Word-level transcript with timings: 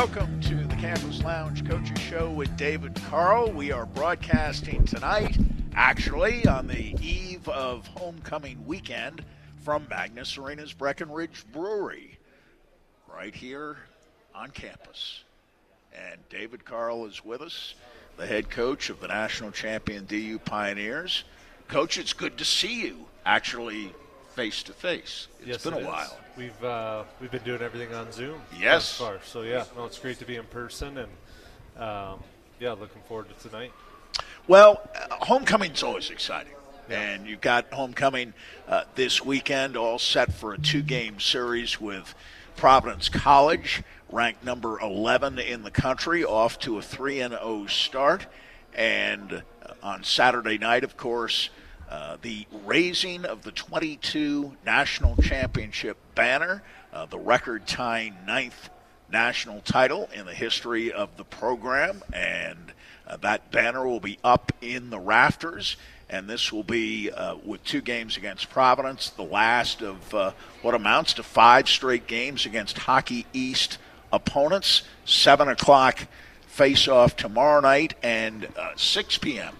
Welcome 0.00 0.40
to 0.42 0.54
the 0.54 0.76
Campus 0.76 1.24
Lounge 1.24 1.68
Coaches 1.68 1.98
Show 1.98 2.30
with 2.30 2.56
David 2.56 2.94
Carle. 3.10 3.50
We 3.50 3.72
are 3.72 3.84
broadcasting 3.84 4.84
tonight, 4.84 5.36
actually, 5.74 6.46
on 6.46 6.68
the 6.68 6.94
eve 7.02 7.48
of 7.48 7.84
homecoming 7.88 8.64
weekend 8.64 9.24
from 9.64 9.88
Magnus 9.90 10.38
Arena's 10.38 10.72
Breckenridge 10.72 11.44
Brewery, 11.52 12.16
right 13.12 13.34
here 13.34 13.76
on 14.36 14.52
campus. 14.52 15.24
And 15.92 16.20
David 16.28 16.64
Carle 16.64 17.04
is 17.06 17.24
with 17.24 17.42
us, 17.42 17.74
the 18.16 18.26
head 18.28 18.50
coach 18.50 18.90
of 18.90 19.00
the 19.00 19.08
national 19.08 19.50
champion 19.50 20.04
DU 20.04 20.38
Pioneers. 20.38 21.24
Coach, 21.66 21.98
it's 21.98 22.12
good 22.12 22.38
to 22.38 22.44
see 22.44 22.82
you 22.82 23.06
actually 23.26 23.92
face 24.38 24.62
to 24.62 24.72
face. 24.72 25.26
It's 25.40 25.48
yes, 25.48 25.64
been 25.64 25.74
it 25.74 25.82
a 25.82 25.86
while. 25.86 26.04
Is. 26.04 26.36
We've 26.36 26.64
uh, 26.64 27.02
we've 27.20 27.30
been 27.30 27.42
doing 27.42 27.60
everything 27.60 27.92
on 27.92 28.12
Zoom. 28.12 28.40
Yes. 28.56 28.96
far. 28.96 29.18
So 29.24 29.42
yeah, 29.42 29.64
no, 29.76 29.84
it's 29.84 29.98
great 29.98 30.20
to 30.20 30.24
be 30.24 30.36
in 30.36 30.44
person, 30.44 30.96
and 30.96 31.82
um, 31.82 32.22
yeah, 32.60 32.70
looking 32.70 33.02
forward 33.08 33.26
to 33.36 33.48
tonight. 33.48 33.72
Well, 34.46 34.88
uh, 34.94 35.16
homecoming's 35.24 35.82
always 35.82 36.10
exciting. 36.10 36.52
Yeah. 36.88 37.00
And 37.00 37.26
you've 37.26 37.40
got 37.40 37.72
homecoming 37.72 38.32
uh, 38.68 38.84
this 38.94 39.24
weekend, 39.24 39.76
all 39.76 39.98
set 39.98 40.32
for 40.32 40.54
a 40.54 40.58
two 40.58 40.82
game 40.82 41.18
series 41.18 41.80
with 41.80 42.14
Providence 42.54 43.08
College, 43.08 43.82
ranked 44.08 44.44
number 44.44 44.78
11 44.78 45.40
in 45.40 45.64
the 45.64 45.72
country, 45.72 46.24
off 46.24 46.60
to 46.60 46.78
a 46.78 46.82
3 46.82 47.16
0 47.16 47.66
start. 47.66 48.28
And 48.72 49.42
uh, 49.64 49.72
on 49.82 50.04
Saturday 50.04 50.58
night, 50.58 50.84
of 50.84 50.96
course, 50.96 51.50
uh, 51.88 52.18
the 52.20 52.46
raising 52.66 53.24
of 53.24 53.42
the 53.42 53.52
22 53.52 54.52
national 54.66 55.16
championship 55.16 55.96
banner, 56.14 56.62
uh, 56.92 57.06
the 57.06 57.18
record 57.18 57.66
tying 57.66 58.14
ninth 58.26 58.68
national 59.10 59.62
title 59.62 60.08
in 60.12 60.26
the 60.26 60.34
history 60.34 60.92
of 60.92 61.16
the 61.16 61.24
program. 61.24 62.02
And 62.12 62.72
uh, 63.06 63.16
that 63.18 63.50
banner 63.50 63.86
will 63.86 64.00
be 64.00 64.18
up 64.22 64.52
in 64.60 64.90
the 64.90 64.98
rafters. 64.98 65.76
And 66.10 66.28
this 66.28 66.52
will 66.52 66.62
be 66.62 67.10
uh, 67.10 67.36
with 67.42 67.64
two 67.64 67.80
games 67.80 68.18
against 68.18 68.50
Providence, 68.50 69.10
the 69.10 69.22
last 69.22 69.82
of 69.82 70.14
uh, 70.14 70.32
what 70.60 70.74
amounts 70.74 71.14
to 71.14 71.22
five 71.22 71.68
straight 71.68 72.06
games 72.06 72.44
against 72.44 72.76
Hockey 72.76 73.24
East 73.32 73.78
opponents. 74.12 74.82
7 75.06 75.48
o'clock 75.48 76.06
face 76.46 76.86
off 76.86 77.16
tomorrow 77.16 77.60
night 77.60 77.94
and 78.02 78.48
6 78.76 79.18
p.m. 79.18 79.54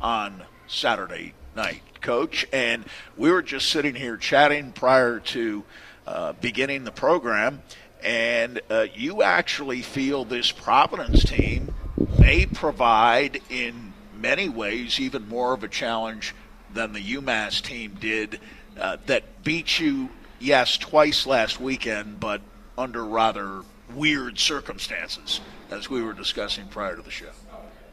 on 0.00 0.42
Saturday 0.66 1.34
night, 1.58 1.82
Coach. 2.00 2.46
And 2.52 2.84
we 3.16 3.32
were 3.32 3.42
just 3.42 3.68
sitting 3.70 3.96
here 3.96 4.16
chatting 4.16 4.70
prior 4.70 5.18
to 5.18 5.64
uh, 6.06 6.32
beginning 6.34 6.84
the 6.84 6.92
program, 6.92 7.62
and 8.02 8.60
uh, 8.70 8.86
you 8.94 9.22
actually 9.22 9.82
feel 9.82 10.24
this 10.24 10.52
Providence 10.52 11.24
team 11.24 11.74
may 12.18 12.46
provide, 12.46 13.42
in 13.50 13.92
many 14.16 14.48
ways, 14.48 15.00
even 15.00 15.28
more 15.28 15.52
of 15.52 15.64
a 15.64 15.68
challenge 15.68 16.32
than 16.72 16.92
the 16.92 17.00
UMass 17.00 17.60
team 17.60 17.96
did 18.00 18.38
uh, 18.78 18.96
that 19.06 19.42
beat 19.42 19.80
you, 19.80 20.08
yes, 20.38 20.78
twice 20.78 21.26
last 21.26 21.60
weekend, 21.60 22.20
but 22.20 22.40
under 22.78 23.04
rather 23.04 23.62
weird 23.94 24.38
circumstances, 24.38 25.40
as 25.70 25.90
we 25.90 26.02
were 26.02 26.12
discussing 26.12 26.68
prior 26.68 26.94
to 26.94 27.02
the 27.02 27.10
show. 27.10 27.30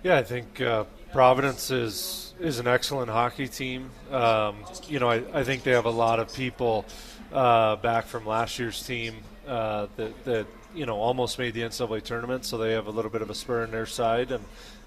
Yeah, 0.03 0.17
I 0.17 0.23
think 0.23 0.61
uh, 0.61 0.83
Providence 1.11 1.71
is 1.71 2.33
is 2.39 2.59
an 2.59 2.67
excellent 2.67 3.09
hockey 3.09 3.47
team. 3.47 3.89
Um, 4.11 4.57
you 4.87 4.99
know, 4.99 5.09
I, 5.09 5.23
I, 5.33 5.43
think 5.43 5.63
they 5.63 5.71
have 5.71 5.85
a 5.85 5.89
lot 5.89 6.19
of 6.19 6.33
people 6.33 6.85
uh, 7.31 7.77
back 7.77 8.05
from 8.07 8.25
last 8.25 8.59
year's 8.59 8.85
team 8.85 9.15
uh, 9.47 9.87
that, 9.95 10.25
that 10.25 10.47
you 10.73 10.85
know 10.85 10.97
almost 10.97 11.39
made 11.39 11.53
the 11.53 11.61
NCAA 11.61 12.03
tournament, 12.03 12.45
so 12.45 12.57
they 12.57 12.73
have 12.73 12.87
a 12.87 12.91
little 12.91 13.11
bit 13.11 13.21
of 13.21 13.29
a 13.29 13.35
spur 13.35 13.63
in 13.63 13.71
their 13.71 13.85
side. 13.85 14.31
And 14.31 14.43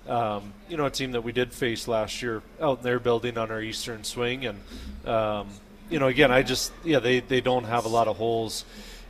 um, 0.08 0.52
you 0.68 0.76
know, 0.76 0.86
a 0.86 0.90
team 0.90 1.12
that 1.12 1.22
we 1.22 1.32
did 1.32 1.52
face 1.52 1.88
last 1.88 2.22
year 2.22 2.42
out 2.60 2.78
in 2.78 2.84
their 2.84 2.98
building 2.98 3.38
on 3.38 3.50
our 3.50 3.62
eastern 3.62 4.04
swing, 4.04 4.46
and 4.46 4.60
um, 5.06 5.48
you 5.90 5.98
know, 5.98 6.08
again, 6.08 6.30
I 6.30 6.42
just 6.42 6.72
yeah, 6.84 6.98
they 6.98 7.20
they 7.20 7.40
don't 7.40 7.64
have 7.64 7.84
a 7.84 7.88
lot 7.88 8.08
of 8.08 8.16
holes 8.16 8.64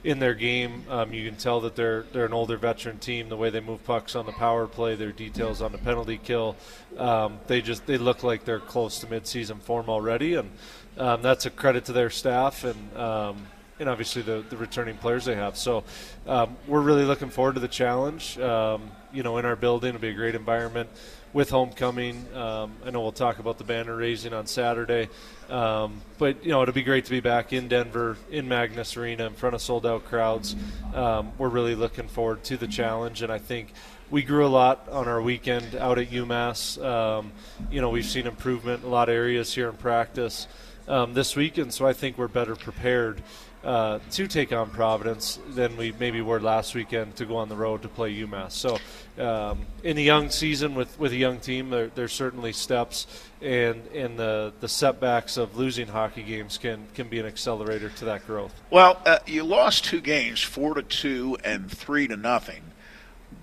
in 0.04 0.18
their 0.18 0.34
game. 0.34 0.84
Um, 0.88 1.12
you 1.12 1.28
can 1.28 1.38
tell 1.38 1.60
that 1.60 1.76
they're 1.76 2.04
they're 2.12 2.26
an 2.26 2.32
older 2.32 2.56
veteran 2.56 2.98
team. 2.98 3.28
The 3.28 3.36
way 3.36 3.50
they 3.50 3.60
move 3.60 3.84
pucks 3.84 4.14
on 4.14 4.26
the 4.26 4.32
power 4.32 4.66
play, 4.66 4.94
their 4.94 5.12
details 5.12 5.60
on 5.62 5.72
the 5.72 5.78
penalty 5.78 6.18
kill, 6.22 6.56
um, 6.96 7.38
they 7.46 7.60
just 7.60 7.86
they 7.86 7.98
look 7.98 8.22
like 8.22 8.44
they're 8.44 8.60
close 8.60 9.00
to 9.00 9.06
midseason 9.06 9.60
form 9.60 9.88
already, 9.88 10.34
and 10.34 10.50
um, 10.96 11.22
that's 11.22 11.46
a 11.46 11.50
credit 11.50 11.84
to 11.86 11.92
their 11.92 12.10
staff 12.10 12.64
and 12.64 12.96
um, 12.96 13.46
and 13.80 13.88
obviously 13.88 14.22
the 14.22 14.44
the 14.50 14.56
returning 14.56 14.96
players 14.96 15.24
they 15.24 15.34
have. 15.34 15.56
So 15.56 15.84
um, 16.26 16.56
we're 16.66 16.80
really 16.80 17.04
looking 17.04 17.30
forward 17.30 17.54
to 17.54 17.60
the 17.60 17.68
challenge. 17.68 18.38
Um, 18.38 18.90
you 19.12 19.22
know, 19.22 19.38
in 19.38 19.44
our 19.44 19.56
building, 19.56 19.90
it'll 19.90 20.00
be 20.00 20.08
a 20.08 20.14
great 20.14 20.34
environment 20.34 20.90
with 21.32 21.50
homecoming. 21.50 22.26
Um, 22.34 22.72
I 22.84 22.90
know 22.90 23.00
we'll 23.00 23.12
talk 23.12 23.38
about 23.38 23.58
the 23.58 23.64
banner 23.64 23.96
raising 23.96 24.32
on 24.32 24.46
Saturday, 24.46 25.08
um, 25.50 26.00
but 26.18 26.44
you 26.44 26.50
know 26.50 26.62
it'll 26.62 26.74
be 26.74 26.82
great 26.82 27.04
to 27.06 27.10
be 27.10 27.20
back 27.20 27.52
in 27.52 27.68
Denver 27.68 28.16
in 28.30 28.48
Magnus 28.48 28.96
Arena 28.96 29.26
in 29.26 29.34
front 29.34 29.54
of 29.54 29.62
sold 29.62 29.86
out 29.86 30.04
crowds. 30.04 30.54
Um, 30.94 31.32
we're 31.38 31.48
really 31.48 31.74
looking 31.74 32.08
forward 32.08 32.44
to 32.44 32.56
the 32.56 32.66
challenge, 32.66 33.22
and 33.22 33.32
I 33.32 33.38
think 33.38 33.72
we 34.10 34.22
grew 34.22 34.46
a 34.46 34.48
lot 34.48 34.88
on 34.90 35.08
our 35.08 35.20
weekend 35.20 35.74
out 35.74 35.98
at 35.98 36.10
UMass. 36.10 36.82
Um, 36.84 37.32
you 37.70 37.80
know 37.80 37.90
we've 37.90 38.04
seen 38.04 38.26
improvement 38.26 38.82
in 38.82 38.88
a 38.88 38.92
lot 38.92 39.08
of 39.08 39.14
areas 39.14 39.54
here 39.54 39.68
in 39.68 39.76
practice 39.76 40.48
um, 40.86 41.14
this 41.14 41.36
weekend, 41.36 41.72
so 41.72 41.86
I 41.86 41.92
think 41.92 42.18
we're 42.18 42.28
better 42.28 42.56
prepared 42.56 43.22
uh, 43.64 43.98
to 44.12 44.26
take 44.28 44.52
on 44.52 44.70
Providence 44.70 45.38
than 45.48 45.76
we 45.76 45.92
maybe 45.98 46.20
were 46.20 46.40
last 46.40 46.74
weekend 46.74 47.16
to 47.16 47.24
go 47.24 47.36
on 47.36 47.48
the 47.48 47.56
road 47.56 47.82
to 47.82 47.88
play 47.88 48.14
UMass. 48.14 48.52
So, 48.52 48.78
um, 49.22 49.66
in 49.82 49.98
a 49.98 50.00
young 50.00 50.30
season 50.30 50.74
with, 50.74 50.98
with 50.98 51.12
a 51.12 51.16
young 51.16 51.40
team, 51.40 51.70
there, 51.70 51.88
there's 51.88 52.12
certainly 52.12 52.52
steps, 52.52 53.06
and 53.42 53.84
and 53.88 54.18
the 54.18 54.52
the 54.60 54.68
setbacks 54.68 55.36
of 55.36 55.56
losing 55.56 55.88
hockey 55.88 56.22
games 56.22 56.56
can 56.56 56.86
can 56.94 57.08
be 57.08 57.18
an 57.18 57.26
accelerator 57.26 57.88
to 57.90 58.04
that 58.04 58.26
growth. 58.26 58.54
Well, 58.70 59.00
uh, 59.04 59.18
you 59.26 59.42
lost 59.42 59.84
two 59.84 60.00
games, 60.00 60.40
four 60.40 60.74
to 60.74 60.82
two 60.82 61.36
and 61.42 61.70
three 61.70 62.06
to 62.06 62.16
nothing, 62.16 62.62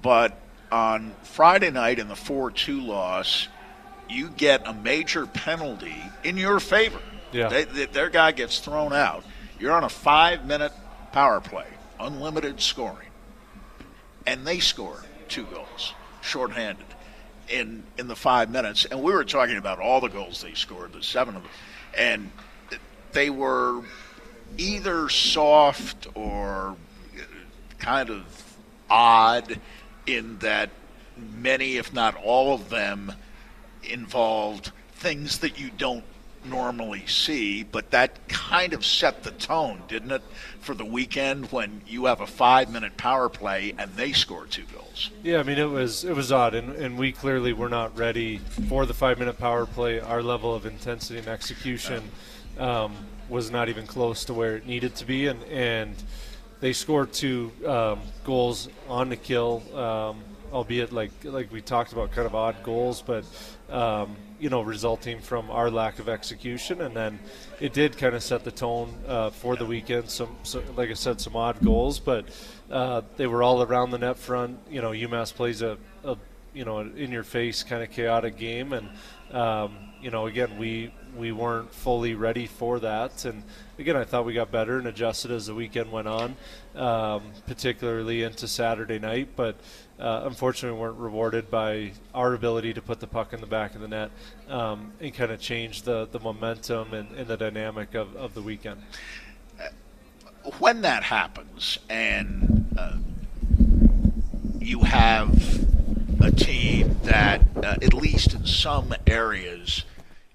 but 0.01 0.39
on 0.71 1.13
Friday 1.23 1.71
night 1.71 1.99
in 1.99 2.07
the 2.07 2.15
four 2.15 2.51
two 2.51 2.79
loss, 2.79 3.49
you 4.09 4.29
get 4.29 4.65
a 4.65 4.73
major 4.73 5.25
penalty 5.25 6.01
in 6.23 6.37
your 6.37 6.61
favor. 6.61 7.01
Yeah, 7.33 7.49
they, 7.49 7.65
they, 7.65 7.85
their 7.87 8.09
guy 8.09 8.31
gets 8.31 8.59
thrown 8.59 8.93
out 8.93 9.25
you're 9.59 9.73
on 9.73 9.83
a 9.83 9.89
five 9.89 10.45
minute 10.45 10.71
power 11.11 11.39
play, 11.39 11.67
unlimited 11.99 12.59
scoring, 12.61 13.09
and 14.25 14.45
they 14.45 14.59
score 14.59 15.03
two 15.27 15.45
goals, 15.45 15.93
shorthanded, 16.21 16.85
in 17.49 17.83
in 17.97 18.07
the 18.07 18.15
five 18.15 18.49
minutes. 18.49 18.85
And 18.85 19.01
we 19.01 19.13
were 19.13 19.23
talking 19.23 19.57
about 19.57 19.79
all 19.79 20.01
the 20.01 20.09
goals 20.09 20.41
they 20.41 20.53
scored, 20.53 20.93
the 20.93 21.03
seven 21.03 21.35
of 21.35 21.43
them, 21.43 21.51
and 21.97 22.31
they 23.11 23.29
were 23.29 23.81
either 24.57 25.09
soft 25.09 26.07
or 26.15 26.75
kind 27.79 28.09
of 28.09 28.23
odd 28.89 29.59
in 30.05 30.37
that 30.39 30.69
many, 31.17 31.77
if 31.77 31.93
not 31.93 32.15
all 32.15 32.53
of 32.53 32.69
them, 32.69 33.11
involved 33.83 34.71
things 34.93 35.39
that 35.39 35.59
you 35.59 35.69
don't 35.77 36.03
normally 36.45 37.05
see, 37.07 37.63
but 37.63 37.91
that 37.91 38.27
kind 38.27 38.73
of 38.73 38.85
set 38.85 39.23
the 39.23 39.31
tone, 39.31 39.83
didn't 39.87 40.11
it, 40.11 40.21
for 40.59 40.73
the 40.73 40.85
weekend 40.85 41.51
when 41.51 41.81
you 41.87 42.05
have 42.05 42.21
a 42.21 42.27
five 42.27 42.71
minute 42.71 42.97
power 42.97 43.29
play 43.29 43.73
and 43.77 43.91
they 43.95 44.11
score 44.11 44.45
two 44.45 44.63
goals? 44.73 45.11
Yeah, 45.23 45.39
I 45.39 45.43
mean 45.43 45.57
it 45.57 45.69
was 45.69 46.03
it 46.03 46.15
was 46.15 46.31
odd, 46.31 46.53
and, 46.53 46.75
and 46.75 46.97
we 46.97 47.11
clearly 47.11 47.53
were 47.53 47.69
not 47.69 47.97
ready 47.97 48.37
for 48.69 48.85
the 48.85 48.93
five 48.93 49.19
minute 49.19 49.37
power 49.37 49.65
play. 49.65 49.99
Our 49.99 50.21
level 50.21 50.53
of 50.53 50.65
intensity 50.65 51.19
and 51.19 51.27
execution 51.27 52.03
um, 52.57 52.95
was 53.29 53.51
not 53.51 53.69
even 53.69 53.87
close 53.87 54.25
to 54.25 54.33
where 54.33 54.55
it 54.55 54.65
needed 54.65 54.95
to 54.95 55.05
be, 55.05 55.27
and 55.27 55.43
and 55.45 55.95
they 56.59 56.73
scored 56.73 57.13
two 57.13 57.51
um, 57.65 58.01
goals 58.23 58.69
on 58.87 59.09
the 59.09 59.17
kill. 59.17 59.63
Um, 59.77 60.23
albeit 60.51 60.93
like 60.93 61.11
like 61.23 61.51
we 61.51 61.61
talked 61.61 61.91
about, 61.91 62.11
kind 62.11 62.25
of 62.25 62.33
odd 62.33 62.55
goals, 62.63 63.01
but 63.01 63.25
um, 63.69 64.15
you 64.39 64.49
know, 64.49 64.61
resulting 64.61 65.19
from 65.19 65.49
our 65.49 65.69
lack 65.69 65.99
of 65.99 66.09
execution, 66.09 66.81
and 66.81 66.95
then 66.95 67.19
it 67.59 67.73
did 67.73 67.97
kind 67.97 68.15
of 68.15 68.23
set 68.23 68.43
the 68.43 68.51
tone 68.51 68.93
uh, 69.07 69.29
for 69.29 69.55
the 69.55 69.65
weekend. 69.65 70.09
Some, 70.09 70.35
so, 70.43 70.61
like 70.75 70.89
I 70.89 70.93
said, 70.93 71.21
some 71.21 71.35
odd 71.35 71.63
goals, 71.63 71.99
but 71.99 72.25
uh, 72.69 73.01
they 73.17 73.27
were 73.27 73.43
all 73.43 73.61
around 73.61 73.91
the 73.91 73.97
net 73.97 74.17
front. 74.17 74.59
You 74.69 74.81
know, 74.81 74.91
UMass 74.91 75.33
plays 75.33 75.61
a, 75.61 75.77
a 76.03 76.17
you 76.53 76.65
know, 76.65 76.79
in 76.79 77.11
your 77.11 77.23
face 77.23 77.63
kind 77.63 77.83
of 77.83 77.91
chaotic 77.91 78.37
game, 78.37 78.73
and 78.73 78.89
um, 79.31 79.77
you 80.01 80.11
know, 80.11 80.27
again, 80.27 80.57
we 80.57 80.93
we 81.17 81.31
weren't 81.31 81.73
fully 81.73 82.13
ready 82.13 82.45
for 82.45 82.79
that, 82.79 83.25
and 83.25 83.43
again, 83.77 83.95
I 83.95 84.03
thought 84.03 84.25
we 84.25 84.33
got 84.33 84.51
better 84.51 84.77
and 84.77 84.87
adjusted 84.87 85.31
as 85.31 85.45
the 85.47 85.55
weekend 85.55 85.91
went 85.91 86.07
on, 86.07 86.35
um, 86.75 87.23
particularly 87.47 88.23
into 88.23 88.47
Saturday 88.47 88.99
night, 88.99 89.29
but 89.35 89.55
uh, 89.99 90.23
unfortunately 90.25 90.77
weren't 90.79 90.97
rewarded 90.97 91.49
by 91.49 91.91
our 92.13 92.33
ability 92.33 92.73
to 92.73 92.81
put 92.81 92.99
the 92.99 93.07
puck 93.07 93.33
in 93.33 93.39
the 93.39 93.47
back 93.47 93.75
of 93.75 93.81
the 93.81 93.87
net 93.87 94.11
um, 94.49 94.91
and 94.99 95.13
kind 95.13 95.31
of 95.31 95.39
change 95.39 95.83
the, 95.83 96.07
the 96.11 96.19
momentum 96.19 96.93
and, 96.93 97.11
and 97.15 97.27
the 97.27 97.37
dynamic 97.37 97.95
of, 97.95 98.15
of 98.15 98.33
the 98.33 98.41
weekend. 98.41 98.81
When 100.59 100.81
that 100.81 101.03
happens, 101.03 101.79
and 101.89 102.67
uh, 102.77 102.97
you 104.59 104.81
have 104.81 105.31
a 106.21 106.31
team 106.31 106.97
that, 107.03 107.41
uh, 107.57 107.75
at 107.81 107.93
least 107.93 108.33
in 108.33 108.45
some 108.45 108.93
areas, 109.07 109.85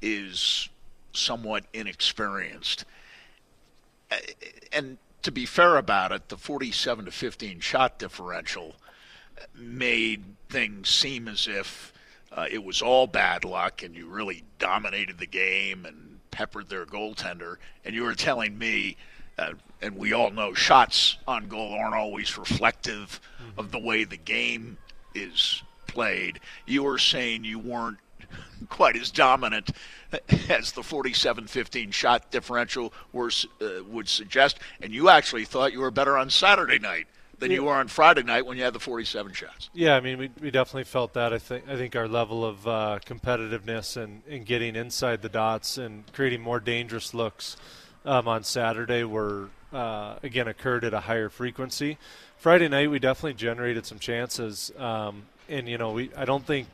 is 0.03 0.69
somewhat 1.13 1.65
inexperienced. 1.73 2.85
Uh, 4.11 4.17
and 4.73 4.99
to 5.23 5.31
be 5.31 5.47
fair 5.47 5.77
about 5.77 6.13
it, 6.13 6.29
the 6.29 6.37
47 6.37 7.05
to 7.05 7.11
15 7.11 7.61
shot 7.61 7.99
differential 7.99 8.75
made 9.55 10.25
things 10.49 10.89
seem 10.89 11.29
as 11.29 11.47
if 11.49 11.93
uh, 12.33 12.47
it 12.51 12.63
was 12.63 12.83
all 12.83 13.07
bad 13.07 13.45
luck 13.45 13.83
and 13.83 13.97
you 13.97 14.07
really 14.07 14.45
dominated 14.59 15.19
the 15.19 15.27
game 15.27 15.85
and 15.85 16.21
peppered 16.31 16.69
their 16.69 16.87
goaltender. 16.87 17.57
And 17.85 17.95
you 17.95 18.05
were 18.05 18.15
telling 18.15 18.57
me, 18.57 18.97
uh, 19.39 19.53
and 19.83 19.97
we 19.97 20.13
all 20.13 20.31
know 20.31 20.55
shots 20.55 21.17
on 21.27 21.49
goal 21.49 21.73
aren't 21.73 21.95
always 21.95 22.37
reflective 22.39 23.21
mm-hmm. 23.43 23.59
of 23.59 23.73
the 23.73 23.79
way 23.79 24.05
the 24.05 24.17
game 24.17 24.79
is 25.15 25.63
played. 25.87 26.41
You 26.67 26.85
were 26.85 26.99
saying 26.99 27.45
you 27.45 27.59
weren't 27.59 27.99
quite 28.69 28.97
as 28.97 29.11
dominant 29.11 29.71
as 30.49 30.73
the 30.73 30.83
47-15 30.83 31.93
shot 31.93 32.31
differential 32.31 32.93
were, 33.13 33.31
uh, 33.61 33.85
would 33.89 34.09
suggest, 34.09 34.59
and 34.81 34.93
you 34.93 35.09
actually 35.09 35.45
thought 35.45 35.73
you 35.73 35.81
were 35.81 35.91
better 35.91 36.17
on 36.17 36.31
Saturday 36.31 36.79
night 36.79 37.07
than 37.41 37.51
yeah. 37.51 37.57
you 37.57 37.65
were 37.65 37.75
on 37.75 37.89
Friday 37.89 38.23
night 38.23 38.47
when 38.47 38.57
you 38.57 38.63
had 38.63 38.75
the 38.75 38.81
47 38.81 39.33
shots. 39.33 39.71
Yeah, 39.73 39.97
I 39.97 40.01
mean, 40.01 40.19
we, 40.19 40.31
we 40.41 40.51
definitely 40.51 40.85
felt 40.85 41.15
that. 41.15 41.33
I 41.33 41.39
think 41.39 41.69
I 41.69 41.77
think 41.77 41.97
our 41.97 42.07
level 42.07 42.45
of 42.45 42.67
uh, 42.67 42.99
competitiveness 43.05 43.97
and, 43.97 44.23
and 44.29 44.47
getting 44.47 44.77
inside 44.77 45.23
the 45.23 45.29
dots 45.29 45.79
and 45.79 46.05
creating 46.13 46.41
more 46.41 46.61
dangerous 46.61 47.13
looks 47.15 47.57
um, 48.05 48.29
on 48.29 48.45
Saturday 48.45 49.05
were 49.05 49.49
uh, 49.73 50.17
again 50.23 50.47
occurred 50.49 50.85
at 50.85 50.95
a 50.95 51.01
higher 51.01 51.29
frequency. 51.29 51.99
Friday 52.37 52.69
night, 52.69 52.91
we 52.91 52.99
definitely 52.99 53.35
generated 53.35 53.85
some 53.85 53.99
chances, 53.99 54.73
um, 54.79 55.25
and 55.49 55.69
you 55.69 55.79
know, 55.79 55.93
we 55.93 56.11
I 56.17 56.25
don't 56.25 56.47
think 56.47 56.69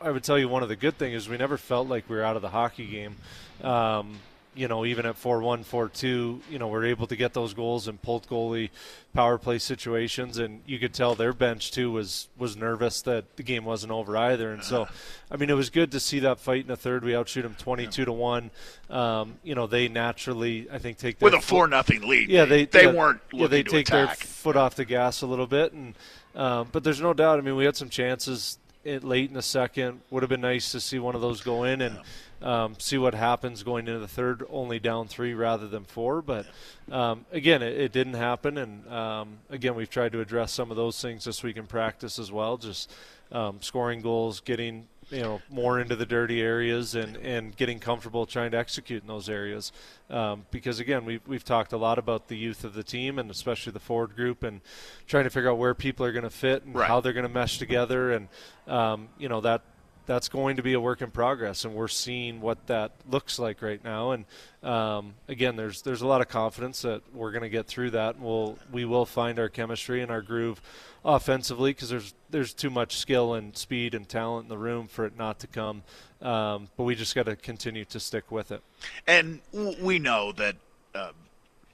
I 0.00 0.10
would 0.10 0.24
tell 0.24 0.38
you 0.38 0.48
one 0.48 0.62
of 0.62 0.68
the 0.68 0.76
good 0.76 0.98
things 0.98 1.14
is 1.14 1.28
we 1.28 1.36
never 1.36 1.56
felt 1.56 1.88
like 1.88 2.08
we 2.08 2.16
were 2.16 2.22
out 2.22 2.36
of 2.36 2.42
the 2.42 2.50
hockey 2.50 2.86
game. 2.86 3.16
Um, 3.62 4.18
you 4.56 4.68
know, 4.68 4.84
even 4.86 5.04
at 5.04 5.16
4 5.16 5.40
1, 5.40 5.64
4 5.64 5.88
2, 5.88 6.40
you 6.50 6.58
know, 6.58 6.68
we're 6.68 6.86
able 6.86 7.06
to 7.06 7.16
get 7.16 7.34
those 7.34 7.52
goals 7.54 7.86
in 7.86 7.98
pulled 7.98 8.26
goalie 8.26 8.70
power 9.14 9.38
play 9.38 9.58
situations. 9.58 10.38
And 10.38 10.62
you 10.66 10.78
could 10.78 10.94
tell 10.94 11.14
their 11.14 11.32
bench, 11.32 11.70
too, 11.70 11.90
was, 11.92 12.28
was 12.38 12.56
nervous 12.56 13.02
that 13.02 13.36
the 13.36 13.42
game 13.42 13.64
wasn't 13.64 13.92
over 13.92 14.16
either. 14.16 14.52
And 14.52 14.64
so, 14.64 14.88
I 15.30 15.36
mean, 15.36 15.50
it 15.50 15.54
was 15.54 15.70
good 15.70 15.92
to 15.92 16.00
see 16.00 16.20
that 16.20 16.40
fight 16.40 16.62
in 16.62 16.68
the 16.68 16.76
third. 16.76 17.04
We 17.04 17.14
outshoot 17.14 17.42
them 17.42 17.54
22 17.58 18.02
yeah. 18.02 18.04
to 18.06 18.12
1. 18.12 18.50
Um, 18.88 19.34
you 19.42 19.54
know, 19.54 19.66
they 19.66 19.88
naturally, 19.88 20.68
I 20.72 20.78
think, 20.78 20.96
take 20.96 21.18
their. 21.18 21.26
With 21.26 21.34
a 21.34 21.42
4 21.42 21.68
nothing 21.68 22.08
lead. 22.08 22.30
Yeah, 22.30 22.46
they, 22.46 22.64
they 22.64 22.84
yeah, 22.84 22.92
weren't 22.92 23.20
Yeah, 23.32 23.48
they 23.48 23.62
take 23.62 23.88
attack. 23.88 24.18
their 24.18 24.26
foot 24.26 24.56
off 24.56 24.74
the 24.74 24.84
gas 24.84 25.22
a 25.22 25.26
little 25.26 25.46
bit. 25.46 25.72
And, 25.72 25.94
um, 26.34 26.68
but 26.72 26.82
there's 26.82 27.00
no 27.00 27.12
doubt, 27.12 27.38
I 27.38 27.42
mean, 27.42 27.56
we 27.56 27.66
had 27.66 27.76
some 27.76 27.90
chances 27.90 28.58
it 28.86 29.04
late 29.04 29.28
in 29.28 29.34
the 29.34 29.42
second. 29.42 30.00
Would 30.10 30.22
have 30.22 30.30
been 30.30 30.40
nice 30.40 30.72
to 30.72 30.80
see 30.80 30.98
one 30.98 31.14
of 31.14 31.20
those 31.20 31.40
go 31.40 31.64
in 31.64 31.82
and 31.82 31.98
um, 32.46 32.76
see 32.78 32.96
what 32.96 33.12
happens 33.12 33.64
going 33.64 33.88
into 33.88 33.98
the 33.98 34.06
third, 34.06 34.44
only 34.48 34.78
down 34.78 35.08
three 35.08 35.34
rather 35.34 35.66
than 35.66 35.84
four. 35.84 36.22
But 36.22 36.46
um, 36.92 37.26
again, 37.32 37.60
it, 37.60 37.76
it, 37.76 37.92
didn't 37.92 38.14
happen, 38.14 38.56
and 38.56 38.88
um, 38.88 39.38
again, 39.50 39.74
we've 39.74 39.90
tried 39.90 40.12
to 40.12 40.20
address 40.20 40.52
some 40.52 40.70
of 40.70 40.76
those 40.76 41.02
things 41.02 41.24
this 41.24 41.42
week 41.42 41.56
in 41.56 41.66
practice 41.66 42.20
as 42.20 42.30
well. 42.30 42.56
Just 42.56 42.92
um, 43.32 43.58
scoring 43.60 44.00
goals, 44.00 44.38
getting 44.38 44.86
you 45.10 45.22
know 45.22 45.40
more 45.50 45.80
into 45.80 45.96
the 45.96 46.06
dirty 46.06 46.40
areas 46.40 46.94
and 46.94 47.16
and 47.16 47.56
getting 47.56 47.78
comfortable 47.78 48.26
trying 48.26 48.50
to 48.50 48.58
execute 48.58 49.02
in 49.02 49.06
those 49.06 49.28
areas 49.28 49.70
um, 50.10 50.44
because 50.50 50.80
again 50.80 51.04
we've, 51.04 51.20
we've 51.28 51.44
talked 51.44 51.72
a 51.72 51.76
lot 51.76 51.96
about 51.96 52.26
the 52.26 52.36
youth 52.36 52.64
of 52.64 52.74
the 52.74 52.82
team 52.82 53.16
and 53.20 53.30
especially 53.30 53.70
the 53.70 53.78
forward 53.78 54.16
group 54.16 54.42
and 54.42 54.60
trying 55.06 55.22
to 55.22 55.30
figure 55.30 55.48
out 55.48 55.58
where 55.58 55.74
people 55.74 56.04
are 56.04 56.10
going 56.10 56.24
to 56.24 56.30
fit 56.30 56.64
and 56.64 56.74
right. 56.74 56.88
how 56.88 57.00
they're 57.00 57.12
going 57.12 57.22
to 57.22 57.32
mesh 57.32 57.58
together 57.58 58.10
and 58.10 58.26
um, 58.66 59.08
you 59.16 59.28
know 59.28 59.40
that 59.40 59.62
that's 60.06 60.28
going 60.28 60.56
to 60.56 60.62
be 60.62 60.72
a 60.72 60.80
work 60.80 61.02
in 61.02 61.10
progress, 61.10 61.64
and 61.64 61.74
we're 61.74 61.88
seeing 61.88 62.40
what 62.40 62.66
that 62.68 62.92
looks 63.10 63.38
like 63.38 63.60
right 63.60 63.82
now. 63.82 64.12
And 64.12 64.24
um, 64.62 65.14
again, 65.28 65.56
there's 65.56 65.82
there's 65.82 66.02
a 66.02 66.06
lot 66.06 66.20
of 66.20 66.28
confidence 66.28 66.82
that 66.82 67.02
we're 67.12 67.32
going 67.32 67.42
to 67.42 67.48
get 67.48 67.66
through 67.66 67.90
that. 67.90 68.16
And 68.16 68.24
we'll 68.24 68.58
we 68.72 68.84
will 68.84 69.06
find 69.06 69.38
our 69.38 69.48
chemistry 69.48 70.02
and 70.02 70.10
our 70.10 70.22
groove 70.22 70.62
offensively 71.04 71.72
because 71.72 71.88
there's 71.88 72.14
there's 72.30 72.54
too 72.54 72.70
much 72.70 72.96
skill 72.96 73.34
and 73.34 73.56
speed 73.56 73.94
and 73.94 74.08
talent 74.08 74.44
in 74.44 74.48
the 74.48 74.58
room 74.58 74.86
for 74.86 75.04
it 75.04 75.16
not 75.16 75.38
to 75.40 75.46
come. 75.46 75.82
Um, 76.22 76.68
but 76.76 76.84
we 76.84 76.94
just 76.94 77.14
got 77.14 77.26
to 77.26 77.36
continue 77.36 77.84
to 77.86 78.00
stick 78.00 78.30
with 78.30 78.50
it. 78.50 78.62
And 79.06 79.40
we 79.52 79.98
know 79.98 80.32
that 80.32 80.56
uh, 80.94 81.12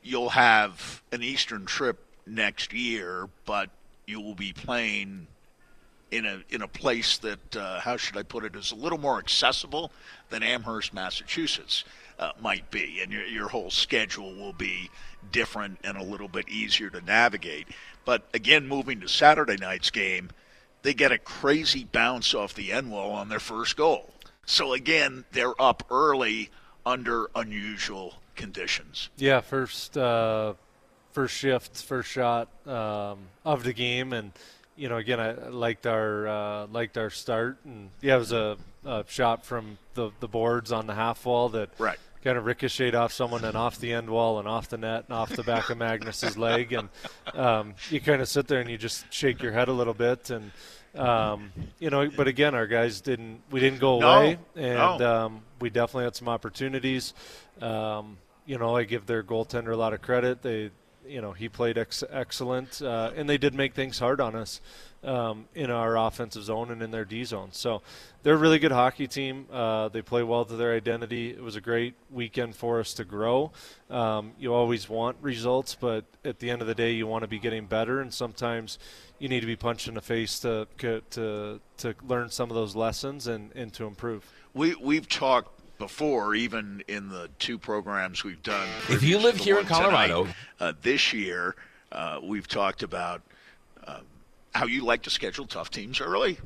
you'll 0.02 0.30
have 0.30 1.02
an 1.12 1.22
Eastern 1.22 1.64
trip 1.64 1.98
next 2.26 2.72
year, 2.72 3.28
but 3.44 3.70
you 4.06 4.20
will 4.20 4.34
be 4.34 4.52
playing 4.52 5.26
in 6.12 6.26
a 6.26 6.42
in 6.50 6.62
a 6.62 6.68
place 6.68 7.18
that 7.18 7.56
uh, 7.56 7.80
how 7.80 7.96
should 7.96 8.16
I 8.16 8.22
put 8.22 8.44
it 8.44 8.54
is 8.54 8.70
a 8.70 8.76
little 8.76 8.98
more 8.98 9.18
accessible 9.18 9.90
than 10.28 10.42
Amherst, 10.42 10.94
Massachusetts 10.94 11.84
uh, 12.18 12.32
might 12.40 12.70
be, 12.70 13.00
and 13.02 13.10
your 13.10 13.24
your 13.24 13.48
whole 13.48 13.70
schedule 13.70 14.34
will 14.34 14.52
be 14.52 14.90
different 15.32 15.78
and 15.82 15.96
a 15.96 16.04
little 16.04 16.28
bit 16.28 16.48
easier 16.48 16.90
to 16.90 17.00
navigate. 17.00 17.66
But 18.04 18.28
again, 18.34 18.68
moving 18.68 19.00
to 19.00 19.08
Saturday 19.08 19.56
night's 19.56 19.90
game, 19.90 20.30
they 20.82 20.92
get 20.92 21.12
a 21.12 21.18
crazy 21.18 21.84
bounce 21.84 22.34
off 22.34 22.54
the 22.54 22.72
end 22.72 22.90
wall 22.90 23.12
on 23.12 23.28
their 23.28 23.40
first 23.40 23.76
goal. 23.76 24.10
So 24.44 24.74
again, 24.74 25.24
they're 25.32 25.60
up 25.60 25.84
early 25.90 26.50
under 26.84 27.30
unusual 27.34 28.16
conditions. 28.36 29.08
Yeah, 29.16 29.40
first 29.40 29.96
uh, 29.96 30.54
first 31.12 31.34
shift, 31.34 31.82
first 31.82 32.10
shot 32.10 32.48
um, 32.66 33.18
of 33.44 33.64
the 33.64 33.72
game, 33.72 34.12
and 34.12 34.32
you 34.76 34.88
know, 34.88 34.96
again, 34.96 35.20
I 35.20 35.32
liked 35.48 35.86
our 35.86 36.26
uh, 36.26 36.66
liked 36.68 36.96
our 36.96 37.10
start, 37.10 37.58
and 37.64 37.90
yeah, 38.00 38.16
it 38.16 38.18
was 38.18 38.32
a, 38.32 38.56
a, 38.84 39.04
shot 39.06 39.44
from 39.44 39.78
the 39.94 40.10
the 40.20 40.28
boards 40.28 40.72
on 40.72 40.86
the 40.86 40.94
half 40.94 41.24
wall 41.26 41.48
that 41.50 41.70
right. 41.78 41.98
kind 42.24 42.38
of 42.38 42.46
ricocheted 42.46 42.94
off 42.94 43.12
someone 43.12 43.44
and 43.44 43.56
off 43.56 43.78
the 43.78 43.92
end 43.92 44.08
wall 44.08 44.38
and 44.38 44.48
off 44.48 44.68
the 44.68 44.78
net 44.78 45.04
and 45.08 45.16
off 45.16 45.30
the 45.30 45.42
back 45.42 45.68
of 45.70 45.78
Magnus's 45.78 46.38
leg, 46.38 46.72
and 46.72 46.88
um, 47.34 47.74
you 47.90 48.00
kind 48.00 48.22
of 48.22 48.28
sit 48.28 48.48
there 48.48 48.60
and 48.60 48.70
you 48.70 48.78
just 48.78 49.12
shake 49.12 49.42
your 49.42 49.52
head 49.52 49.68
a 49.68 49.72
little 49.72 49.94
bit, 49.94 50.30
and 50.30 50.50
um, 50.94 51.52
you 51.78 51.90
know, 51.90 52.08
but 52.10 52.28
again, 52.28 52.54
our 52.54 52.66
guys 52.66 53.00
didn't 53.00 53.42
we 53.50 53.60
didn't 53.60 53.78
go 53.78 53.98
no, 53.98 54.08
away, 54.08 54.38
and 54.56 54.98
no. 55.00 55.26
um, 55.26 55.42
we 55.60 55.70
definitely 55.70 56.04
had 56.04 56.16
some 56.16 56.28
opportunities. 56.28 57.14
Um, 57.60 58.18
you 58.46 58.58
know, 58.58 58.76
I 58.76 58.84
give 58.84 59.06
their 59.06 59.22
goaltender 59.22 59.72
a 59.72 59.76
lot 59.76 59.92
of 59.92 60.02
credit. 60.02 60.42
They 60.42 60.70
you 61.06 61.20
know 61.20 61.32
he 61.32 61.48
played 61.48 61.78
ex- 61.78 62.04
excellent, 62.10 62.82
uh, 62.82 63.10
and 63.16 63.28
they 63.28 63.38
did 63.38 63.54
make 63.54 63.74
things 63.74 63.98
hard 63.98 64.20
on 64.20 64.34
us 64.34 64.60
um, 65.04 65.46
in 65.54 65.70
our 65.70 65.96
offensive 65.96 66.44
zone 66.44 66.70
and 66.70 66.82
in 66.82 66.90
their 66.90 67.04
D 67.04 67.24
zone. 67.24 67.48
So 67.52 67.82
they're 68.22 68.34
a 68.34 68.38
really 68.38 68.58
good 68.58 68.72
hockey 68.72 69.06
team. 69.06 69.46
Uh, 69.52 69.88
they 69.88 70.02
play 70.02 70.22
well 70.22 70.44
to 70.44 70.56
their 70.56 70.74
identity. 70.74 71.30
It 71.30 71.42
was 71.42 71.56
a 71.56 71.60
great 71.60 71.94
weekend 72.10 72.54
for 72.54 72.80
us 72.80 72.94
to 72.94 73.04
grow. 73.04 73.52
Um, 73.90 74.32
you 74.38 74.54
always 74.54 74.88
want 74.88 75.16
results, 75.20 75.76
but 75.78 76.04
at 76.24 76.38
the 76.38 76.50
end 76.50 76.62
of 76.62 76.68
the 76.68 76.74
day, 76.74 76.92
you 76.92 77.06
want 77.06 77.22
to 77.22 77.28
be 77.28 77.38
getting 77.38 77.66
better, 77.66 78.00
and 78.00 78.12
sometimes 78.12 78.78
you 79.18 79.28
need 79.28 79.40
to 79.40 79.46
be 79.46 79.56
punched 79.56 79.88
in 79.88 79.94
the 79.94 80.02
face 80.02 80.38
to 80.40 80.66
to 80.78 81.60
to 81.78 81.94
learn 82.06 82.30
some 82.30 82.50
of 82.50 82.54
those 82.54 82.76
lessons 82.76 83.26
and, 83.26 83.50
and 83.54 83.72
to 83.74 83.86
improve. 83.86 84.30
We 84.54 84.74
we've 84.74 85.08
talked 85.08 85.61
before, 85.82 86.36
even 86.36 86.80
in 86.86 87.08
the 87.08 87.28
two 87.40 87.58
programs 87.58 88.22
we've 88.22 88.42
done. 88.44 88.68
If 88.88 89.02
you 89.02 89.18
live 89.18 89.36
here 89.36 89.58
in 89.58 89.66
Colorado, 89.66 90.22
tonight, 90.22 90.36
uh, 90.60 90.72
this 90.80 91.12
year 91.12 91.56
uh, 91.90 92.20
we've 92.22 92.46
talked 92.46 92.84
about 92.84 93.20
uh, 93.84 93.98
how 94.54 94.66
you 94.66 94.84
like 94.84 95.02
to 95.02 95.10
schedule 95.10 95.44
tough 95.44 95.70
teams 95.70 96.00
early, 96.00 96.38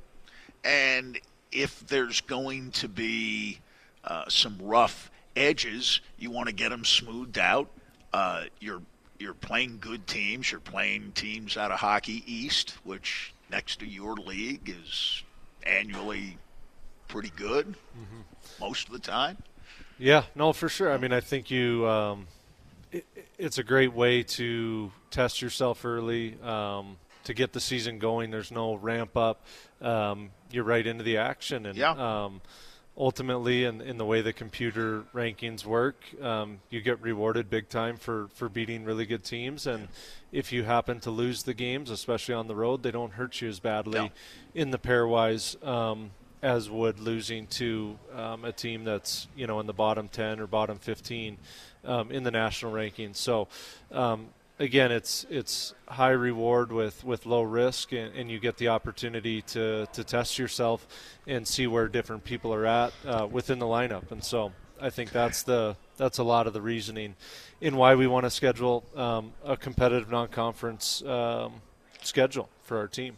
and 0.65 1.21
if 1.53 1.87
there's 1.87 2.23
going 2.23 2.71
to 2.71 2.89
be 2.89 3.61
uh, 4.05 4.25
some 4.29 4.57
rough 4.59 5.11
edges, 5.37 6.01
you 6.19 6.31
want 6.31 6.49
to 6.49 6.55
get 6.55 6.71
them 6.71 6.87
smoothed 6.87 7.37
out. 7.37 7.69
Uh, 8.15 8.45
you're 8.59 8.81
you're 9.19 9.35
playing 9.35 9.77
good 9.83 10.07
teams. 10.07 10.51
You're 10.51 10.61
playing 10.61 11.13
teams 11.13 11.59
out 11.59 11.71
of 11.71 11.79
Hockey 11.81 12.25
East, 12.27 12.71
which 12.85 13.35
next 13.51 13.81
to 13.81 13.87
your 13.87 14.15
league 14.15 14.75
is 14.81 15.25
annually 15.63 16.39
pretty 17.09 17.33
good 17.37 17.67
mm-hmm. 17.67 18.21
Most 18.61 18.87
of 18.87 18.93
the 18.93 18.99
time. 18.99 19.39
Yeah, 19.99 20.25
no, 20.35 20.53
for 20.53 20.69
sure. 20.69 20.93
I 20.93 20.99
mean, 20.99 21.13
I 21.13 21.21
think 21.21 21.51
you. 21.51 21.87
Um, 21.87 22.27
it, 22.93 23.07
it's 23.39 23.59
a 23.59 23.65
great 23.65 23.93
way 23.93 24.23
to 24.23 24.91
test 25.11 25.43
yourself 25.43 25.85
early 25.85 26.41
um, 26.43 26.97
to 27.25 27.35
get 27.35 27.53
the 27.53 27.61
season 27.61 27.99
going. 27.99 28.31
There's 28.31 28.53
no 28.53 28.75
ramp 28.75 29.17
up. 29.17 29.45
Um, 29.81 30.31
you're 30.51 30.65
right 30.65 30.87
into 30.87 31.05
the 31.05 31.19
action, 31.19 31.67
and 31.67 31.77
yeah. 31.77 31.91
Um, 31.93 32.41
ultimately, 32.97 33.65
in, 33.65 33.81
in 33.81 33.99
the 33.99 34.05
way 34.05 34.23
the 34.23 34.33
computer 34.33 35.05
rankings 35.15 35.65
work, 35.65 35.97
um, 36.23 36.61
you 36.71 36.81
get 36.81 37.01
rewarded 37.03 37.51
big 37.51 37.69
time 37.69 37.97
for, 37.97 38.29
for 38.35 38.49
beating 38.49 38.85
really 38.85 39.05
good 39.05 39.23
teams. 39.23 39.67
And 39.67 39.89
if 40.33 40.53
you 40.53 40.65
happen 40.65 41.01
to 41.01 41.11
lose 41.11 41.43
the 41.43 41.55
games, 41.55 41.91
especially 41.91 42.35
on 42.35 42.47
the 42.47 42.57
road, 42.57 42.83
they 42.83 42.91
don't 42.91 43.13
hurt 43.13 43.41
you 43.41 43.49
as 43.49 43.61
badly 43.61 44.01
no. 44.01 44.11
in 44.55 44.71
the 44.71 44.79
pairwise 44.79 45.63
um, 45.67 46.11
as 46.43 46.69
would 46.71 47.01
losing 47.01 47.47
to 47.47 47.99
um, 48.15 48.45
a 48.45 48.53
team 48.53 48.85
that's 48.85 49.27
you 49.37 49.47
know 49.47 49.61
in 49.61 49.67
the 49.67 49.73
bottom 49.73 50.09
10 50.09 50.41
or 50.41 50.47
bottom 50.47 50.79
15 50.79 51.39
um, 51.85 52.11
in 52.11 52.23
the 52.23 52.31
national 52.31 52.73
rankings. 52.73 53.17
So 53.17 53.49
um, 53.93 54.29
again, 54.59 54.93
it's 54.93 55.27
it's 55.31 55.75
high 55.89 56.11
reward 56.11 56.73
with, 56.73 57.05
with 57.05 57.27
low 57.27 57.43
risk, 57.43 57.93
and, 57.93 58.15
and, 58.15 58.31
you 58.31 58.39
get 58.39 58.57
the 58.57 58.69
opportunity 58.69 59.43
to, 59.43 59.87
to 59.93 60.05
test 60.05 60.39
yourself 60.39 60.87
and 61.27 61.47
see 61.47 61.67
where 61.67 61.89
different 61.89 62.25
people 62.25 62.53
are 62.53 62.67
at 62.67 62.93
uh, 63.07 63.27
within 63.31 63.59
the 63.59 63.67
lineup. 63.67 64.11
And 64.11 64.23
so 64.23 64.53
I 64.81 64.91
think 64.91 65.11
that's 65.11 65.43
the 65.43 65.77
that's 65.97 66.19
a 66.19 66.25
lot 66.25 66.47
of 66.47 66.53
the 66.53 66.61
reasoning 66.61 67.15
in 67.61 67.77
why 67.77 67.95
we 67.95 68.07
want 68.07 68.25
to 68.25 68.31
schedule 68.31 68.85
um, 68.95 69.33
a 69.45 69.57
competitive 69.57 70.11
non-conference 70.11 71.03
um, 71.05 71.55
schedule 72.03 72.49
for 72.63 72.79
our 72.79 72.89
team. 72.89 73.17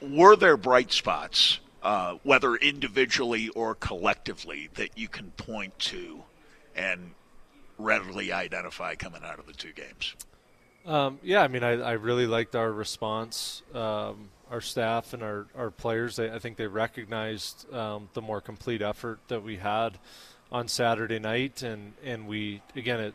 Were 0.00 0.36
there 0.36 0.56
bright 0.56 0.92
spots, 0.92 1.60
uh, 1.82 2.16
whether 2.22 2.54
individually 2.56 3.48
or 3.50 3.74
collectively, 3.74 4.68
that 4.74 4.96
you 4.96 5.08
can 5.08 5.30
point 5.32 5.78
to 5.78 6.22
and 6.74 7.12
readily 7.78 8.32
identify 8.32 8.94
coming 8.94 9.22
out 9.24 9.38
of 9.38 9.46
the 9.46 9.52
two 9.52 9.72
games? 9.72 10.14
Um, 10.86 11.18
yeah, 11.22 11.42
I 11.42 11.48
mean, 11.48 11.62
I, 11.62 11.80
I, 11.80 11.92
really 11.92 12.26
liked 12.26 12.56
our 12.56 12.72
response. 12.72 13.62
Um, 13.72 14.30
our 14.50 14.60
staff 14.60 15.12
and 15.12 15.22
our, 15.22 15.46
our 15.56 15.70
players, 15.70 16.16
they, 16.16 16.28
I 16.30 16.40
think 16.40 16.56
they 16.56 16.66
recognized 16.66 17.72
um, 17.72 18.08
the 18.14 18.22
more 18.22 18.40
complete 18.40 18.82
effort 18.82 19.20
that 19.28 19.44
we 19.44 19.56
had 19.56 19.98
on 20.50 20.66
Saturday 20.66 21.20
night, 21.20 21.62
and, 21.62 21.92
and 22.04 22.26
we 22.26 22.62
again 22.74 23.00
it 23.00 23.14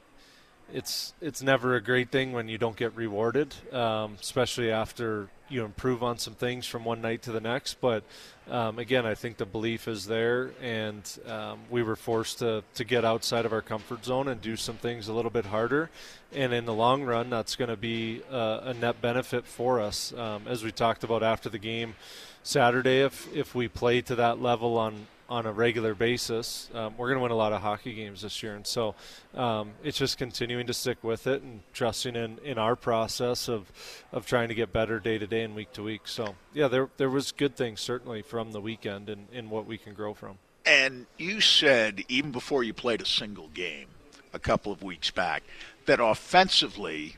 it's 0.73 1.13
it's 1.21 1.41
never 1.41 1.75
a 1.75 1.81
great 1.81 2.11
thing 2.11 2.33
when 2.33 2.47
you 2.49 2.57
don't 2.57 2.75
get 2.75 2.95
rewarded, 2.95 3.53
um, 3.73 4.17
especially 4.19 4.71
after 4.71 5.29
you 5.49 5.63
improve 5.63 6.03
on 6.03 6.17
some 6.17 6.33
things 6.33 6.65
from 6.65 6.83
one 6.83 7.01
night 7.01 7.21
to 7.23 7.31
the 7.31 7.39
next. 7.39 7.79
But 7.81 8.03
um, 8.49 8.79
again, 8.79 9.05
I 9.05 9.15
think 9.15 9.37
the 9.37 9.45
belief 9.45 9.87
is 9.87 10.05
there, 10.05 10.51
and 10.61 11.03
um, 11.27 11.59
we 11.69 11.83
were 11.83 11.95
forced 11.95 12.39
to 12.39 12.63
to 12.75 12.83
get 12.83 13.03
outside 13.03 13.45
of 13.45 13.53
our 13.53 13.61
comfort 13.61 14.05
zone 14.05 14.27
and 14.27 14.41
do 14.41 14.55
some 14.55 14.75
things 14.75 15.07
a 15.07 15.13
little 15.13 15.31
bit 15.31 15.45
harder. 15.45 15.89
And 16.33 16.53
in 16.53 16.65
the 16.65 16.73
long 16.73 17.03
run, 17.03 17.29
that's 17.29 17.55
going 17.55 17.69
to 17.69 17.77
be 17.77 18.21
a, 18.29 18.73
net 18.73 19.01
benefit 19.01 19.45
for 19.45 19.79
us, 19.79 20.13
um, 20.13 20.43
as 20.47 20.63
we 20.63 20.71
talked 20.71 21.03
about 21.03 21.23
after 21.23 21.49
the 21.49 21.59
game 21.59 21.95
Saturday. 22.43 23.01
If 23.01 23.33
if 23.35 23.55
we 23.55 23.67
play 23.67 24.01
to 24.01 24.15
that 24.15 24.41
level 24.41 24.77
on 24.77 25.07
on 25.29 25.45
a 25.45 25.51
regular 25.51 25.93
basis, 25.93 26.69
um, 26.73 26.95
we're 26.97 27.07
going 27.07 27.17
to 27.17 27.23
win 27.23 27.31
a 27.31 27.35
lot 27.35 27.51
of 27.51 27.61
hockey 27.61 27.93
games 27.93 28.21
this 28.21 28.41
year. 28.41 28.55
And 28.55 28.65
so 28.65 28.95
um, 29.35 29.71
it's 29.83 29.97
just 29.97 30.17
continuing 30.17 30.67
to 30.67 30.73
stick 30.73 31.03
with 31.03 31.27
it 31.27 31.41
and 31.41 31.61
trusting 31.73 32.15
in, 32.15 32.39
in 32.43 32.57
our 32.57 32.75
process 32.75 33.49
of, 33.49 33.71
of 34.11 34.25
trying 34.25 34.47
to 34.49 34.55
get 34.55 34.71
better 34.71 34.99
day 34.99 35.17
to 35.17 35.27
day 35.27 35.43
and 35.43 35.55
week 35.55 35.73
to 35.73 35.83
week. 35.83 36.01
So, 36.05 36.35
yeah, 36.53 36.67
there, 36.67 36.89
there 36.97 37.09
was 37.09 37.31
good 37.31 37.55
things 37.55 37.81
certainly 37.81 38.21
from 38.21 38.51
the 38.51 38.61
weekend 38.61 39.09
and 39.09 39.27
in 39.31 39.49
what 39.49 39.65
we 39.65 39.77
can 39.77 39.93
grow 39.93 40.13
from. 40.13 40.37
And 40.65 41.07
you 41.17 41.41
said, 41.41 42.03
even 42.07 42.31
before 42.31 42.63
you 42.63 42.73
played 42.73 43.01
a 43.01 43.05
single 43.05 43.47
game 43.49 43.87
a 44.33 44.39
couple 44.39 44.71
of 44.71 44.83
weeks 44.83 45.11
back, 45.11 45.43
that 45.85 45.99
offensively 45.99 47.15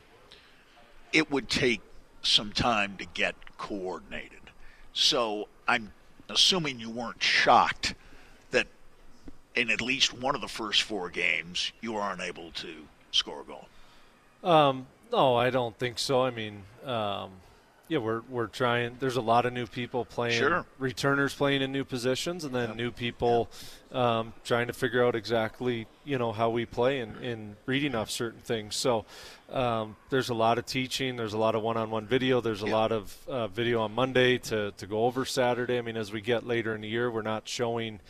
it 1.12 1.30
would 1.30 1.48
take 1.48 1.80
some 2.22 2.52
time 2.52 2.96
to 2.96 3.04
get 3.04 3.34
coordinated. 3.56 4.38
So 4.92 5.48
I'm 5.66 5.92
assuming 6.28 6.78
you 6.78 6.90
weren't 6.90 7.22
shocked 7.22 7.94
in 9.54 9.70
at 9.70 9.80
least 9.80 10.12
one 10.12 10.34
of 10.34 10.40
the 10.40 10.48
first 10.48 10.82
four 10.82 11.10
games 11.10 11.72
you 11.80 11.92
were 11.92 12.12
unable 12.12 12.50
to 12.52 12.86
score 13.12 13.42
a 13.42 13.44
goal. 13.44 13.68
Um, 14.42 14.86
no, 15.12 15.36
I 15.36 15.50
don't 15.50 15.76
think 15.78 15.98
so. 15.98 16.22
I 16.22 16.30
mean, 16.30 16.62
um, 16.84 17.30
yeah, 17.88 17.98
we're 17.98 18.22
we're 18.28 18.46
trying. 18.46 18.96
There's 19.00 19.16
a 19.16 19.20
lot 19.20 19.46
of 19.46 19.52
new 19.52 19.66
people 19.66 20.04
playing, 20.04 20.38
sure. 20.38 20.64
returners 20.78 21.34
playing 21.34 21.62
in 21.62 21.72
new 21.72 21.84
positions, 21.84 22.44
and 22.44 22.54
then 22.54 22.68
yep. 22.68 22.76
new 22.76 22.90
people 22.90 23.50
um, 23.92 24.32
trying 24.44 24.68
to 24.68 24.72
figure 24.72 25.04
out 25.04 25.14
exactly 25.14 25.86
you 26.04 26.18
know 26.18 26.32
how 26.32 26.50
we 26.50 26.64
play 26.64 27.00
and, 27.00 27.16
and 27.24 27.56
reading 27.66 27.94
off 27.94 28.10
certain 28.10 28.40
things. 28.40 28.76
So 28.76 29.04
um, 29.50 29.96
there's 30.10 30.28
a 30.28 30.34
lot 30.34 30.58
of 30.58 30.66
teaching. 30.66 31.16
There's 31.16 31.32
a 31.32 31.38
lot 31.38 31.54
of 31.54 31.62
one-on-one 31.62 32.06
video. 32.06 32.40
There's 32.40 32.62
a 32.62 32.66
yep. 32.66 32.74
lot 32.74 32.92
of 32.92 33.16
uh, 33.28 33.48
video 33.48 33.82
on 33.82 33.94
Monday 33.94 34.38
to 34.38 34.72
to 34.72 34.86
go 34.86 35.04
over 35.06 35.24
Saturday. 35.24 35.78
I 35.78 35.82
mean, 35.82 35.96
as 35.96 36.12
we 36.12 36.20
get 36.20 36.46
later 36.46 36.74
in 36.74 36.80
the 36.80 36.88
year, 36.88 37.10
we're 37.10 37.22
not 37.22 37.48
showing. 37.48 38.00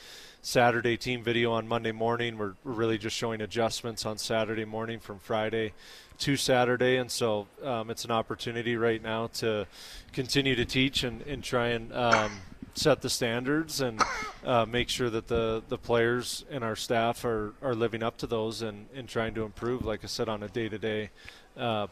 Saturday 0.43 0.97
team 0.97 1.23
video 1.23 1.53
on 1.53 1.69
Monday 1.69 1.93
morning. 1.93 2.39
We're, 2.39 2.55
we're 2.65 2.73
really 2.73 2.97
just 2.97 3.15
showing 3.15 3.43
adjustments 3.43 4.07
on 4.07 4.17
Saturday 4.17 4.65
morning 4.65 4.99
from 4.99 5.19
Friday 5.19 5.75
to 6.21 6.37
Saturday, 6.37 6.97
and 6.97 7.11
so 7.11 7.47
um, 7.63 7.91
it's 7.91 8.05
an 8.05 8.11
opportunity 8.11 8.77
right 8.77 9.03
now 9.03 9.29
to 9.35 9.67
continue 10.13 10.55
to 10.55 10.65
teach 10.65 11.03
and, 11.03 11.23
and 11.23 11.43
try 11.43 11.69
and 11.69 11.93
um, 11.93 12.31
set 12.75 13.03
the 13.03 13.11
standards 13.11 13.81
and 13.81 14.03
uh, 14.45 14.65
make 14.67 14.89
sure 14.89 15.11
that 15.11 15.29
the, 15.29 15.63
the 15.69 15.79
players 15.79 16.45
and 16.51 16.65
our 16.65 16.77
staff 16.77 17.25
are, 17.25 17.55
are 17.63 17.75
living 17.75 18.03
up 18.03 18.17
to 18.19 18.27
those 18.27 18.63
and, 18.63 18.87
and 18.95 19.09
trying 19.09 19.35
to 19.35 19.43
improve, 19.43 19.85
like 19.85 20.05
I 20.05 20.07
said, 20.07 20.29
on 20.29 20.43
a 20.43 20.49
day 20.49 20.69
to 20.69 20.79
day 20.79 21.11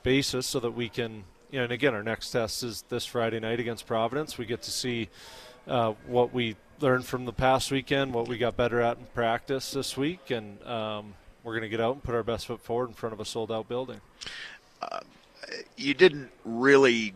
basis 0.02 0.46
so 0.46 0.60
that 0.60 0.70
we 0.70 0.88
can, 0.88 1.24
you 1.50 1.58
know, 1.58 1.64
and 1.64 1.72
again, 1.72 1.94
our 1.94 2.02
next 2.02 2.30
test 2.30 2.62
is 2.62 2.82
this 2.88 3.04
Friday 3.04 3.40
night 3.40 3.60
against 3.60 3.86
Providence. 3.86 4.38
We 4.38 4.46
get 4.46 4.62
to 4.62 4.70
see 4.70 5.08
uh, 5.66 5.94
what 6.06 6.32
we 6.32 6.56
learned 6.80 7.04
from 7.04 7.24
the 7.24 7.32
past 7.32 7.70
weekend, 7.70 8.14
what 8.14 8.28
we 8.28 8.38
got 8.38 8.56
better 8.56 8.80
at 8.80 8.98
in 8.98 9.06
practice 9.06 9.72
this 9.72 9.96
week, 9.96 10.30
and 10.30 10.62
um, 10.64 11.14
we're 11.42 11.52
going 11.52 11.62
to 11.62 11.68
get 11.68 11.80
out 11.80 11.94
and 11.94 12.02
put 12.02 12.14
our 12.14 12.22
best 12.22 12.46
foot 12.46 12.60
forward 12.60 12.88
in 12.88 12.94
front 12.94 13.12
of 13.12 13.20
a 13.20 13.24
sold 13.24 13.50
out 13.50 13.68
building. 13.68 14.00
Uh, 14.80 15.00
you 15.76 15.94
didn't 15.94 16.30
really 16.44 17.14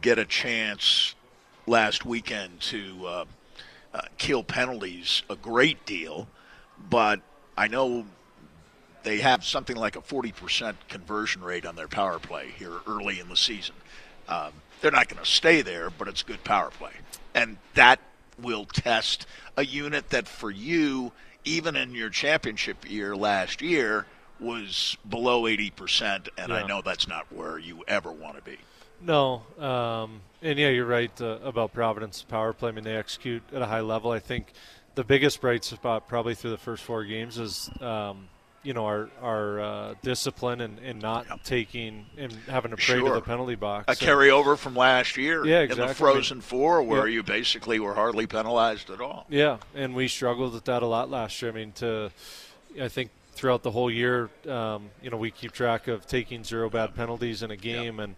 get 0.00 0.18
a 0.18 0.24
chance 0.24 1.14
last 1.66 2.04
weekend 2.04 2.60
to 2.60 3.06
uh, 3.06 3.24
uh, 3.92 4.00
kill 4.18 4.42
penalties 4.42 5.22
a 5.30 5.36
great 5.36 5.84
deal, 5.86 6.28
but 6.90 7.20
I 7.56 7.68
know 7.68 8.04
they 9.02 9.18
have 9.18 9.44
something 9.44 9.76
like 9.76 9.96
a 9.96 10.00
40% 10.00 10.74
conversion 10.88 11.42
rate 11.42 11.66
on 11.66 11.76
their 11.76 11.88
power 11.88 12.18
play 12.18 12.48
here 12.56 12.80
early 12.86 13.20
in 13.20 13.28
the 13.28 13.36
season. 13.36 13.74
Um, 14.28 14.52
they're 14.80 14.90
not 14.90 15.08
going 15.08 15.22
to 15.22 15.30
stay 15.30 15.62
there, 15.62 15.90
but 15.90 16.08
it's 16.08 16.22
good 16.22 16.42
power 16.44 16.70
play. 16.70 16.92
And 17.34 17.58
that 17.74 18.00
will 18.40 18.64
test 18.64 19.26
a 19.56 19.64
unit 19.64 20.10
that 20.10 20.26
for 20.26 20.50
you 20.50 21.12
even 21.44 21.76
in 21.76 21.94
your 21.94 22.10
championship 22.10 22.90
year 22.90 23.14
last 23.14 23.62
year, 23.62 24.06
was 24.40 24.96
below 25.08 25.42
80%, 25.42 26.28
and 26.36 26.48
yeah. 26.48 26.54
I 26.54 26.66
know 26.66 26.82
that's 26.82 27.06
not 27.06 27.26
where 27.32 27.58
you 27.58 27.84
ever 27.86 28.10
want 28.10 28.36
to 28.36 28.42
be. 28.42 28.58
No, 29.00 29.42
um, 29.58 30.20
and 30.44 30.58
yeah, 30.58 30.68
you're 30.68 30.86
right 30.86 31.10
uh, 31.20 31.38
about 31.42 31.72
Providence 31.72 32.22
power 32.22 32.52
play. 32.52 32.68
I 32.68 32.72
mean, 32.72 32.84
they 32.84 32.94
execute 32.94 33.42
at 33.52 33.62
a 33.62 33.66
high 33.66 33.80
level. 33.80 34.10
I 34.10 34.20
think 34.20 34.52
the 34.94 35.02
biggest 35.02 35.40
bright 35.40 35.64
spot 35.64 36.06
probably 36.06 36.34
through 36.34 36.50
the 36.50 36.58
first 36.58 36.84
four 36.84 37.04
games 37.04 37.38
is 37.38 37.70
um, 37.80 38.28
you 38.62 38.74
know 38.74 38.84
our 38.84 39.08
our 39.22 39.60
uh, 39.60 39.94
discipline 40.02 40.60
and, 40.60 40.78
and 40.80 41.00
not 41.00 41.26
yep. 41.28 41.42
taking 41.44 42.06
and 42.18 42.32
having 42.48 42.70
to 42.70 42.76
pray 42.76 42.98
sure. 42.98 43.08
to 43.08 43.14
the 43.14 43.20
penalty 43.22 43.54
box. 43.54 43.84
A 43.88 44.04
carryover 44.04 44.56
from 44.56 44.76
last 44.76 45.16
year. 45.16 45.46
Yeah, 45.46 45.60
exactly. 45.60 45.82
In 45.82 45.88
the 45.88 45.94
Frozen 45.94 46.40
Four, 46.42 46.82
where 46.82 47.08
you 47.08 47.22
basically 47.22 47.80
were 47.80 47.94
hardly 47.94 48.26
penalized 48.26 48.90
at 48.90 49.00
all. 49.00 49.26
Yeah, 49.30 49.58
and 49.74 49.94
we 49.94 50.08
struggled 50.08 50.52
with 50.52 50.64
that 50.66 50.82
a 50.82 50.86
lot 50.86 51.10
last 51.10 51.40
year. 51.40 51.50
I 51.50 51.54
mean, 51.54 51.72
to 51.72 52.10
I 52.80 52.88
think 52.88 53.10
throughout 53.34 53.62
the 53.62 53.70
whole 53.70 53.90
year, 53.90 54.30
um, 54.48 54.90
you 55.02 55.10
know, 55.10 55.16
we 55.16 55.30
keep 55.30 55.52
track 55.52 55.88
of 55.88 56.06
taking 56.06 56.44
zero 56.44 56.70
bad 56.70 56.94
penalties 56.94 57.42
in 57.42 57.50
a 57.50 57.56
game, 57.56 57.98
yep. 57.98 58.10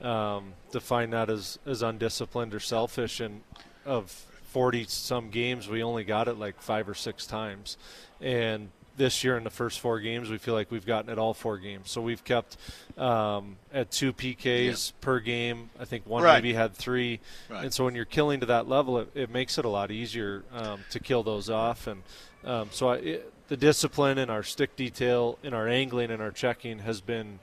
and 0.00 0.06
um, 0.06 0.52
define 0.72 1.10
that 1.10 1.30
as 1.30 1.58
as 1.64 1.82
undisciplined 1.82 2.54
or 2.54 2.60
selfish. 2.60 3.20
And 3.20 3.42
of 3.86 4.10
40 4.10 4.84
some 4.84 5.30
games, 5.30 5.68
we 5.68 5.82
only 5.82 6.04
got 6.04 6.28
it 6.28 6.34
like 6.34 6.60
five 6.60 6.88
or 6.88 6.94
six 6.94 7.26
times, 7.26 7.76
and 8.20 8.70
this 8.96 9.24
year 9.24 9.36
in 9.36 9.44
the 9.44 9.50
first 9.50 9.80
four 9.80 10.00
games, 10.00 10.30
we 10.30 10.38
feel 10.38 10.54
like 10.54 10.70
we've 10.70 10.86
gotten 10.86 11.10
it 11.10 11.18
all 11.18 11.34
four 11.34 11.58
games. 11.58 11.90
So 11.90 12.00
we've 12.00 12.22
kept 12.22 12.56
um, 12.96 13.56
at 13.72 13.90
two 13.90 14.12
PKs 14.12 14.90
yeah. 14.90 14.94
per 15.00 15.20
game. 15.20 15.70
I 15.78 15.84
think 15.84 16.06
one 16.06 16.22
right. 16.22 16.34
maybe 16.34 16.54
had 16.54 16.74
three. 16.74 17.20
Right. 17.50 17.64
And 17.64 17.74
so 17.74 17.84
when 17.84 17.94
you're 17.94 18.04
killing 18.04 18.40
to 18.40 18.46
that 18.46 18.68
level, 18.68 18.98
it, 18.98 19.10
it 19.14 19.30
makes 19.30 19.58
it 19.58 19.64
a 19.64 19.68
lot 19.68 19.90
easier 19.90 20.44
um, 20.52 20.80
to 20.90 21.00
kill 21.00 21.22
those 21.22 21.50
off. 21.50 21.86
And 21.86 22.02
um, 22.44 22.68
so 22.70 22.88
I, 22.88 22.96
it, 22.96 23.32
the 23.48 23.56
discipline 23.56 24.18
in 24.18 24.30
our 24.30 24.42
stick 24.42 24.76
detail, 24.76 25.38
in 25.42 25.54
our 25.54 25.68
angling, 25.68 26.10
and 26.10 26.22
our 26.22 26.30
checking 26.30 26.80
has 26.80 27.00
been 27.00 27.40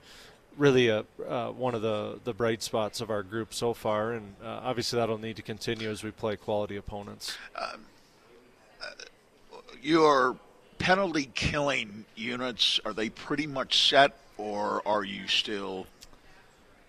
really 0.56 0.88
a, 0.88 1.04
uh, 1.28 1.50
one 1.50 1.74
of 1.74 1.82
the, 1.82 2.18
the 2.24 2.32
bright 2.32 2.62
spots 2.62 3.00
of 3.00 3.10
our 3.10 3.22
group 3.22 3.54
so 3.54 3.74
far. 3.74 4.12
And 4.12 4.34
uh, 4.42 4.60
obviously 4.62 4.98
that'll 4.98 5.18
need 5.18 5.36
to 5.36 5.42
continue 5.42 5.90
as 5.90 6.02
we 6.02 6.10
play 6.10 6.36
quality 6.36 6.76
opponents. 6.76 7.36
Um, 7.56 7.86
uh, 8.82 8.86
your 9.80 10.36
penalty 10.82 11.30
killing 11.34 12.04
units 12.16 12.80
are 12.84 12.92
they 12.92 13.08
pretty 13.08 13.46
much 13.46 13.88
set, 13.88 14.16
or 14.36 14.82
are 14.86 15.04
you 15.04 15.28
still 15.28 15.86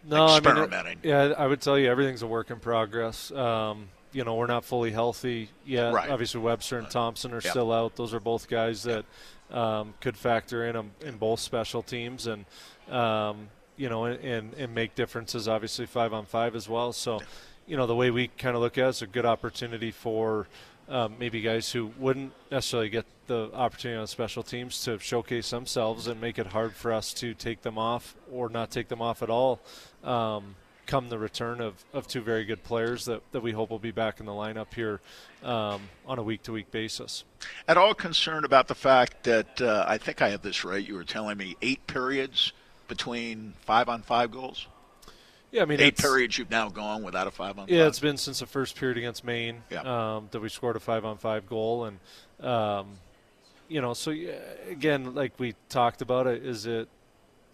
no, 0.04 0.26
experimenting? 0.26 0.98
I 1.04 1.06
mean, 1.06 1.30
yeah, 1.30 1.34
I 1.38 1.46
would 1.46 1.62
tell 1.62 1.78
you 1.78 1.90
everything's 1.90 2.24
a 2.24 2.28
work 2.28 2.50
in 2.50 2.60
progress. 2.60 3.32
Um, 3.32 3.90
you 4.12 4.24
know, 4.24 4.36
we're 4.36 4.48
not 4.48 4.66
fully 4.66 4.92
healthy 4.92 5.50
yet. 5.66 5.94
Right. 5.94 6.10
Obviously, 6.10 6.42
Webster 6.42 6.80
and 6.80 6.90
Thompson 6.90 7.32
are 7.32 7.42
yep. 7.44 7.52
still 7.52 7.72
out. 7.72 7.96
Those 7.96 8.14
are 8.14 8.20
both 8.20 8.48
guys 8.48 8.84
that 8.84 9.06
um, 9.52 9.94
could 10.02 10.18
factor 10.18 10.66
in 10.66 10.76
um, 10.76 10.92
in 11.02 11.18
both 11.18 11.40
special 11.40 11.84
teams 11.84 12.28
and 12.28 12.46
um, 12.90 13.48
you 13.78 13.90
know 13.90 14.06
and, 14.06 14.54
and 14.56 14.74
make 14.74 14.96
differences. 14.96 15.48
Obviously, 15.48 15.86
five 15.86 16.14
on 16.14 16.26
five 16.26 16.56
as 16.56 16.68
well. 16.68 16.94
So, 16.94 17.22
you 17.68 17.78
know, 17.78 17.86
the 17.86 17.96
way 17.96 18.10
we 18.10 18.28
kind 18.28 18.56
of 18.56 18.62
look 18.62 18.80
at 18.80 18.86
it 18.86 18.90
is 18.90 19.02
a 19.04 19.08
good 19.08 19.26
opportunity 19.26 19.92
for 19.92 20.48
um, 20.90 21.16
maybe 21.20 21.42
guys 21.42 21.72
who 21.72 21.92
wouldn't 21.98 22.34
necessarily 22.52 22.90
get 22.90 23.06
the 23.28 23.50
opportunity 23.54 24.00
on 24.00 24.08
special 24.08 24.44
teams 24.44 24.84
to 24.84 25.00
showcase 25.00 25.50
themselves 25.50 26.08
and 26.08 26.20
make 26.20 26.38
it 26.38 26.48
hard 26.48 26.74
for 26.74 26.92
us 26.92 27.13
to 27.13 27.34
take 27.34 27.62
them 27.62 27.78
off 27.78 28.16
or 28.32 28.50
not 28.50 28.70
take 28.70 28.90
them 28.90 29.02
off 29.02 29.24
at 29.24 29.30
all. 29.30 29.62
Um, 30.04 30.56
come 30.86 31.10
the 31.10 31.18
return 31.18 31.62
of, 31.62 31.84
of 31.94 32.08
two 32.08 32.22
very 32.22 32.44
good 32.44 32.63
players 32.63 33.06
that, 33.06 33.22
that 33.32 33.42
we 33.42 33.52
hope 33.52 33.70
will 33.70 33.80
be 33.80 33.92
back 33.92 34.20
in 34.20 34.25
the 34.25 34.32
lineup 34.32 34.74
here 34.74 35.00
um, 35.44 35.82
on 36.06 36.20
a 36.20 36.24
week 36.24 36.44
to 36.44 36.52
week 36.52 36.72
basis. 36.72 37.24
At 37.68 37.78
all 37.78 37.94
concerned 37.94 38.46
about 38.46 38.68
the 38.68 38.75
fact 38.75 39.24
that 39.24 39.62
uh, 39.62 39.86
I 39.88 39.98
think 39.98 40.22
I 40.22 40.30
have 40.30 40.42
this 40.42 40.63
right? 40.66 40.86
You 40.86 40.96
were 40.96 41.04
telling 41.04 41.38
me 41.38 41.56
eight 41.62 41.86
periods 41.88 42.52
between 42.88 43.54
five 43.62 43.88
on 43.88 44.02
five 44.02 44.32
goals? 44.32 44.68
Yeah, 45.53 45.62
I 45.62 45.65
mean, 45.65 45.79
eight 45.79 45.98
periods 45.98 46.38
you've 46.38 46.50
now 46.50 46.69
gone 46.69 47.03
without 47.03 47.27
a 47.27 47.31
five 47.31 47.60
on. 47.60 47.67
Yeah, 47.69 47.88
it's 47.88 48.00
been 48.00 48.17
since 48.17 48.39
the 48.39 48.48
first 48.48 48.75
period 48.75 48.98
against 48.98 49.24
Maine 49.24 49.62
yeah. 49.69 50.15
um, 50.15 50.27
that 50.31 50.41
we 50.41 50.50
scored 50.50 50.75
a 50.75 50.79
five 50.79 51.05
on 51.05 51.17
five 51.17 51.48
goal, 51.48 51.86
and 51.86 52.00
um, 52.45 52.88
you 53.67 53.79
know, 53.79 53.93
so 53.93 54.10
yeah, 54.10 54.33
again, 54.69 55.13
like 55.13 55.39
we 55.39 55.53
talked 55.69 56.01
about, 56.01 56.25
it 56.25 56.43
is 56.43 56.65
it 56.65 56.89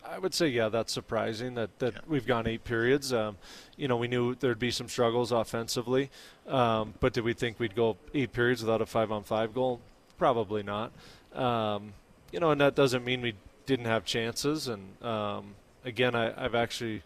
I 0.09 0.17
would 0.17 0.33
say, 0.33 0.47
yeah, 0.47 0.69
that's 0.69 0.91
surprising 0.91 1.55
that, 1.55 1.77
that 1.79 1.93
yeah. 1.93 1.99
we've 2.07 2.25
gone 2.25 2.47
eight 2.47 2.63
periods. 2.63 3.13
Um, 3.13 3.37
you 3.77 3.87
know, 3.87 3.97
we 3.97 4.07
knew 4.07 4.33
there'd 4.35 4.59
be 4.59 4.71
some 4.71 4.87
struggles 4.87 5.31
offensively, 5.31 6.09
um, 6.47 6.93
but 6.99 7.13
did 7.13 7.23
we 7.23 7.33
think 7.33 7.59
we'd 7.59 7.75
go 7.75 7.97
eight 8.13 8.33
periods 8.33 8.61
without 8.61 8.81
a 8.81 8.85
five 8.85 9.11
on 9.11 9.23
five 9.23 9.53
goal? 9.53 9.81
Probably 10.17 10.63
not. 10.63 10.91
Um, 11.33 11.93
you 12.31 12.39
know, 12.39 12.51
and 12.51 12.61
that 12.61 12.75
doesn't 12.75 13.03
mean 13.03 13.21
we 13.21 13.35
didn't 13.65 13.85
have 13.85 14.03
chances. 14.03 14.67
And 14.67 15.01
um, 15.03 15.55
again, 15.85 16.15
I, 16.15 16.43
I've 16.43 16.55
actually 16.55 17.03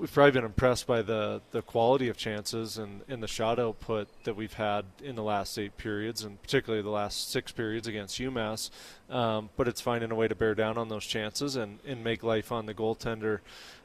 we've 0.00 0.12
probably 0.12 0.30
been 0.32 0.46
impressed 0.46 0.86
by 0.86 1.02
the, 1.02 1.42
the 1.50 1.60
quality 1.60 2.08
of 2.08 2.16
chances 2.16 2.78
and, 2.78 3.02
and 3.06 3.22
the 3.22 3.28
shot 3.28 3.58
output 3.58 4.08
that 4.24 4.34
we've 4.34 4.54
had 4.54 4.86
in 5.02 5.14
the 5.14 5.22
last 5.22 5.58
eight 5.58 5.76
periods, 5.76 6.24
and 6.24 6.40
particularly 6.40 6.82
the 6.82 6.88
last 6.88 7.30
six 7.30 7.52
periods 7.52 7.86
against 7.86 8.18
UMass. 8.18 8.70
Um, 9.10 9.50
but 9.58 9.68
it's 9.68 9.82
finding 9.82 10.10
a 10.10 10.14
way 10.14 10.26
to 10.26 10.34
bear 10.34 10.54
down 10.54 10.78
on 10.78 10.88
those 10.88 11.04
chances 11.04 11.54
and, 11.54 11.80
and 11.86 12.02
make 12.02 12.22
life 12.22 12.50
on 12.50 12.64
the 12.64 12.72
goaltender 12.72 13.40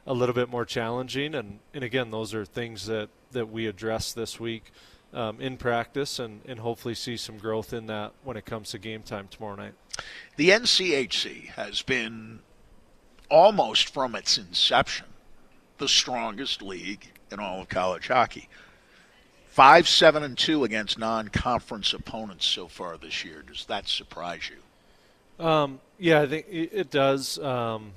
a 0.06 0.14
little 0.14 0.34
bit 0.34 0.48
more 0.48 0.64
challenging. 0.64 1.34
And, 1.34 1.58
and 1.74 1.84
again, 1.84 2.10
those 2.10 2.32
are 2.32 2.46
things 2.46 2.86
that, 2.86 3.10
that 3.32 3.50
we 3.50 3.66
address 3.66 4.14
this 4.14 4.40
week 4.40 4.72
um, 5.12 5.38
in 5.38 5.58
practice 5.58 6.18
and, 6.18 6.40
and 6.46 6.60
hopefully 6.60 6.94
see 6.94 7.18
some 7.18 7.36
growth 7.36 7.74
in 7.74 7.88
that 7.88 8.12
when 8.24 8.38
it 8.38 8.46
comes 8.46 8.70
to 8.70 8.78
game 8.78 9.02
time 9.02 9.28
tomorrow 9.28 9.56
night. 9.56 9.74
The 10.36 10.48
NCHC 10.48 11.48
has 11.50 11.82
been 11.82 12.40
almost 13.28 13.92
from 13.92 14.14
its 14.14 14.38
inception 14.38 15.06
the 15.78 15.88
strongest 15.88 16.62
league 16.62 17.12
in 17.30 17.40
all 17.40 17.60
of 17.60 17.68
college 17.68 18.08
hockey. 18.08 18.48
Five, 19.48 19.88
seven, 19.88 20.22
and 20.22 20.36
two 20.36 20.64
against 20.64 20.98
non-conference 20.98 21.94
opponents 21.94 22.44
so 22.44 22.68
far 22.68 22.98
this 22.98 23.24
year. 23.24 23.42
Does 23.42 23.64
that 23.66 23.88
surprise 23.88 24.50
you? 24.50 25.44
Um, 25.44 25.80
yeah, 25.98 26.22
I 26.22 26.26
think 26.26 26.46
it 26.50 26.90
does. 26.90 27.38
Um, 27.38 27.92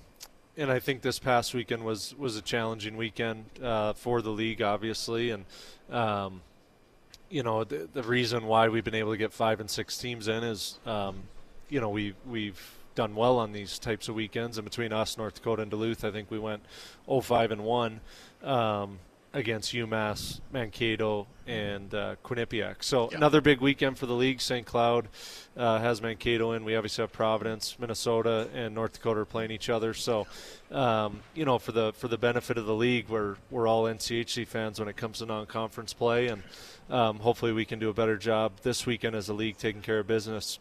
and 0.59 0.69
I 0.69 0.79
think 0.79 1.01
this 1.01 1.19
past 1.19 1.53
weekend 1.53 1.83
was 1.83 2.13
was 2.17 2.35
a 2.35 2.41
challenging 2.41 2.97
weekend 2.97 3.45
uh, 3.63 3.93
for 3.93 4.21
the 4.21 4.29
league, 4.29 4.61
obviously, 4.61 5.31
and 5.31 5.45
um, 5.89 6.41
you 7.29 7.43
know 7.43 7.63
the, 7.63 7.87
the, 7.93 8.03
reason 8.03 8.45
why 8.45 8.67
we've 8.67 8.83
been 8.83 8.95
able 8.95 9.11
to 9.11 9.17
get 9.17 9.31
five 9.31 9.59
and 9.61 9.69
six 9.69 9.97
teams 9.97 10.27
in 10.27 10.43
is, 10.43 10.79
um, 10.85 11.23
you 11.69 11.79
know, 11.79 11.89
we 11.89 12.13
we've 12.27 12.78
done 12.99 13.15
well 13.15 13.37
on 13.37 13.53
these 13.53 13.79
types 13.79 14.09
of 14.09 14.15
weekends. 14.15 14.57
And 14.57 14.65
between 14.65 14.91
us, 14.91 15.17
North 15.17 15.35
Dakota, 15.35 15.61
and 15.61 15.71
Duluth, 15.71 16.03
I 16.03 16.11
think 16.11 16.29
we 16.29 16.37
went 16.37 16.63
0-5 17.07 17.51
and 17.51 17.63
one 17.63 18.01
um, 18.43 18.99
against 19.31 19.73
UMass, 19.73 20.41
Mankato, 20.51 21.25
and 21.47 21.93
uh, 21.93 22.17
Quinnipiac. 22.25 22.83
So 22.83 23.07
another 23.11 23.39
big 23.39 23.61
weekend 23.61 23.97
for 23.97 24.05
the 24.05 24.15
league. 24.15 24.41
St. 24.41 24.65
Cloud 24.65 25.07
uh, 25.55 25.79
has 25.79 26.01
Mankato 26.01 26.51
in. 26.51 26.65
We 26.65 26.75
obviously 26.75 27.03
have 27.03 27.13
Providence, 27.13 27.77
Minnesota, 27.79 28.49
and 28.53 28.75
North 28.75 28.91
Dakota 28.91 29.21
are 29.21 29.25
playing 29.25 29.51
each 29.51 29.69
other. 29.69 29.93
So, 29.93 30.27
um, 30.69 31.21
you 31.33 31.45
know, 31.45 31.57
for 31.57 31.71
the 31.71 31.93
for 31.93 32.09
the 32.09 32.17
benefit 32.17 32.57
of 32.57 32.65
the 32.65 32.75
league, 32.75 33.07
we're 33.07 33.37
we're 33.49 33.65
all 33.65 33.83
NCHC 33.83 34.45
fans 34.45 34.77
when 34.77 34.89
it 34.89 34.97
comes 34.97 35.19
to 35.19 35.25
non-conference 35.25 35.93
play, 35.93 36.27
and 36.27 36.43
um, 36.89 37.19
hopefully 37.19 37.53
we 37.53 37.63
can 37.63 37.79
do 37.79 37.87
a 37.87 37.93
better 37.93 38.17
job 38.17 38.51
this 38.63 38.85
weekend 38.85 39.15
as 39.15 39.29
a 39.29 39.33
league 39.33 39.57
taking 39.57 39.81
care 39.81 39.99
of 39.99 40.07
business 40.07 40.59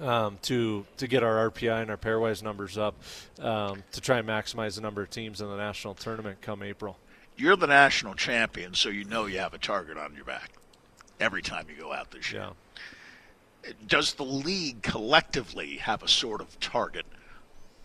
um, 0.00 0.38
to 0.42 0.86
to 0.96 1.06
get 1.06 1.22
our 1.22 1.50
RPI 1.50 1.82
and 1.82 1.90
our 1.90 1.96
pairwise 1.96 2.42
numbers 2.42 2.78
up 2.78 2.94
um, 3.40 3.82
to 3.92 4.00
try 4.00 4.18
and 4.18 4.28
maximize 4.28 4.74
the 4.76 4.80
number 4.80 5.02
of 5.02 5.10
teams 5.10 5.40
in 5.40 5.48
the 5.48 5.56
national 5.56 5.94
tournament 5.94 6.40
come 6.40 6.62
April. 6.62 6.98
You're 7.36 7.56
the 7.56 7.66
national 7.66 8.14
champion, 8.14 8.74
so 8.74 8.88
you 8.88 9.04
know 9.04 9.26
you 9.26 9.38
have 9.38 9.54
a 9.54 9.58
target 9.58 9.96
on 9.96 10.14
your 10.14 10.24
back 10.24 10.52
every 11.18 11.42
time 11.42 11.66
you 11.68 11.80
go 11.80 11.92
out 11.92 12.10
this 12.10 12.32
year. 12.32 12.48
Yeah. 13.64 13.72
Does 13.86 14.14
the 14.14 14.24
league 14.24 14.82
collectively 14.82 15.76
have 15.78 16.02
a 16.02 16.08
sort 16.08 16.40
of 16.40 16.60
target 16.60 17.06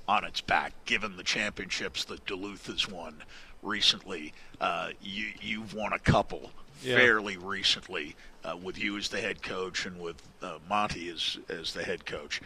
on 0.07 0.25
its 0.25 0.41
back, 0.41 0.73
given 0.85 1.15
the 1.15 1.23
championships 1.23 2.03
that 2.05 2.25
Duluth 2.25 2.67
has 2.67 2.87
won 2.87 3.23
recently? 3.63 4.33
Uh, 4.59 4.89
you, 5.01 5.27
you've 5.41 5.73
won 5.73 5.93
a 5.93 5.99
couple 5.99 6.51
yeah. 6.81 6.95
fairly 6.95 7.37
recently 7.37 8.15
uh, 8.43 8.55
with 8.61 8.77
you 8.77 8.97
as 8.97 9.09
the 9.09 9.19
head 9.19 9.41
coach 9.41 9.85
and 9.85 9.99
with 9.99 10.21
uh, 10.41 10.59
Monty 10.67 11.09
as 11.09 11.37
as 11.49 11.73
the 11.73 11.83
head 11.83 12.05
coach. 12.05 12.41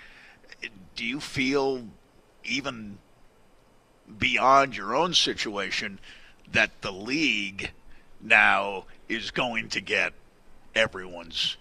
Do 0.96 1.06
you 1.06 1.20
feel 1.20 1.84
even 2.44 2.98
beyond 4.18 4.76
your 4.76 4.96
own 4.96 5.14
situation 5.14 6.00
that 6.52 6.82
the 6.82 6.92
league 6.92 7.72
now 8.22 8.86
is 9.10 9.32
going 9.32 9.70
to 9.70 9.82
get 9.82 10.14
everyone's 10.76 11.58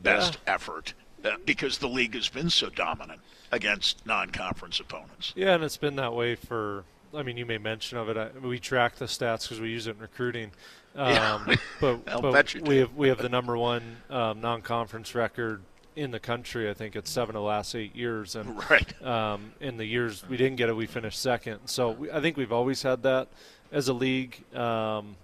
best 0.00 0.38
yeah. 0.46 0.54
effort 0.54 0.94
uh, 1.24 1.36
because 1.44 1.78
the 1.78 1.88
league 1.88 2.14
has 2.14 2.28
been 2.28 2.50
so 2.50 2.68
dominant 2.68 3.20
against 3.50 4.04
non-conference 4.06 4.78
opponents. 4.80 5.32
Yeah, 5.34 5.54
and 5.54 5.64
it's 5.64 5.76
been 5.76 5.96
that 5.96 6.14
way 6.14 6.34
for. 6.34 6.84
I 7.14 7.22
mean, 7.22 7.38
you 7.38 7.46
may 7.46 7.58
mention 7.58 7.96
of 7.96 8.08
it. 8.10 8.16
I, 8.16 8.28
we 8.38 8.58
track 8.58 8.96
the 8.96 9.06
stats 9.06 9.42
because 9.42 9.60
we 9.60 9.70
use 9.70 9.86
it 9.86 9.96
in 9.96 10.02
recruiting. 10.02 10.52
Um, 10.96 11.56
but, 11.80 12.04
but 12.04 12.54
we 12.62 12.78
have 12.78 12.94
we 12.94 13.08
have 13.08 13.18
the 13.18 13.28
number 13.28 13.56
one 13.56 13.98
um, 14.10 14.40
non-conference 14.40 15.14
record 15.14 15.62
in 15.98 16.12
the 16.12 16.20
country. 16.20 16.70
I 16.70 16.74
think 16.74 16.94
it's 16.94 17.10
seven 17.10 17.34
of 17.34 17.42
the 17.42 17.46
last 17.46 17.74
eight 17.74 17.94
years, 17.94 18.36
and 18.36 18.62
right. 18.70 19.02
um, 19.02 19.52
in 19.60 19.76
the 19.76 19.84
years 19.84 20.24
we 20.28 20.36
didn't 20.36 20.56
get 20.56 20.68
it, 20.68 20.76
we 20.76 20.86
finished 20.86 21.20
second. 21.20 21.60
So 21.66 21.90
we, 21.90 22.10
I 22.10 22.20
think 22.20 22.36
we've 22.36 22.52
always 22.52 22.82
had 22.82 23.02
that 23.02 23.28
as 23.72 23.88
a 23.88 23.92
league. 23.92 24.42
Um, 24.54 25.16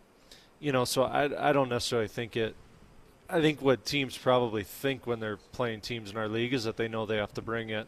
you 0.60 0.72
know, 0.72 0.84
so 0.84 1.04
I 1.04 1.50
I 1.50 1.52
don't 1.52 1.68
necessarily 1.68 2.08
think 2.08 2.36
it. 2.36 2.56
I 3.28 3.40
think 3.40 3.62
what 3.62 3.84
teams 3.84 4.18
probably 4.18 4.64
think 4.64 5.06
when 5.06 5.18
they're 5.18 5.38
playing 5.52 5.80
teams 5.80 6.10
in 6.10 6.16
our 6.16 6.28
league 6.28 6.52
is 6.52 6.64
that 6.64 6.76
they 6.76 6.88
know 6.88 7.06
they 7.06 7.16
have 7.16 7.32
to 7.34 7.42
bring 7.42 7.70
it 7.70 7.86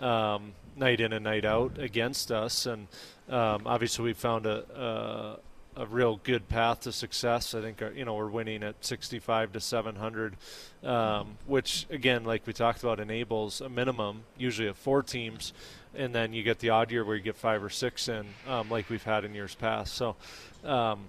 um, 0.00 0.52
night 0.76 1.00
in 1.00 1.12
and 1.12 1.24
night 1.24 1.44
out 1.44 1.78
against 1.78 2.32
us, 2.32 2.66
and 2.66 2.88
um, 3.28 3.62
obviously 3.66 4.04
we 4.04 4.12
found 4.14 4.46
a, 4.46 4.64
a 4.74 5.38
real 5.86 6.20
good 6.22 6.48
path 6.48 6.80
to 6.80 6.92
success. 6.92 7.54
I 7.54 7.60
think 7.60 7.82
uh, 7.82 7.90
you 7.90 8.04
know 8.04 8.14
we're 8.14 8.28
winning 8.28 8.62
at 8.62 8.84
65 8.84 9.52
to 9.52 9.60
700, 9.60 10.36
um, 10.82 11.38
which 11.46 11.86
again, 11.90 12.24
like 12.24 12.46
we 12.46 12.52
talked 12.52 12.82
about, 12.82 13.00
enables 13.00 13.60
a 13.60 13.68
minimum 13.68 14.22
usually 14.36 14.68
of 14.68 14.76
four 14.76 15.02
teams, 15.02 15.52
and 15.94 16.14
then 16.14 16.32
you 16.32 16.42
get 16.42 16.58
the 16.58 16.70
odd 16.70 16.90
year 16.90 17.04
where 17.04 17.16
you 17.16 17.22
get 17.22 17.36
five 17.36 17.62
or 17.62 17.70
six 17.70 18.08
in, 18.08 18.26
um, 18.48 18.68
like 18.68 18.90
we've 18.90 19.04
had 19.04 19.24
in 19.24 19.34
years 19.34 19.54
past. 19.54 19.94
So. 19.94 20.16
Um, 20.64 21.08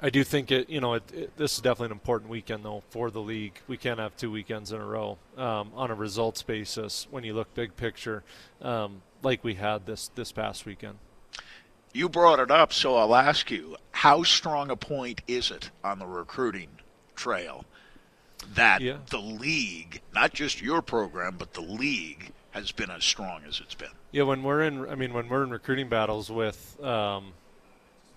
I 0.00 0.10
do 0.10 0.24
think 0.24 0.50
it. 0.50 0.68
You 0.68 0.80
know, 0.80 0.94
it, 0.94 1.02
it, 1.12 1.36
this 1.36 1.54
is 1.54 1.60
definitely 1.60 1.86
an 1.86 1.92
important 1.92 2.30
weekend 2.30 2.64
though 2.64 2.82
for 2.90 3.10
the 3.10 3.20
league. 3.20 3.58
We 3.66 3.76
can't 3.76 3.98
have 3.98 4.16
two 4.16 4.30
weekends 4.30 4.72
in 4.72 4.80
a 4.80 4.84
row 4.84 5.18
um, 5.36 5.70
on 5.74 5.90
a 5.90 5.94
results 5.94 6.42
basis 6.42 7.06
when 7.10 7.24
you 7.24 7.34
look 7.34 7.54
big 7.54 7.76
picture, 7.76 8.22
um, 8.60 9.02
like 9.22 9.42
we 9.42 9.54
had 9.54 9.86
this 9.86 10.10
this 10.14 10.32
past 10.32 10.66
weekend. 10.66 10.98
You 11.92 12.10
brought 12.10 12.40
it 12.40 12.50
up, 12.50 12.74
so 12.74 12.96
I'll 12.96 13.14
ask 13.14 13.50
you 13.50 13.76
how 13.96 14.22
strong 14.22 14.70
a 14.70 14.76
point 14.76 15.22
is 15.26 15.50
it 15.50 15.70
on 15.82 15.98
the 15.98 16.06
recruiting 16.06 16.68
trail 17.14 17.64
that 18.54 18.82
yeah. 18.82 18.98
the 19.08 19.16
league, 19.18 20.02
not 20.14 20.34
just 20.34 20.60
your 20.60 20.82
program, 20.82 21.36
but 21.38 21.54
the 21.54 21.62
league, 21.62 22.30
has 22.50 22.72
been 22.72 22.90
as 22.90 23.02
strong 23.02 23.40
as 23.48 23.58
it's 23.58 23.74
been? 23.74 23.88
Yeah, 24.12 24.24
when 24.24 24.42
we're 24.42 24.60
in, 24.60 24.86
I 24.86 24.96
mean, 24.96 25.14
when 25.14 25.30
we're 25.30 25.44
in 25.44 25.50
recruiting 25.50 25.88
battles 25.88 26.30
with 26.30 26.78
um, 26.84 27.32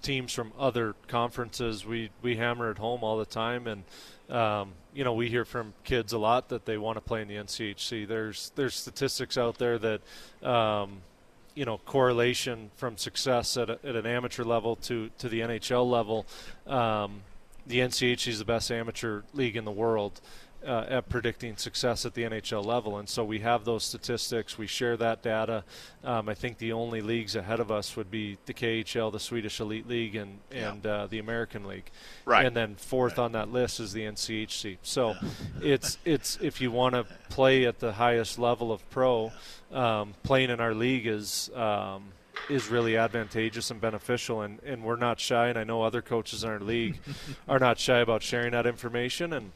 teams 0.01 0.33
from 0.33 0.51
other 0.59 0.95
conferences, 1.07 1.85
we 1.85 2.09
we 2.21 2.35
hammer 2.35 2.71
it 2.71 2.77
home 2.77 3.01
all 3.01 3.17
the 3.17 3.25
time, 3.25 3.65
and 3.65 3.83
um, 4.29 4.73
you 4.93 5.05
know, 5.05 5.13
we 5.13 5.29
hear 5.29 5.45
from 5.45 5.73
kids 5.85 6.11
a 6.11 6.17
lot 6.17 6.49
that 6.49 6.65
they 6.65 6.77
want 6.77 6.97
to 6.97 7.01
play 7.01 7.21
in 7.21 7.29
the 7.29 7.35
NCHC. 7.35 8.05
There's 8.05 8.51
there's 8.55 8.75
statistics 8.75 9.37
out 9.37 9.57
there 9.57 9.79
that 9.79 10.01
um, 10.43 11.03
you 11.59 11.65
know 11.65 11.77
correlation 11.79 12.71
from 12.77 12.95
success 12.95 13.57
at, 13.57 13.69
a, 13.69 13.77
at 13.83 13.93
an 13.93 14.05
amateur 14.05 14.45
level 14.45 14.77
to 14.77 15.09
to 15.17 15.27
the 15.27 15.41
NHL 15.41 15.85
level. 15.85 16.25
Um, 16.65 17.23
the 17.67 17.79
NCHC 17.79 18.29
is 18.29 18.39
the 18.39 18.45
best 18.45 18.71
amateur 18.71 19.23
league 19.33 19.57
in 19.57 19.65
the 19.65 19.71
world. 19.71 20.21
Uh, 20.65 20.85
at 20.89 21.09
predicting 21.09 21.57
success 21.57 22.05
at 22.05 22.13
the 22.13 22.23
NHL 22.23 22.63
level. 22.65 22.97
And 22.97 23.07
so 23.07 23.23
we 23.23 23.39
have 23.39 23.65
those 23.65 23.83
statistics. 23.83 24.57
We 24.57 24.67
share 24.67 24.97
that 24.97 25.21
data. 25.21 25.63
Um, 26.03 26.29
I 26.29 26.33
think 26.33 26.57
the 26.57 26.73
only 26.73 27.01
leagues 27.01 27.35
ahead 27.35 27.59
of 27.59 27.71
us 27.71 27.95
would 27.95 28.11
be 28.11 28.37
the 28.45 28.53
KHL, 28.53 29.11
the 29.11 29.19
Swedish 29.19 29.59
Elite 29.59 29.87
League, 29.87 30.15
and 30.15 30.39
and 30.51 30.83
yeah. 30.83 30.91
uh, 30.91 31.07
the 31.07 31.19
American 31.19 31.65
League. 31.65 31.89
Right. 32.25 32.45
And 32.45 32.55
then 32.55 32.75
fourth 32.75 33.17
right. 33.17 33.25
on 33.25 33.31
that 33.33 33.49
list 33.51 33.79
is 33.79 33.93
the 33.93 34.01
NCHC. 34.01 34.77
So 34.83 35.15
it's 35.61 35.97
it's 36.05 36.37
if 36.41 36.61
you 36.61 36.71
want 36.71 36.95
to 36.95 37.05
play 37.29 37.65
at 37.65 37.79
the 37.79 37.93
highest 37.93 38.39
level 38.39 38.71
of 38.71 38.87
pro, 38.89 39.31
um, 39.71 40.13
playing 40.23 40.49
in 40.49 40.59
our 40.59 40.73
league 40.73 41.07
is. 41.07 41.49
Um, 41.55 42.13
is 42.49 42.69
really 42.69 42.97
advantageous 42.97 43.69
and 43.69 43.81
beneficial, 43.81 44.41
and, 44.41 44.59
and 44.63 44.83
we're 44.83 44.95
not 44.95 45.19
shy. 45.19 45.49
And 45.49 45.57
I 45.57 45.63
know 45.63 45.83
other 45.83 46.01
coaches 46.01 46.43
in 46.43 46.49
our 46.49 46.59
league 46.59 46.97
are 47.49 47.59
not 47.59 47.77
shy 47.77 47.99
about 47.99 48.23
sharing 48.23 48.51
that 48.53 48.65
information. 48.65 49.33
And 49.33 49.51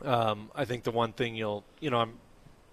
um, 0.00 0.50
I 0.54 0.64
think 0.64 0.84
the 0.84 0.90
one 0.90 1.12
thing 1.12 1.34
you'll, 1.34 1.64
you 1.80 1.90
know, 1.90 1.98
I'm, 1.98 2.14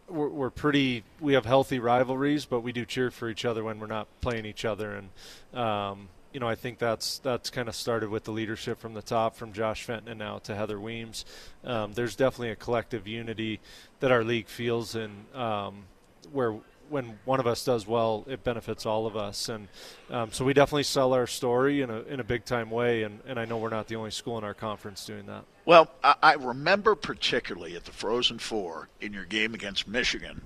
we're, 0.08 0.29
we're, 0.29 0.49
pretty, 0.49 1.03
we 1.19 1.34
have 1.34 1.45
healthy 1.45 1.79
rivalries, 1.79 2.45
but 2.45 2.62
we 2.62 2.71
do 2.71 2.86
cheer 2.86 3.12
for 3.12 3.29
each 3.29 3.45
other 3.45 3.63
when 3.63 3.79
we're 3.79 3.88
not 3.88 4.08
playing 4.21 4.45
each 4.45 4.65
other. 4.65 4.95
And, 4.95 5.60
um, 5.60 6.10
you 6.34 6.39
know, 6.39 6.47
I 6.47 6.55
think 6.55 6.77
that's 6.77 7.19
that's 7.19 7.49
kind 7.49 7.67
of 7.67 7.75
started 7.75 8.10
with 8.10 8.23
the 8.23 8.32
leadership 8.32 8.79
from 8.79 8.93
the 8.93 9.01
top, 9.01 9.36
from 9.36 9.51
Josh 9.51 9.84
Fenton 9.84 10.10
and 10.10 10.19
now 10.19 10.38
to 10.39 10.55
Heather 10.55 10.79
Weems. 10.79 11.25
Um, 11.63 11.93
there's 11.93 12.15
definitely 12.15 12.51
a 12.51 12.55
collective 12.55 13.08
unity 13.08 13.60
that 13.99 14.12
our 14.12 14.23
league 14.23 14.47
feels, 14.47 14.95
and 14.95 15.25
um, 15.36 15.86
where 16.32 16.55
when 16.89 17.19
one 17.25 17.39
of 17.39 17.47
us 17.47 17.63
does 17.63 17.88
well, 17.88 18.25
it 18.28 18.43
benefits 18.43 18.86
all 18.86 19.06
of 19.06 19.15
us. 19.15 19.49
And 19.49 19.67
um, 20.10 20.32
so 20.32 20.45
we 20.45 20.54
definitely 20.54 20.84
sell 20.84 21.13
our 21.13 21.28
story 21.28 21.82
in 21.82 21.89
a, 21.89 22.02
in 22.02 22.19
a 22.19 22.23
big 22.23 22.45
time 22.45 22.69
way. 22.69 23.04
And, 23.04 23.19
and 23.28 23.39
I 23.39 23.45
know 23.45 23.58
we're 23.58 23.69
not 23.69 23.88
the 23.88 23.95
only 23.95 24.12
school 24.12 24.38
in 24.38 24.43
our 24.43 24.54
conference 24.54 25.06
doing 25.06 25.25
that. 25.28 25.45
Well, 25.65 25.89
I 26.04 26.34
remember 26.34 26.95
particularly 26.95 27.75
at 27.75 27.86
the 27.86 27.91
Frozen 27.91 28.39
Four 28.39 28.89
in 29.02 29.13
your 29.13 29.25
game 29.25 29.54
against 29.54 29.88
Michigan, 29.88 30.41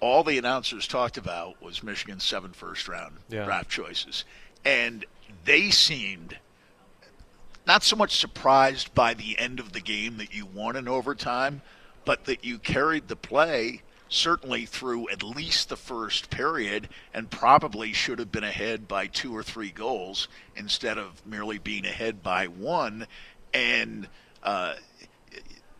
all 0.00 0.24
the 0.24 0.38
announcers 0.38 0.86
talked 0.88 1.16
about 1.16 1.60
was 1.62 1.82
Michigan's 1.82 2.24
seven 2.24 2.52
first 2.52 2.88
round 2.88 3.16
yeah. 3.28 3.44
draft 3.44 3.70
choices. 3.70 4.24
And 4.64 5.04
they 5.44 5.70
seemed 5.70 6.36
not 7.66 7.84
so 7.84 7.96
much 7.96 8.16
surprised 8.16 8.94
by 8.94 9.14
the 9.14 9.38
end 9.38 9.60
of 9.60 9.72
the 9.72 9.80
game 9.80 10.16
that 10.16 10.34
you 10.34 10.46
won 10.46 10.74
in 10.74 10.88
overtime, 10.88 11.60
but 12.04 12.24
that 12.24 12.44
you 12.44 12.58
carried 12.58 13.06
the 13.08 13.16
play 13.16 13.82
certainly 14.08 14.64
through 14.66 15.08
at 15.10 15.22
least 15.22 15.68
the 15.68 15.76
first 15.76 16.30
period 16.30 16.88
and 17.12 17.30
probably 17.30 17.92
should 17.92 18.18
have 18.18 18.32
been 18.32 18.44
ahead 18.44 18.88
by 18.88 19.06
two 19.06 19.36
or 19.36 19.42
three 19.42 19.70
goals 19.70 20.28
instead 20.56 20.98
of 20.98 21.24
merely 21.26 21.58
being 21.58 21.84
ahead 21.84 22.22
by 22.22 22.46
one. 22.46 23.06
And 23.52 24.08
uh, 24.42 24.74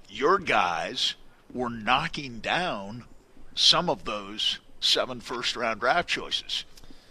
your 0.09 0.39
guys 0.39 1.15
were 1.53 1.71
knocking 1.71 2.41
down 2.41 3.05
some 3.55 3.89
of 3.89 4.05
those 4.05 4.59
seven 4.81 5.21
first 5.21 5.57
round 5.57 5.81
draft 5.81 6.09
choices. 6.09 6.65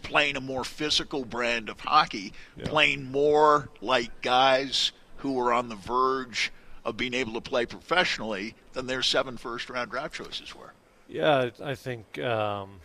Playing 0.03 0.37
a 0.37 0.41
more 0.41 0.63
physical 0.63 1.25
brand 1.25 1.67
of 1.67 1.81
hockey, 1.81 2.31
yeah. 2.55 2.65
playing 2.65 3.11
more 3.11 3.69
like 3.81 4.21
guys 4.21 4.93
who 5.17 5.33
were 5.33 5.51
on 5.51 5.67
the 5.67 5.75
verge 5.75 6.51
of 6.85 6.95
being 6.95 7.13
able 7.13 7.33
to 7.33 7.41
play 7.41 7.65
professionally 7.65 8.55
than 8.71 8.87
their 8.87 9.01
seven 9.01 9.35
first 9.35 9.69
round 9.69 9.91
draft 9.91 10.13
choices 10.13 10.55
were. 10.55 10.71
Yeah, 11.09 11.49
I 11.63 11.75
think 11.75 12.19
um, 12.19 12.79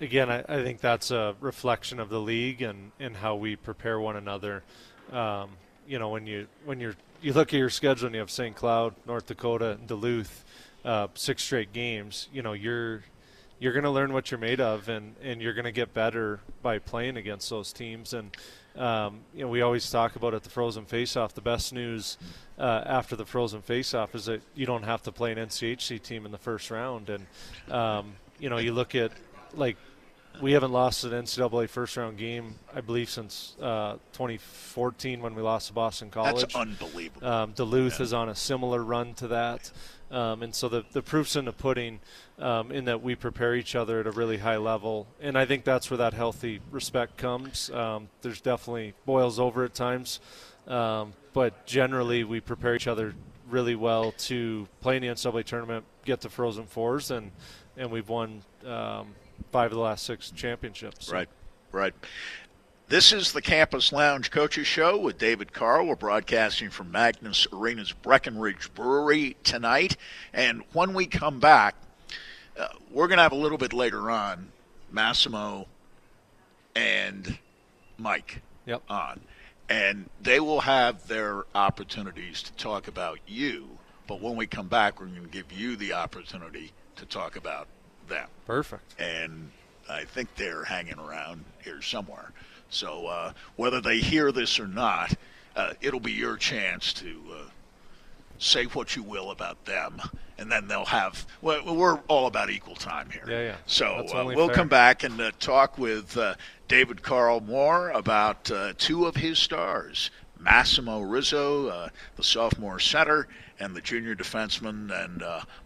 again, 0.00 0.30
I, 0.30 0.44
I, 0.48 0.62
think 0.62 0.80
that's 0.80 1.10
a 1.10 1.36
reflection 1.40 2.00
of 2.00 2.08
the 2.08 2.20
league 2.20 2.60
and, 2.62 2.92
and 2.98 3.16
how 3.16 3.36
we 3.36 3.56
prepare 3.56 4.00
one 4.00 4.16
another. 4.16 4.64
Um, 5.12 5.50
you 5.86 5.98
know, 5.98 6.08
when 6.08 6.26
you 6.26 6.48
when 6.64 6.80
you're 6.80 6.96
you 7.22 7.32
look 7.32 7.52
at 7.54 7.58
your 7.58 7.70
schedule 7.70 8.06
and 8.06 8.14
you 8.14 8.20
have 8.20 8.30
St. 8.30 8.54
Cloud, 8.54 8.94
North 9.06 9.26
Dakota, 9.26 9.78
Duluth, 9.86 10.44
uh, 10.84 11.08
six 11.14 11.42
straight 11.42 11.72
games. 11.72 12.28
You 12.32 12.42
know, 12.42 12.52
you're 12.52 13.02
you're 13.58 13.72
going 13.72 13.84
to 13.84 13.90
learn 13.90 14.12
what 14.12 14.30
you're 14.30 14.38
made 14.38 14.60
of, 14.60 14.88
and, 14.88 15.16
and 15.22 15.42
you're 15.42 15.52
going 15.52 15.64
to 15.64 15.72
get 15.72 15.92
better 15.92 16.40
by 16.62 16.78
playing 16.78 17.16
against 17.16 17.50
those 17.50 17.72
teams. 17.72 18.12
And 18.12 18.30
um, 18.78 19.20
you 19.34 19.42
know, 19.42 19.48
we 19.48 19.60
always 19.60 19.90
talk 19.90 20.16
about 20.16 20.34
at 20.34 20.44
the 20.44 20.50
Frozen 20.50 20.86
Faceoff. 20.86 21.32
The 21.32 21.40
best 21.40 21.72
news 21.72 22.16
uh, 22.58 22.82
after 22.86 23.16
the 23.16 23.24
Frozen 23.24 23.62
Faceoff 23.62 24.14
is 24.14 24.26
that 24.26 24.40
you 24.54 24.66
don't 24.66 24.84
have 24.84 25.02
to 25.02 25.12
play 25.12 25.32
an 25.32 25.38
NCHC 25.38 26.00
team 26.00 26.24
in 26.24 26.32
the 26.32 26.38
first 26.38 26.70
round. 26.70 27.10
And 27.10 27.26
um, 27.72 28.14
you 28.38 28.48
know, 28.48 28.58
you 28.58 28.72
look 28.72 28.94
at 28.94 29.12
like 29.54 29.76
we 30.40 30.52
haven't 30.52 30.72
lost 30.72 31.04
an 31.04 31.10
NCAA 31.10 31.68
first 31.68 31.96
round 31.96 32.16
game, 32.16 32.54
I 32.74 32.80
believe, 32.80 33.10
since 33.10 33.56
uh, 33.60 33.94
2014 34.12 35.20
when 35.20 35.34
we 35.34 35.42
lost 35.42 35.68
to 35.68 35.72
Boston 35.72 36.10
College. 36.10 36.40
That's 36.40 36.54
unbelievable. 36.54 37.26
Um, 37.26 37.52
Duluth 37.52 37.98
yeah. 37.98 38.04
is 38.04 38.12
on 38.12 38.28
a 38.28 38.34
similar 38.34 38.82
run 38.82 39.14
to 39.14 39.28
that. 39.28 39.70
Um, 40.10 40.42
and 40.42 40.54
so 40.54 40.68
the, 40.68 40.84
the 40.92 41.02
proof's 41.02 41.36
in 41.36 41.44
the 41.44 41.52
pudding 41.52 42.00
um, 42.38 42.72
in 42.72 42.86
that 42.86 43.02
we 43.02 43.14
prepare 43.14 43.54
each 43.54 43.74
other 43.74 44.00
at 44.00 44.06
a 44.06 44.10
really 44.10 44.38
high 44.38 44.56
level. 44.56 45.06
And 45.20 45.36
I 45.36 45.44
think 45.44 45.64
that's 45.64 45.90
where 45.90 45.98
that 45.98 46.14
healthy 46.14 46.60
respect 46.70 47.16
comes. 47.16 47.70
Um, 47.70 48.08
there's 48.22 48.40
definitely 48.40 48.94
boils 49.04 49.38
over 49.38 49.64
at 49.64 49.74
times, 49.74 50.20
um, 50.66 51.12
but 51.32 51.66
generally 51.66 52.24
we 52.24 52.40
prepare 52.40 52.74
each 52.74 52.86
other 52.86 53.14
really 53.50 53.74
well 53.74 54.12
to 54.12 54.68
play 54.80 54.96
in 54.96 55.02
the 55.02 55.08
NCAA 55.08 55.44
tournament, 55.44 55.84
get 56.04 56.20
to 56.22 56.30
Frozen 56.30 56.66
Fours, 56.66 57.10
and, 57.10 57.30
and 57.76 57.90
we've 57.90 58.08
won 58.08 58.42
um, 58.66 59.14
five 59.50 59.72
of 59.72 59.76
the 59.76 59.82
last 59.82 60.04
six 60.04 60.30
championships. 60.30 61.10
Right, 61.10 61.28
right. 61.72 61.94
This 62.88 63.12
is 63.12 63.32
the 63.32 63.42
Campus 63.42 63.92
Lounge 63.92 64.30
Coaches 64.30 64.66
Show 64.66 64.98
with 64.98 65.18
David 65.18 65.52
Carle. 65.52 65.86
We're 65.86 65.94
broadcasting 65.94 66.70
from 66.70 66.90
Magnus 66.90 67.46
Arena's 67.52 67.92
Breckenridge 67.92 68.72
Brewery 68.72 69.36
tonight. 69.44 69.98
And 70.32 70.62
when 70.72 70.94
we 70.94 71.04
come 71.04 71.38
back, 71.38 71.74
uh, 72.58 72.68
we're 72.90 73.06
going 73.08 73.18
to 73.18 73.22
have 73.22 73.32
a 73.32 73.36
little 73.36 73.58
bit 73.58 73.74
later 73.74 74.10
on 74.10 74.52
Massimo 74.90 75.66
and 76.74 77.38
Mike 77.98 78.40
yep. 78.64 78.82
on. 78.88 79.20
And 79.68 80.08
they 80.22 80.40
will 80.40 80.60
have 80.60 81.08
their 81.08 81.44
opportunities 81.54 82.42
to 82.44 82.52
talk 82.54 82.88
about 82.88 83.18
you. 83.26 83.68
But 84.06 84.22
when 84.22 84.34
we 84.34 84.46
come 84.46 84.68
back, 84.68 84.98
we're 84.98 85.08
going 85.08 85.22
to 85.24 85.28
give 85.28 85.52
you 85.52 85.76
the 85.76 85.92
opportunity 85.92 86.72
to 86.96 87.04
talk 87.04 87.36
about 87.36 87.68
them. 88.08 88.28
Perfect. 88.46 89.00
And 89.00 89.50
I 89.88 90.04
think 90.04 90.34
they're 90.36 90.64
hanging 90.64 90.98
around 90.98 91.44
here 91.62 91.82
somewhere. 91.82 92.32
So 92.70 93.06
uh, 93.06 93.32
whether 93.56 93.80
they 93.80 93.98
hear 93.98 94.32
this 94.32 94.60
or 94.60 94.66
not, 94.66 95.14
uh, 95.56 95.72
it'll 95.80 96.00
be 96.00 96.12
your 96.12 96.36
chance 96.36 96.92
to 96.94 97.20
uh, 97.32 97.36
say 98.38 98.64
what 98.66 98.94
you 98.94 99.02
will 99.02 99.30
about 99.30 99.64
them, 99.64 100.00
and 100.38 100.52
then 100.52 100.68
they'll 100.68 100.84
have. 100.84 101.26
Well, 101.40 101.74
we're 101.74 101.98
all 102.08 102.26
about 102.26 102.50
equal 102.50 102.76
time 102.76 103.10
here. 103.10 103.24
Yeah, 103.26 103.40
yeah. 103.40 103.56
So 103.66 103.86
uh, 103.86 104.24
we'll 104.24 104.48
fair. 104.48 104.54
come 104.54 104.68
back 104.68 105.02
and 105.02 105.20
uh, 105.20 105.32
talk 105.40 105.78
with 105.78 106.16
uh, 106.16 106.34
David 106.68 107.02
Carle 107.02 107.40
more 107.40 107.90
about 107.90 108.50
two 108.78 109.06
of 109.06 109.16
his 109.16 109.38
stars. 109.38 110.10
Massimo 110.38 111.00
Rizzo, 111.00 111.90
the 112.14 112.22
sophomore 112.22 112.78
center, 112.78 113.26
and 113.58 113.74
the 113.74 113.80
junior 113.80 114.14
defenseman, 114.14 114.92
and 114.92 115.24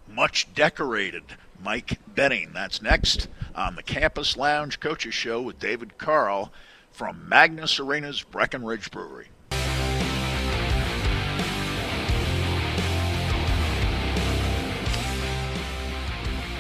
much 0.08 0.52
decorated 0.54 1.24
Mike 1.62 2.00
Benning. 2.06 2.50
That's 2.52 2.82
next 2.82 3.28
on 3.54 3.76
the 3.76 3.82
Campus 3.82 4.36
Lounge 4.36 4.80
Coaches 4.80 5.14
Show 5.14 5.40
with 5.40 5.58
David 5.58 5.98
Carle 5.98 6.52
from 6.90 7.28
Magnus 7.28 7.78
Arena's 7.78 8.22
Breckenridge 8.22 8.90
Brewery. 8.90 9.28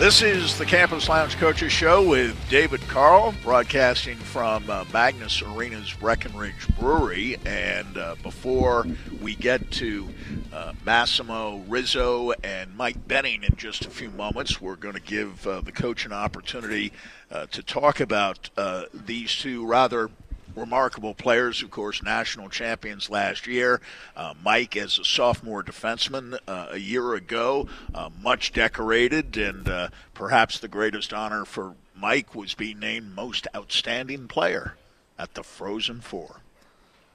This 0.02 0.20
is 0.20 0.58
the 0.58 0.66
Campus 0.66 1.08
Lounge 1.08 1.36
Coaches 1.36 1.70
Show 1.70 2.04
with 2.04 2.36
David 2.50 2.80
Carle, 2.88 3.32
broadcasting 3.44 4.16
from 4.16 4.68
uh, 4.68 4.84
Magnus 4.92 5.40
Arena's 5.40 5.92
Breckenridge 5.92 6.66
Brewery. 6.76 7.36
And 7.46 7.96
uh, 7.96 8.16
before 8.20 8.84
we 9.20 9.36
get 9.36 9.70
to 9.70 10.08
uh, 10.52 10.72
Massimo 10.84 11.62
Rizzo 11.68 12.32
and 12.42 12.76
Mike 12.76 13.06
Benning 13.06 13.44
in 13.44 13.54
just 13.54 13.84
a 13.84 13.90
few 13.90 14.10
moments, 14.10 14.60
we're 14.60 14.74
going 14.74 14.96
to 14.96 15.00
give 15.00 15.46
uh, 15.46 15.60
the 15.60 15.70
coach 15.70 16.04
an 16.04 16.12
opportunity 16.12 16.92
uh, 17.30 17.46
to 17.52 17.62
talk 17.62 18.00
about 18.00 18.50
uh, 18.56 18.86
these 18.92 19.32
two 19.36 19.64
rather 19.64 20.10
remarkable 20.54 21.14
players, 21.14 21.62
of 21.62 21.70
course, 21.70 22.02
national 22.02 22.48
champions 22.48 23.10
last 23.10 23.46
year. 23.46 23.80
Uh, 24.16 24.34
Mike, 24.42 24.76
as 24.76 24.98
a 24.98 25.04
sophomore 25.04 25.62
defenseman 25.62 26.38
uh, 26.46 26.68
a 26.70 26.78
year 26.78 27.14
ago, 27.14 27.68
uh, 27.94 28.10
much 28.20 28.52
decorated, 28.52 29.36
and 29.36 29.68
uh, 29.68 29.88
perhaps 30.14 30.58
the 30.58 30.68
greatest 30.68 31.12
honor 31.12 31.44
for 31.44 31.74
Mike 31.94 32.34
was 32.34 32.54
being 32.54 32.78
named 32.78 33.14
most 33.14 33.46
outstanding 33.54 34.28
player 34.28 34.76
at 35.18 35.34
the 35.34 35.42
Frozen 35.42 36.00
Four. 36.00 36.40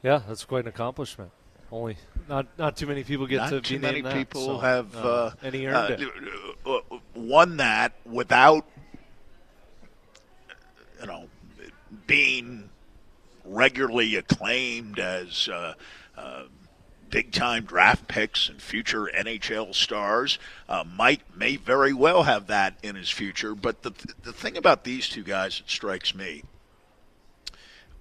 Yeah, 0.03 0.21
that's 0.27 0.45
quite 0.45 0.63
an 0.63 0.69
accomplishment. 0.69 1.31
Only 1.71 1.97
not 2.29 2.47
not 2.57 2.77
too 2.77 2.87
many 2.87 3.03
people 3.03 3.27
get 3.27 3.37
not 3.37 3.49
to 3.49 3.61
too 3.61 3.75
be 3.75 3.81
many 3.81 4.01
people 4.01 4.41
that, 4.41 4.47
so, 4.47 4.57
have 4.59 4.95
uh, 4.95 5.31
and 5.43 5.53
he 5.53 5.67
earned 5.67 6.01
it. 6.01 6.09
Uh, 6.65 6.79
won 7.13 7.57
that 7.57 7.93
without 8.05 8.65
you 11.01 11.07
know 11.07 11.27
being 12.05 12.69
regularly 13.47 14.15
acclaimed 14.15 14.99
as 14.99 15.49
uh, 15.49 15.73
uh, 16.17 16.43
big 17.09 17.31
time 17.31 17.63
draft 17.63 18.07
picks 18.07 18.49
and 18.49 18.61
future 18.61 19.09
NHL 19.15 19.73
stars. 19.73 20.39
Uh, 20.67 20.83
Mike 20.95 21.21
may 21.35 21.55
very 21.55 21.93
well 21.93 22.23
have 22.23 22.47
that 22.47 22.77
in 22.83 22.95
his 22.95 23.09
future, 23.09 23.55
but 23.55 23.83
the, 23.83 23.93
the 24.23 24.33
thing 24.33 24.57
about 24.57 24.83
these 24.83 25.09
two 25.09 25.23
guys 25.23 25.57
that 25.57 25.69
strikes 25.69 26.13
me 26.13 26.43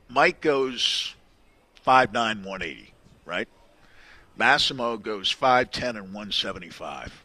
Mike 0.08 0.40
goes 0.40 1.14
5'9, 1.84 2.12
180, 2.12 2.92
right? 3.24 3.48
Massimo 4.36 4.96
goes 4.96 5.34
5'10 5.34 5.90
and 5.90 6.14
175. 6.14 7.24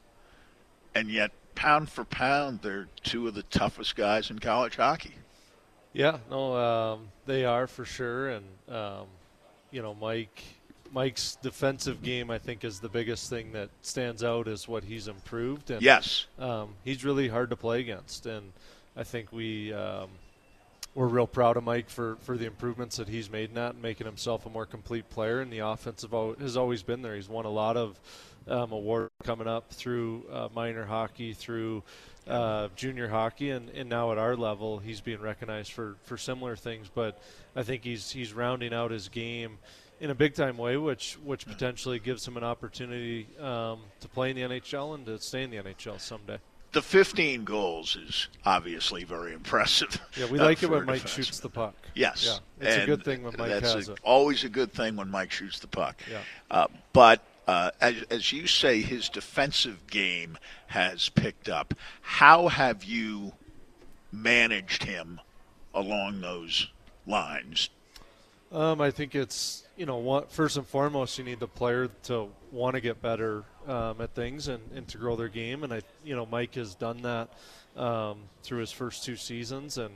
And 0.95 1.09
yet, 1.09 1.31
pound 1.55 1.89
for 1.89 2.03
pound, 2.03 2.61
they're 2.61 2.87
two 3.03 3.27
of 3.27 3.33
the 3.33 3.43
toughest 3.43 3.95
guys 3.95 4.29
in 4.29 4.39
college 4.39 4.75
hockey. 4.77 5.13
Yeah, 5.93 6.17
no, 6.29 6.55
um, 6.55 7.07
they 7.25 7.45
are 7.45 7.67
for 7.67 7.85
sure. 7.85 8.29
And, 8.29 8.45
um, 8.69 9.07
you 9.71 9.81
know, 9.81 9.93
Mike 9.93 10.43
Mike's 10.93 11.37
defensive 11.41 12.03
game, 12.03 12.29
I 12.29 12.37
think, 12.37 12.63
is 12.63 12.79
the 12.79 12.89
biggest 12.89 13.29
thing 13.29 13.53
that 13.53 13.69
stands 13.81 14.23
out 14.23 14.47
is 14.47 14.67
what 14.67 14.83
he's 14.83 15.07
improved. 15.07 15.71
And, 15.71 15.81
yes, 15.81 16.25
um, 16.39 16.75
he's 16.83 17.05
really 17.05 17.29
hard 17.29 17.49
to 17.49 17.55
play 17.55 17.79
against, 17.79 18.25
and 18.25 18.51
I 18.95 19.03
think 19.03 19.31
we 19.31 19.73
um, 19.73 20.09
we're 20.93 21.07
real 21.07 21.27
proud 21.27 21.57
of 21.57 21.63
Mike 21.63 21.89
for, 21.89 22.17
for 22.21 22.37
the 22.37 22.45
improvements 22.45 22.97
that 22.97 23.07
he's 23.07 23.29
made 23.29 23.49
in 23.49 23.55
that 23.55 23.73
and 23.73 23.81
making 23.81 24.05
himself 24.05 24.45
a 24.45 24.49
more 24.49 24.65
complete 24.65 25.09
player. 25.09 25.39
And 25.39 25.51
the 25.51 25.59
offensive 25.59 26.11
has 26.39 26.57
always 26.57 26.83
been 26.83 27.01
there. 27.01 27.15
He's 27.15 27.29
won 27.29 27.45
a 27.45 27.49
lot 27.49 27.77
of 27.77 27.97
um, 28.47 28.71
awards 28.71 29.11
coming 29.23 29.47
up 29.47 29.71
through 29.71 30.25
uh, 30.31 30.49
minor 30.53 30.85
hockey, 30.85 31.33
through 31.33 31.83
uh, 32.27 32.69
junior 32.75 33.07
hockey, 33.07 33.49
and, 33.49 33.69
and 33.69 33.89
now 33.89 34.11
at 34.11 34.17
our 34.17 34.35
level, 34.35 34.79
he's 34.79 35.01
being 35.01 35.21
recognized 35.21 35.71
for, 35.71 35.95
for 36.03 36.17
similar 36.17 36.55
things. 36.55 36.89
But 36.93 37.19
I 37.55 37.63
think 37.63 37.83
he's 37.83 38.11
he's 38.11 38.33
rounding 38.33 38.73
out 38.73 38.91
his 38.91 39.09
game 39.09 39.57
in 39.99 40.09
a 40.09 40.15
big 40.15 40.35
time 40.35 40.57
way, 40.57 40.77
which 40.77 41.17
which 41.23 41.45
potentially 41.45 41.99
gives 41.99 42.27
him 42.27 42.37
an 42.37 42.43
opportunity 42.43 43.27
um, 43.39 43.81
to 43.99 44.07
play 44.07 44.31
in 44.31 44.35
the 44.35 44.41
NHL 44.43 44.95
and 44.95 45.05
to 45.05 45.19
stay 45.19 45.43
in 45.43 45.51
the 45.51 45.57
NHL 45.57 45.99
someday. 45.99 46.37
The 46.73 46.81
15 46.81 47.43
goals 47.43 47.97
is 47.97 48.29
obviously 48.45 49.03
very 49.03 49.33
impressive. 49.33 49.99
Yeah, 50.15 50.27
we 50.27 50.39
like 50.39 50.63
it 50.63 50.69
when 50.69 50.85
Mike 50.85 51.05
shoots 51.05 51.41
the 51.41 51.49
puck. 51.49 51.75
Yes, 51.95 52.25
yeah, 52.25 52.65
it's 52.65 52.75
and 52.75 52.83
a 52.83 52.85
good 52.95 53.03
thing 53.03 53.23
when 53.23 53.35
Mike 53.37 53.51
has 53.51 53.89
a, 53.89 53.91
it. 53.91 53.99
Always 54.03 54.45
a 54.45 54.49
good 54.49 54.71
thing 54.71 54.95
when 54.95 55.11
Mike 55.11 55.31
shoots 55.31 55.59
the 55.59 55.67
puck. 55.67 56.01
Yeah. 56.09 56.19
Uh, 56.49 56.67
but 56.93 57.21
uh, 57.51 57.71
as, 57.81 57.95
as 58.09 58.31
you 58.31 58.47
say, 58.47 58.81
his 58.81 59.09
defensive 59.09 59.85
game 59.87 60.37
has 60.67 61.09
picked 61.09 61.49
up. 61.49 61.73
How 62.01 62.47
have 62.47 62.85
you 62.85 63.33
managed 64.09 64.85
him 64.85 65.19
along 65.73 66.21
those 66.21 66.69
lines? 67.05 67.69
Um, 68.53 68.79
I 68.79 68.91
think 68.91 69.15
it's 69.15 69.65
you 69.75 69.85
know, 69.85 69.97
what, 69.97 70.31
first 70.31 70.57
and 70.57 70.65
foremost, 70.67 71.17
you 71.17 71.23
need 71.23 71.39
the 71.39 71.47
player 71.47 71.89
to 72.03 72.29
want 72.51 72.75
to 72.75 72.81
get 72.81 73.01
better 73.01 73.43
um, 73.67 73.99
at 73.99 74.13
things 74.13 74.47
and, 74.47 74.61
and 74.75 74.87
to 74.89 74.97
grow 74.97 75.15
their 75.15 75.27
game. 75.27 75.63
And 75.63 75.73
I, 75.73 75.81
you 76.05 76.15
know, 76.15 76.25
Mike 76.25 76.55
has 76.55 76.75
done 76.75 77.01
that 77.01 77.29
um, 77.75 78.19
through 78.43 78.59
his 78.59 78.71
first 78.71 79.03
two 79.03 79.15
seasons, 79.15 79.77
and 79.77 79.93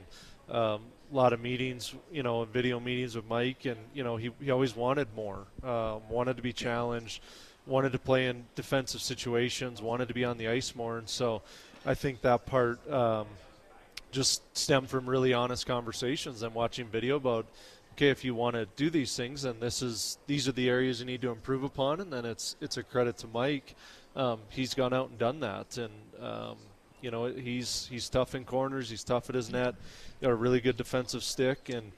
um, 0.50 0.80
a 1.12 1.14
lot 1.14 1.32
of 1.32 1.40
meetings, 1.40 1.94
you 2.12 2.22
know, 2.22 2.44
video 2.44 2.80
meetings 2.80 3.14
with 3.14 3.28
Mike, 3.28 3.64
and 3.64 3.78
you 3.94 4.02
know, 4.02 4.16
he 4.16 4.30
he 4.40 4.50
always 4.50 4.74
wanted 4.74 5.08
more, 5.14 5.46
um, 5.62 6.00
wanted 6.10 6.36
to 6.36 6.42
be 6.42 6.52
challenged, 6.52 7.22
wanted 7.66 7.92
to 7.92 7.98
play 7.98 8.26
in 8.26 8.44
defensive 8.54 9.00
situations, 9.00 9.82
wanted 9.82 10.08
to 10.08 10.14
be 10.14 10.24
on 10.24 10.38
the 10.38 10.48
ice 10.48 10.74
more, 10.74 10.98
and 10.98 11.08
so 11.08 11.42
I 11.84 11.94
think 11.94 12.20
that 12.22 12.46
part 12.46 12.90
um, 12.90 13.26
just 14.10 14.42
stemmed 14.56 14.88
from 14.88 15.08
really 15.08 15.34
honest 15.34 15.66
conversations 15.66 16.42
and 16.42 16.54
watching 16.54 16.86
video 16.86 17.16
about 17.16 17.46
okay, 17.96 18.10
if 18.10 18.24
you 18.24 18.34
want 18.34 18.54
to 18.54 18.66
do 18.76 18.90
these 18.90 19.16
things, 19.16 19.42
then 19.42 19.58
this 19.58 19.80
is 19.80 20.18
these 20.26 20.46
are 20.46 20.52
the 20.52 20.68
areas 20.68 21.00
you 21.00 21.06
need 21.06 21.22
to 21.22 21.30
improve 21.30 21.64
upon, 21.64 22.00
and 22.00 22.12
then 22.12 22.24
it's 22.24 22.56
it's 22.60 22.76
a 22.76 22.82
credit 22.82 23.16
to 23.18 23.26
Mike. 23.26 23.74
Um, 24.14 24.40
he's 24.50 24.74
gone 24.74 24.92
out 24.92 25.08
and 25.08 25.18
done 25.18 25.40
that, 25.40 25.78
and 25.78 25.92
um, 26.22 26.56
you 27.00 27.10
know 27.10 27.26
he's 27.26 27.88
he's 27.90 28.08
tough 28.08 28.34
in 28.34 28.44
corners, 28.44 28.90
he's 28.90 29.02
tough 29.02 29.28
at 29.30 29.34
his 29.34 29.50
net, 29.50 29.74
got 30.20 30.30
a 30.30 30.34
really 30.34 30.60
good 30.60 30.76
defensive 30.76 31.22
stick, 31.22 31.70
and 31.70 31.92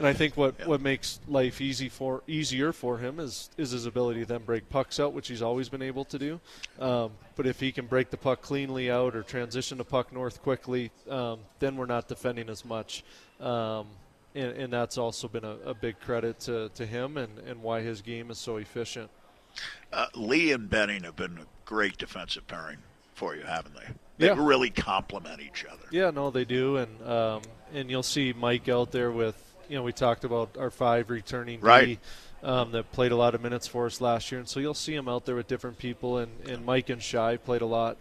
and 0.00 0.06
I 0.06 0.14
think 0.14 0.34
what, 0.34 0.66
what 0.66 0.80
makes 0.80 1.20
life 1.28 1.60
easy 1.60 1.90
for 1.90 2.22
easier 2.26 2.72
for 2.72 2.96
him 2.96 3.20
is 3.20 3.50
is 3.58 3.72
his 3.72 3.84
ability 3.84 4.20
to 4.20 4.26
then 4.26 4.44
break 4.44 4.70
pucks 4.70 4.98
out, 4.98 5.12
which 5.12 5.28
he's 5.28 5.42
always 5.42 5.68
been 5.68 5.82
able 5.82 6.06
to 6.06 6.18
do. 6.18 6.40
Um, 6.78 7.12
but 7.36 7.46
if 7.46 7.60
he 7.60 7.70
can 7.70 7.84
break 7.84 8.08
the 8.08 8.16
puck 8.16 8.40
cleanly 8.40 8.90
out 8.90 9.14
or 9.14 9.22
transition 9.22 9.76
the 9.76 9.84
puck 9.84 10.10
north 10.10 10.40
quickly, 10.40 10.90
um, 11.10 11.40
then 11.58 11.76
we're 11.76 11.84
not 11.84 12.08
defending 12.08 12.48
as 12.48 12.64
much. 12.64 13.04
Um, 13.40 13.88
and, 14.34 14.52
and 14.52 14.72
that's 14.72 14.96
also 14.96 15.28
been 15.28 15.44
a, 15.44 15.56
a, 15.66 15.74
big 15.74 16.00
credit 16.00 16.40
to, 16.40 16.70
to 16.76 16.86
him 16.86 17.18
and, 17.18 17.38
and 17.40 17.62
why 17.62 17.82
his 17.82 18.00
game 18.00 18.30
is 18.30 18.38
so 18.38 18.56
efficient. 18.56 19.10
Uh, 19.92 20.06
Lee 20.14 20.52
and 20.52 20.70
Benning 20.70 21.02
have 21.02 21.16
been 21.16 21.36
a 21.36 21.46
great 21.66 21.98
defensive 21.98 22.46
pairing 22.46 22.78
for 23.12 23.36
you, 23.36 23.42
haven't 23.42 23.74
they? 23.74 23.88
They 24.18 24.26
yeah. 24.28 24.36
really 24.38 24.70
complement 24.70 25.42
each 25.42 25.66
other. 25.66 25.82
Yeah, 25.90 26.10
no, 26.10 26.30
they 26.30 26.44
do, 26.44 26.76
and 26.76 27.02
um, 27.02 27.42
and 27.74 27.90
you'll 27.90 28.02
see 28.02 28.32
Mike 28.32 28.68
out 28.68 28.92
there 28.92 29.10
with 29.10 29.49
you 29.70 29.76
know 29.76 29.82
we 29.82 29.92
talked 29.92 30.24
about 30.24 30.56
our 30.58 30.70
five 30.70 31.08
returning 31.08 31.60
right. 31.60 31.86
D, 31.86 31.98
um, 32.42 32.72
that 32.72 32.90
played 32.92 33.12
a 33.12 33.16
lot 33.16 33.34
of 33.34 33.40
minutes 33.42 33.66
for 33.66 33.86
us 33.86 34.00
last 34.00 34.32
year, 34.32 34.40
and 34.40 34.48
so 34.48 34.60
you'll 34.60 34.74
see 34.74 34.94
him 34.94 35.08
out 35.08 35.24
there 35.24 35.36
with 35.36 35.46
different 35.46 35.78
people, 35.78 36.18
and, 36.18 36.30
and 36.48 36.66
Mike 36.66 36.88
and 36.88 37.02
Shai 37.02 37.36
played 37.36 37.62
a 37.62 37.66
lot. 37.66 37.96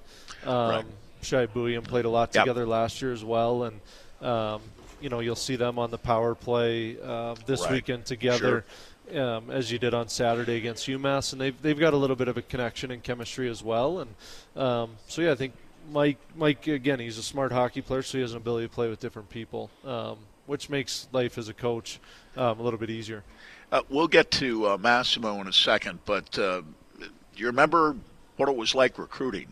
Um, 0.46 0.70
right. 0.70 0.86
Shai 1.22 1.46
Buium 1.46 1.84
played 1.84 2.06
a 2.06 2.10
lot 2.10 2.32
together 2.32 2.62
yep. 2.62 2.70
last 2.70 3.02
year 3.02 3.14
as 3.14 3.24
well, 3.24 3.64
and 3.64 3.80
um, 4.28 4.62
you 5.00 5.10
know 5.10 5.20
you'll 5.20 5.36
see 5.36 5.56
them 5.56 5.78
on 5.78 5.92
the 5.92 5.98
power 5.98 6.34
play 6.36 6.98
uh, 7.02 7.36
this 7.46 7.62
right. 7.64 7.72
weekend 7.74 8.06
together. 8.06 8.66
Sure. 8.66 8.66
Um, 9.12 9.50
as 9.50 9.72
you 9.72 9.80
did 9.80 9.96
on 9.96 10.08
Saturday 10.08 10.58
against 10.58 10.88
UMass, 10.88 11.34
and 11.34 11.42
they've 11.42 11.60
they've 11.64 11.80
got 11.80 11.94
a 11.94 11.98
little 11.98 12.16
bit 12.16 12.28
of 12.28 12.38
a 12.38 12.44
connection 12.44 12.92
and 12.92 13.02
chemistry 13.02 13.50
as 13.50 13.64
well. 13.64 14.00
And 14.00 14.16
um, 14.56 14.92
so 15.08 15.24
yeah, 15.24 15.32
I 15.32 15.36
think 15.36 15.54
Mike 15.92 16.18
Mike 16.36 16.68
again, 16.68 17.00
he's 17.00 17.18
a 17.18 17.24
smart 17.24 17.52
hockey 17.52 17.82
player, 17.82 18.04
so 18.04 18.18
he 18.18 18.22
has 18.22 18.32
an 18.32 18.38
ability 18.38 18.68
to 18.68 18.74
play 18.74 18.88
with 18.88 19.00
different 19.00 19.30
people, 19.30 19.70
um, 19.84 20.18
which 20.50 20.70
makes 20.70 21.08
life 21.12 21.38
as 21.38 21.48
a 21.48 21.54
coach 21.54 22.00
um, 22.36 22.60
a 22.60 22.64
little 22.64 22.80
bit 22.80 22.90
easier. 22.90 23.24
Uh, 23.72 23.82
we'll 23.90 24.08
get 24.08 24.32
to 24.32 24.68
uh, 24.68 24.78
Massimo 24.78 25.40
in 25.40 25.48
a 25.48 25.54
second, 25.54 26.00
but 26.06 26.38
uh, 26.40 26.62
do 27.00 27.10
you 27.36 27.46
remember 27.46 27.96
what 28.38 28.50
it 28.50 28.56
was 28.56 28.74
like 28.74 28.98
recruiting, 28.98 29.48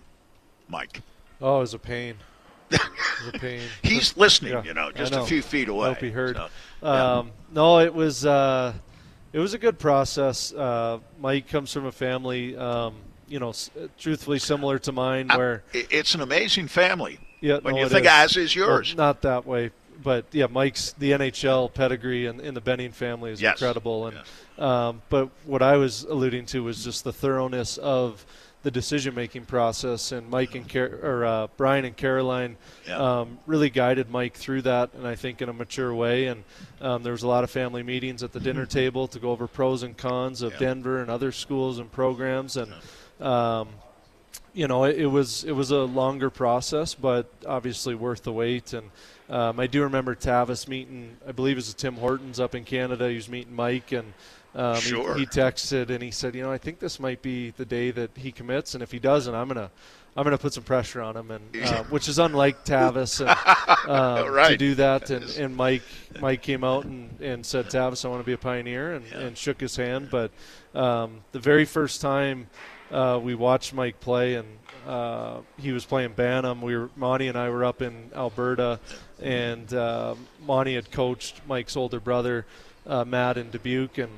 Mike? 0.68 1.02
Oh, 1.40 1.58
it 1.58 1.60
was 1.60 1.74
a 1.74 1.80
pain 1.80 2.16
a 2.72 3.32
pain. 3.40 3.62
He's 3.84 4.16
listening, 4.18 4.54
yeah, 4.54 4.64
you 4.64 4.74
know, 4.74 4.92
just 4.92 5.12
know. 5.12 5.24
a 5.24 5.26
few 5.26 5.42
feet 5.42 5.70
away. 5.70 5.88
I 5.88 5.94
hope 5.94 6.02
he 6.02 6.10
heard. 6.10 6.36
So, 6.36 6.48
yeah. 6.82 7.18
um, 7.18 7.32
no, 7.52 7.80
it 7.80 7.94
was 7.94 8.26
uh, 8.26 8.74
it 9.34 9.40
was 9.40 9.54
a 9.54 9.58
good 9.58 9.80
process. 9.80 10.54
Uh, 10.54 11.00
Mike 11.20 11.48
comes 11.48 11.72
from 11.72 11.86
a 11.86 11.92
family, 11.92 12.56
um, 12.58 12.96
you 13.28 13.40
know, 13.40 13.50
s- 13.50 13.70
truthfully 13.98 14.40
similar 14.40 14.80
to 14.80 14.92
mine, 14.92 15.30
where 15.30 15.64
it's 15.74 16.16
an 16.16 16.22
amazing 16.22 16.68
family. 16.68 17.20
Yeah, 17.40 17.60
when 17.60 17.76
no, 17.76 17.82
you 17.82 17.90
think 17.90 18.06
is. 18.06 18.12
as 18.12 18.38
is 18.38 18.56
yours, 18.56 18.96
well, 18.96 19.06
not 19.06 19.22
that 19.22 19.46
way. 19.46 19.72
But 20.02 20.26
yeah, 20.32 20.48
Mike's 20.48 20.94
the 20.94 21.12
NHL 21.12 21.74
pedigree 21.74 22.28
and 22.28 22.40
in 22.42 22.54
the 22.54 22.62
Benning 22.62 22.92
family 22.92 23.32
is 23.32 23.42
yes. 23.42 23.54
incredible. 23.54 24.08
And 24.08 24.18
yes. 24.18 24.60
um, 24.60 25.02
but 25.10 25.30
what 25.46 25.62
I 25.62 25.78
was 25.78 26.04
alluding 26.04 26.46
to 26.48 26.64
was 26.64 26.84
just 26.84 27.04
the 27.04 27.14
thoroughness 27.14 27.78
of 27.78 28.26
the 28.64 28.72
decision 28.72 29.16
making 29.16 29.46
process. 29.46 30.12
And 30.12 30.30
Mike 30.30 30.56
and 30.56 30.68
Car- 30.68 31.00
or 31.02 31.26
uh, 31.26 31.48
Brian 31.58 31.86
and 31.86 31.96
Caroline 31.96 32.58
yeah. 32.88 32.98
um, 32.98 33.40
really 33.46 33.70
guided 33.70 34.10
Mike 34.10 34.36
through 34.36 34.64
that, 34.64 34.94
and 34.94 35.08
I 35.08 35.16
think 35.16 35.42
in 35.42 35.50
a 35.50 35.54
mature 35.54 35.94
way. 35.94 36.26
And 36.26 36.44
um, 36.82 37.04
there 37.04 37.14
was 37.14 37.24
a 37.24 37.28
lot 37.28 37.44
of 37.44 37.50
family 37.50 37.84
meetings 37.84 38.24
at 38.24 38.34
the 38.34 38.40
dinner 38.40 38.66
table 38.82 39.08
to 39.08 39.20
go 39.20 39.32
over 39.32 39.48
pros 39.48 39.84
and 39.84 39.96
cons 39.96 40.42
of 40.42 40.54
yeah. 40.54 40.60
Denver 40.60 41.02
and 41.02 41.10
other 41.10 41.32
schools 41.32 41.80
and 41.80 41.92
programs. 41.92 42.58
And 42.58 42.74
um, 43.22 43.70
you 44.54 44.68
know, 44.68 44.86
it, 44.86 44.98
it, 44.98 45.08
was 45.08 45.44
it 45.44 45.54
was 45.54 45.72
a 45.72 45.84
longer 45.84 46.30
process, 46.30 46.94
but 46.94 47.32
obviously 47.46 47.96
worth 47.96 48.24
the 48.24 48.34
wait. 48.34 48.74
And 48.74 48.90
um, 49.30 49.60
I 49.60 49.68
do 49.68 49.84
remember 49.84 50.16
Tavis 50.16 50.68
meeting, 50.68 51.18
I 51.28 51.32
believe 51.32 51.54
it 51.54 51.58
was 51.58 51.74
Tim 51.74 51.96
Hortons 51.96 52.40
up 52.40 52.56
in 52.56 52.64
Canada. 52.64 53.10
He 53.10 53.16
was 53.16 53.30
meeting 53.30 53.56
Mike 53.56 53.92
and 53.92 54.14
um, 54.56 54.76
sure. 54.78 55.16
he, 55.16 55.22
he, 55.22 55.26
texted 55.26 55.90
and 55.90 56.02
he 56.02 56.12
said, 56.12 56.34
you 56.34 56.42
know, 56.42 56.52
I 56.52 56.58
think 56.58 56.80
this 56.80 57.00
might 57.00 57.22
be 57.22 57.52
the 57.52 57.66
day 57.66 57.92
that 57.92 58.12
he 58.16 58.32
commits, 58.32 58.74
and 58.74 58.82
if 58.82 58.92
he 58.92 58.98
doesn't, 58.98 59.34
I'm 59.34 59.48
gonna 59.48 59.70
I'm 60.16 60.24
gonna 60.24 60.38
put 60.38 60.54
some 60.54 60.64
pressure 60.64 61.02
on 61.02 61.16
him, 61.16 61.30
and 61.30 61.44
uh, 61.64 61.84
which 61.86 62.10
is 62.10 62.18
unlike 62.18 62.66
Tavis 62.66 63.20
and, 63.22 63.30
um, 63.90 64.34
right. 64.34 64.50
to 64.50 64.58
do 64.58 64.76
that. 64.76 65.12
And, 65.12 65.30
and 65.38 65.56
Mike 65.56 65.84
Mike 66.20 66.42
came 66.42 66.64
out 66.64 66.86
and, 66.86 67.22
and 67.22 67.46
said, 67.46 67.68
Tavis, 67.68 68.04
I 68.04 68.08
want 68.08 68.22
to 68.22 68.26
be 68.26 68.34
a 68.34 68.38
pioneer, 68.38 68.96
and, 68.96 69.06
yeah. 69.12 69.20
and 69.20 69.38
shook 69.38 69.62
his 69.62 69.76
hand. 69.76 70.10
But 70.10 70.32
um, 70.74 71.22
the 71.34 71.40
very 71.40 71.66
first 71.66 72.02
time 72.02 72.48
uh, 72.90 73.20
we 73.22 73.36
watched 73.36 73.74
Mike 73.74 74.00
play, 74.00 74.36
and 74.36 74.48
uh, 74.88 75.42
he 75.58 75.72
was 75.72 75.86
playing 75.86 76.14
Bantam. 76.14 76.62
We 76.62 76.76
were 76.76 76.90
Monty 76.96 77.28
and 77.28 77.38
I 77.38 77.50
were 77.50 77.64
up 77.64 77.84
in 77.84 78.10
Alberta, 78.16 78.80
and 79.22 79.74
uh, 79.74 80.16
Monty 80.46 80.76
had 80.76 80.92
coached 80.92 81.42
Mike's 81.48 81.76
older 81.76 82.00
brother 82.00 82.46
uh, 82.86 83.06
Matt 83.06 83.38
in 83.38 83.50
Dubuque, 83.50 83.98
and 83.98 84.12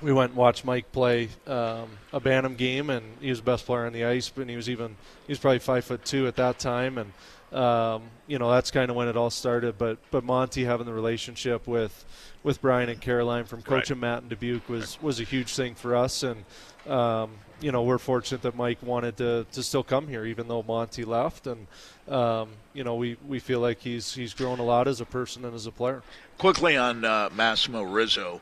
we 0.00 0.12
went 0.12 0.30
and 0.30 0.38
watched 0.38 0.64
Mike 0.64 0.90
play 0.92 1.28
um, 1.46 1.90
a 2.12 2.20
Bantam 2.20 2.56
game, 2.56 2.90
and 2.90 3.04
he 3.20 3.30
was 3.30 3.38
the 3.38 3.44
best 3.44 3.66
player 3.66 3.86
on 3.86 3.92
the 3.92 4.04
ice. 4.04 4.28
But 4.28 4.48
he 4.48 4.56
was 4.56 4.68
even 4.68 4.96
he 5.26 5.32
was 5.32 5.38
probably 5.38 5.60
five 5.60 5.84
foot 5.84 6.04
two 6.04 6.26
at 6.26 6.36
that 6.36 6.58
time, 6.58 6.98
and 6.98 7.12
um, 7.52 8.04
you 8.26 8.38
know 8.38 8.50
that's 8.50 8.70
kind 8.70 8.90
of 8.90 8.96
when 8.96 9.08
it 9.08 9.16
all 9.16 9.30
started. 9.30 9.78
But 9.78 9.98
but 10.10 10.24
Monty 10.24 10.64
having 10.64 10.86
the 10.86 10.92
relationship 10.92 11.66
with 11.66 12.04
with 12.42 12.60
Brian 12.60 12.88
and 12.88 13.00
Caroline 13.00 13.44
from 13.44 13.62
coaching 13.62 13.96
right. 13.96 14.08
Matt 14.08 14.22
and 14.22 14.30
Dubuque 14.30 14.68
was 14.68 15.00
was 15.02 15.20
a 15.20 15.24
huge 15.24 15.54
thing 15.54 15.74
for 15.74 15.94
us, 15.94 16.22
and 16.22 16.44
um, 16.88 17.32
you 17.60 17.70
know 17.70 17.82
we're 17.82 17.98
fortunate 17.98 18.42
that 18.42 18.56
Mike 18.56 18.82
wanted 18.82 19.16
to, 19.18 19.46
to 19.52 19.62
still 19.62 19.84
come 19.84 20.08
here 20.08 20.24
even 20.24 20.48
though 20.48 20.62
Monty 20.62 21.04
left, 21.04 21.46
and 21.46 21.66
um, 22.08 22.50
you 22.72 22.84
know 22.84 22.96
we, 22.96 23.16
we 23.26 23.38
feel 23.38 23.60
like 23.60 23.80
he's 23.80 24.14
he's 24.14 24.34
grown 24.34 24.58
a 24.58 24.64
lot 24.64 24.88
as 24.88 25.00
a 25.00 25.06
person 25.06 25.44
and 25.44 25.54
as 25.54 25.66
a 25.66 25.72
player. 25.72 26.02
Quickly 26.38 26.76
on 26.76 27.04
uh, 27.04 27.30
Massimo 27.34 27.82
Rizzo, 27.82 28.40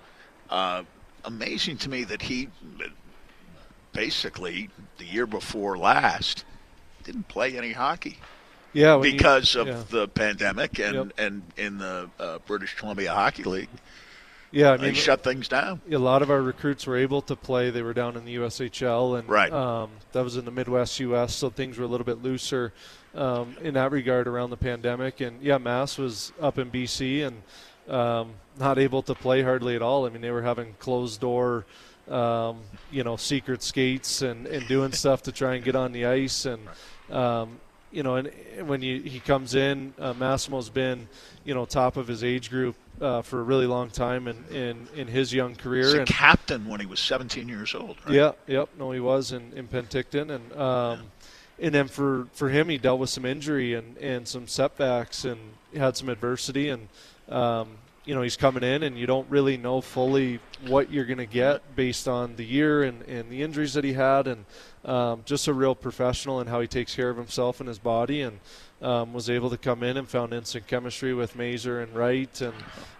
uh, 0.48 0.84
amazing 1.24 1.76
to 1.78 1.88
me 1.88 2.04
that 2.04 2.22
he 2.22 2.48
basically 3.92 4.70
the 4.98 5.04
year 5.04 5.26
before 5.26 5.76
last 5.76 6.44
didn't 7.04 7.28
play 7.28 7.56
any 7.56 7.72
hockey. 7.72 8.18
Yeah, 8.72 8.98
because 8.98 9.54
you, 9.54 9.62
of 9.62 9.66
yeah. 9.66 9.82
the 9.90 10.08
pandemic 10.08 10.78
and 10.78 10.94
yep. 10.94 11.12
and 11.18 11.42
in 11.56 11.78
the 11.78 12.08
uh, 12.18 12.38
British 12.46 12.74
Columbia 12.76 13.12
Hockey 13.12 13.44
League. 13.44 13.68
Yeah, 14.52 14.72
I 14.72 14.76
mean, 14.78 14.86
they 14.86 14.94
shut 14.94 15.22
things 15.22 15.46
down. 15.46 15.80
A 15.90 15.96
lot 15.96 16.22
of 16.22 16.30
our 16.30 16.42
recruits 16.42 16.84
were 16.86 16.96
able 16.96 17.22
to 17.22 17.36
play. 17.36 17.70
They 17.70 17.82
were 17.82 17.94
down 17.94 18.16
in 18.16 18.24
the 18.24 18.36
USHL, 18.36 19.18
and 19.18 19.28
right. 19.28 19.52
um, 19.52 19.90
that 20.10 20.24
was 20.24 20.36
in 20.36 20.44
the 20.44 20.50
Midwest 20.50 20.98
U.S., 20.98 21.34
so 21.34 21.50
things 21.50 21.78
were 21.78 21.84
a 21.84 21.88
little 21.88 22.04
bit 22.04 22.20
looser 22.20 22.72
um, 23.14 23.56
in 23.62 23.74
that 23.74 23.92
regard 23.92 24.26
around 24.26 24.50
the 24.50 24.56
pandemic. 24.56 25.20
And 25.20 25.40
yeah, 25.40 25.58
Mass 25.58 25.98
was 25.98 26.32
up 26.40 26.58
in 26.58 26.68
BC 26.68 27.26
and 27.26 27.94
um, 27.94 28.32
not 28.58 28.78
able 28.78 29.02
to 29.02 29.14
play 29.14 29.42
hardly 29.42 29.76
at 29.76 29.82
all. 29.82 30.06
I 30.06 30.10
mean, 30.10 30.20
they 30.20 30.32
were 30.32 30.42
having 30.42 30.74
closed 30.80 31.20
door, 31.20 31.64
um, 32.08 32.60
you 32.90 33.04
know, 33.04 33.16
secret 33.16 33.62
skates 33.62 34.22
and, 34.22 34.48
and 34.48 34.66
doing 34.66 34.90
stuff 34.90 35.22
to 35.24 35.32
try 35.32 35.54
and 35.54 35.64
get 35.64 35.76
on 35.76 35.92
the 35.92 36.06
ice. 36.06 36.44
And 36.44 36.68
um, 37.10 37.60
you 37.90 38.02
know, 38.02 38.16
and 38.16 38.30
when 38.66 38.82
you, 38.82 39.00
he 39.00 39.20
comes 39.20 39.54
in, 39.54 39.94
uh, 39.98 40.12
Massimo's 40.14 40.68
been, 40.68 41.08
you 41.44 41.54
know, 41.54 41.64
top 41.64 41.96
of 41.96 42.06
his 42.06 42.22
age 42.22 42.50
group 42.50 42.76
uh, 43.00 43.22
for 43.22 43.40
a 43.40 43.42
really 43.42 43.66
long 43.66 43.90
time 43.90 44.28
in, 44.28 44.44
in, 44.50 44.88
in 44.94 45.08
his 45.08 45.32
young 45.32 45.54
career. 45.54 45.84
He's 45.84 45.94
a 45.94 45.98
and, 46.00 46.08
captain 46.08 46.68
when 46.68 46.80
he 46.80 46.86
was 46.86 47.00
17 47.00 47.48
years 47.48 47.74
old, 47.74 47.96
right? 48.04 48.14
Yeah, 48.14 48.32
yep. 48.46 48.68
No, 48.78 48.92
he 48.92 49.00
was 49.00 49.32
in, 49.32 49.52
in 49.54 49.66
Penticton. 49.66 50.30
And, 50.30 50.52
um, 50.52 51.00
yeah. 51.58 51.66
and 51.66 51.74
then 51.74 51.88
for, 51.88 52.28
for 52.32 52.48
him, 52.48 52.68
he 52.68 52.78
dealt 52.78 53.00
with 53.00 53.10
some 53.10 53.24
injury 53.24 53.74
and, 53.74 53.96
and 53.98 54.28
some 54.28 54.46
setbacks 54.46 55.24
and 55.24 55.40
had 55.74 55.96
some 55.96 56.08
adversity. 56.08 56.68
And, 56.68 56.88
um, 57.28 57.70
you 58.04 58.14
know, 58.14 58.22
he's 58.22 58.36
coming 58.36 58.62
in 58.62 58.82
and 58.82 58.98
you 58.98 59.06
don't 59.06 59.28
really 59.30 59.56
know 59.56 59.80
fully 59.80 60.40
what 60.66 60.90
you're 60.90 61.04
going 61.04 61.18
to 61.18 61.26
get 61.26 61.74
based 61.76 62.08
on 62.08 62.36
the 62.36 62.44
year 62.44 62.82
and, 62.82 63.02
and 63.02 63.30
the 63.30 63.42
injuries 63.42 63.74
that 63.74 63.84
he 63.84 63.94
had. 63.94 64.26
And 64.26 64.44
um, 64.84 65.22
just 65.24 65.48
a 65.48 65.52
real 65.52 65.74
professional 65.74 66.40
in 66.40 66.46
how 66.46 66.60
he 66.60 66.66
takes 66.66 66.94
care 66.94 67.10
of 67.10 67.16
himself 67.16 67.60
and 67.60 67.68
his 67.68 67.78
body. 67.78 68.22
And, 68.22 68.40
um, 68.82 69.12
was 69.12 69.28
able 69.28 69.50
to 69.50 69.58
come 69.58 69.82
in 69.82 69.96
and 69.96 70.08
found 70.08 70.32
instant 70.32 70.66
chemistry 70.66 71.12
with 71.12 71.36
Mazur 71.36 71.80
and 71.80 71.94
Wright 71.94 72.40
and 72.40 72.54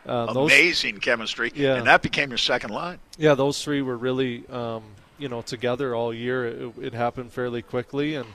um, 0.06 0.36
amazing 0.36 0.96
those, 0.96 1.02
chemistry. 1.02 1.52
Yeah, 1.54 1.76
and 1.76 1.86
that 1.86 2.02
became 2.02 2.30
your 2.30 2.38
second 2.38 2.70
line. 2.70 2.98
Yeah, 3.16 3.34
those 3.34 3.62
three 3.62 3.82
were 3.82 3.96
really 3.96 4.46
um, 4.48 4.82
you 5.18 5.28
know 5.28 5.42
together 5.42 5.94
all 5.94 6.12
year. 6.12 6.46
It, 6.46 6.72
it 6.80 6.94
happened 6.94 7.32
fairly 7.32 7.62
quickly, 7.62 8.16
and 8.16 8.26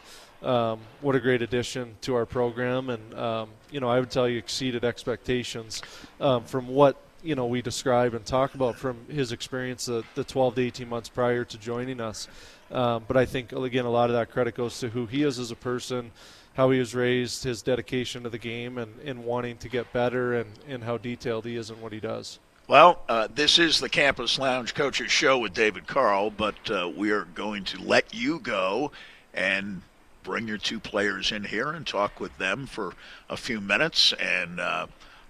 um, 0.42 0.80
what 1.02 1.16
a 1.16 1.20
great 1.20 1.42
addition 1.42 1.96
to 2.02 2.16
our 2.16 2.26
program. 2.26 2.90
And 2.90 3.14
um, 3.14 3.50
you 3.72 3.80
know, 3.80 3.90
I 3.90 4.00
would 4.00 4.12
tell 4.12 4.28
you 4.28 4.38
exceeded 4.38 4.84
expectations 4.84 5.82
um, 6.20 6.46
from 6.46 6.68
what 6.68 6.98
you 7.22 7.36
know 7.36 7.46
we 7.46 7.62
describe 7.62 8.14
and 8.14 8.26
talk 8.26 8.56
about 8.56 8.76
from 8.76 8.98
his 9.10 9.32
experience 9.32 9.86
the, 9.86 10.04
the 10.16 10.24
12 10.24 10.56
to 10.56 10.62
18 10.62 10.90
months 10.90 11.10
prior 11.10 11.44
to 11.46 11.58
joining 11.58 12.00
us. 12.00 12.28
Um, 12.72 13.04
but 13.08 13.16
I 13.16 13.26
think 13.26 13.52
again 13.52 13.86
a 13.86 13.90
lot 13.90 14.10
of 14.10 14.16
that 14.16 14.32
credit 14.32 14.56
goes 14.56 14.80
to 14.80 14.90
who 14.90 15.06
he 15.06 15.24
is 15.24 15.40
as 15.40 15.52
a 15.52 15.56
person 15.56 16.12
how 16.56 16.72
he 16.72 16.80
was 16.80 16.96
raised, 16.96 17.44
his 17.44 17.62
dedication 17.62 18.24
to 18.24 18.30
the 18.30 18.38
game, 18.38 18.78
and, 18.78 18.98
and 19.02 19.26
wanting 19.26 19.58
to 19.58 19.70
get 19.70 19.92
better, 19.92 20.36
and, 20.36 20.50
and 20.68 20.84
how 20.84 20.98
detailed 20.98 21.46
he 21.46 21.56
is 21.56 21.70
in 21.70 21.80
what 21.82 21.92
he 21.92 22.00
does. 22.00 22.40
Well, 22.68 23.02
uh, 23.08 23.28
this 23.34 23.60
is 23.60 23.80
the 23.80 23.90
Campus 23.90 24.40
Lounge 24.40 24.74
Coaches 24.74 25.12
Show 25.12 25.38
with 25.38 25.54
David 25.54 25.86
Carle, 25.86 26.32
but 26.32 26.56
uh, 26.72 26.90
we 26.96 27.12
are 27.12 27.26
going 27.26 27.66
to 27.66 27.82
let 27.82 28.14
you 28.14 28.40
go 28.40 28.92
and 29.34 29.82
bring 30.24 30.48
your 30.48 30.58
two 30.58 30.80
players 30.80 31.32
in 31.32 31.44
here 31.44 31.72
and 31.72 31.86
talk 31.86 32.20
with 32.20 32.36
them 32.38 32.66
for 32.66 32.94
a 33.30 33.38
few 33.38 33.62
minutes. 33.62 34.14
And 34.14 34.60
uh, 34.60 34.88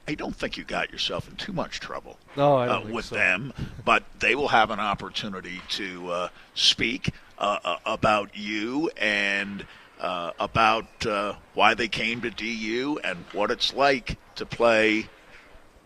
I 0.08 0.14
don't 0.14 0.36
think 0.36 0.56
you 0.56 0.64
got 0.64 0.92
yourself 0.92 1.28
in 1.28 1.36
too 1.36 1.52
much 1.52 1.80
trouble 1.80 2.18
no, 2.38 2.60
uh, 2.60 2.86
with 2.90 3.06
so. 3.06 3.16
them, 3.16 3.52
but 3.84 4.04
they 4.20 4.36
will 4.36 4.50
have 4.50 4.70
an 4.70 4.80
opportunity 4.80 5.60
to 5.70 6.10
uh, 6.12 6.30
speak 6.54 7.12
uh, 7.38 7.78
about 7.86 8.38
you 8.38 8.90
and– 8.98 9.66
uh, 10.00 10.32
about 10.40 11.06
uh, 11.06 11.34
why 11.54 11.74
they 11.74 11.88
came 11.88 12.22
to 12.22 12.30
DU 12.30 13.00
and 13.04 13.26
what 13.32 13.52
it's 13.52 13.74
like 13.74 14.18
to 14.36 14.46
play 14.46 15.08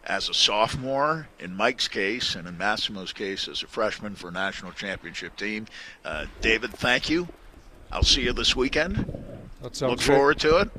as 0.05 0.29
a 0.29 0.33
sophomore 0.33 1.27
in 1.39 1.55
Mike's 1.55 1.87
case 1.87 2.35
and 2.35 2.47
in 2.47 2.57
Massimo's 2.57 3.13
case 3.13 3.47
as 3.47 3.61
a 3.61 3.67
freshman 3.67 4.15
for 4.15 4.29
a 4.29 4.31
national 4.31 4.71
championship 4.71 5.35
team. 5.35 5.67
Uh, 6.03 6.25
David, 6.41 6.71
thank 6.71 7.09
you. 7.09 7.27
I'll 7.91 8.03
see 8.03 8.23
you 8.23 8.33
this 8.33 8.55
weekend. 8.55 8.97
That 9.61 9.75
sounds 9.75 9.91
Look 9.91 10.01
forward 10.01 10.39
to 10.39 10.57
it. 10.59 10.69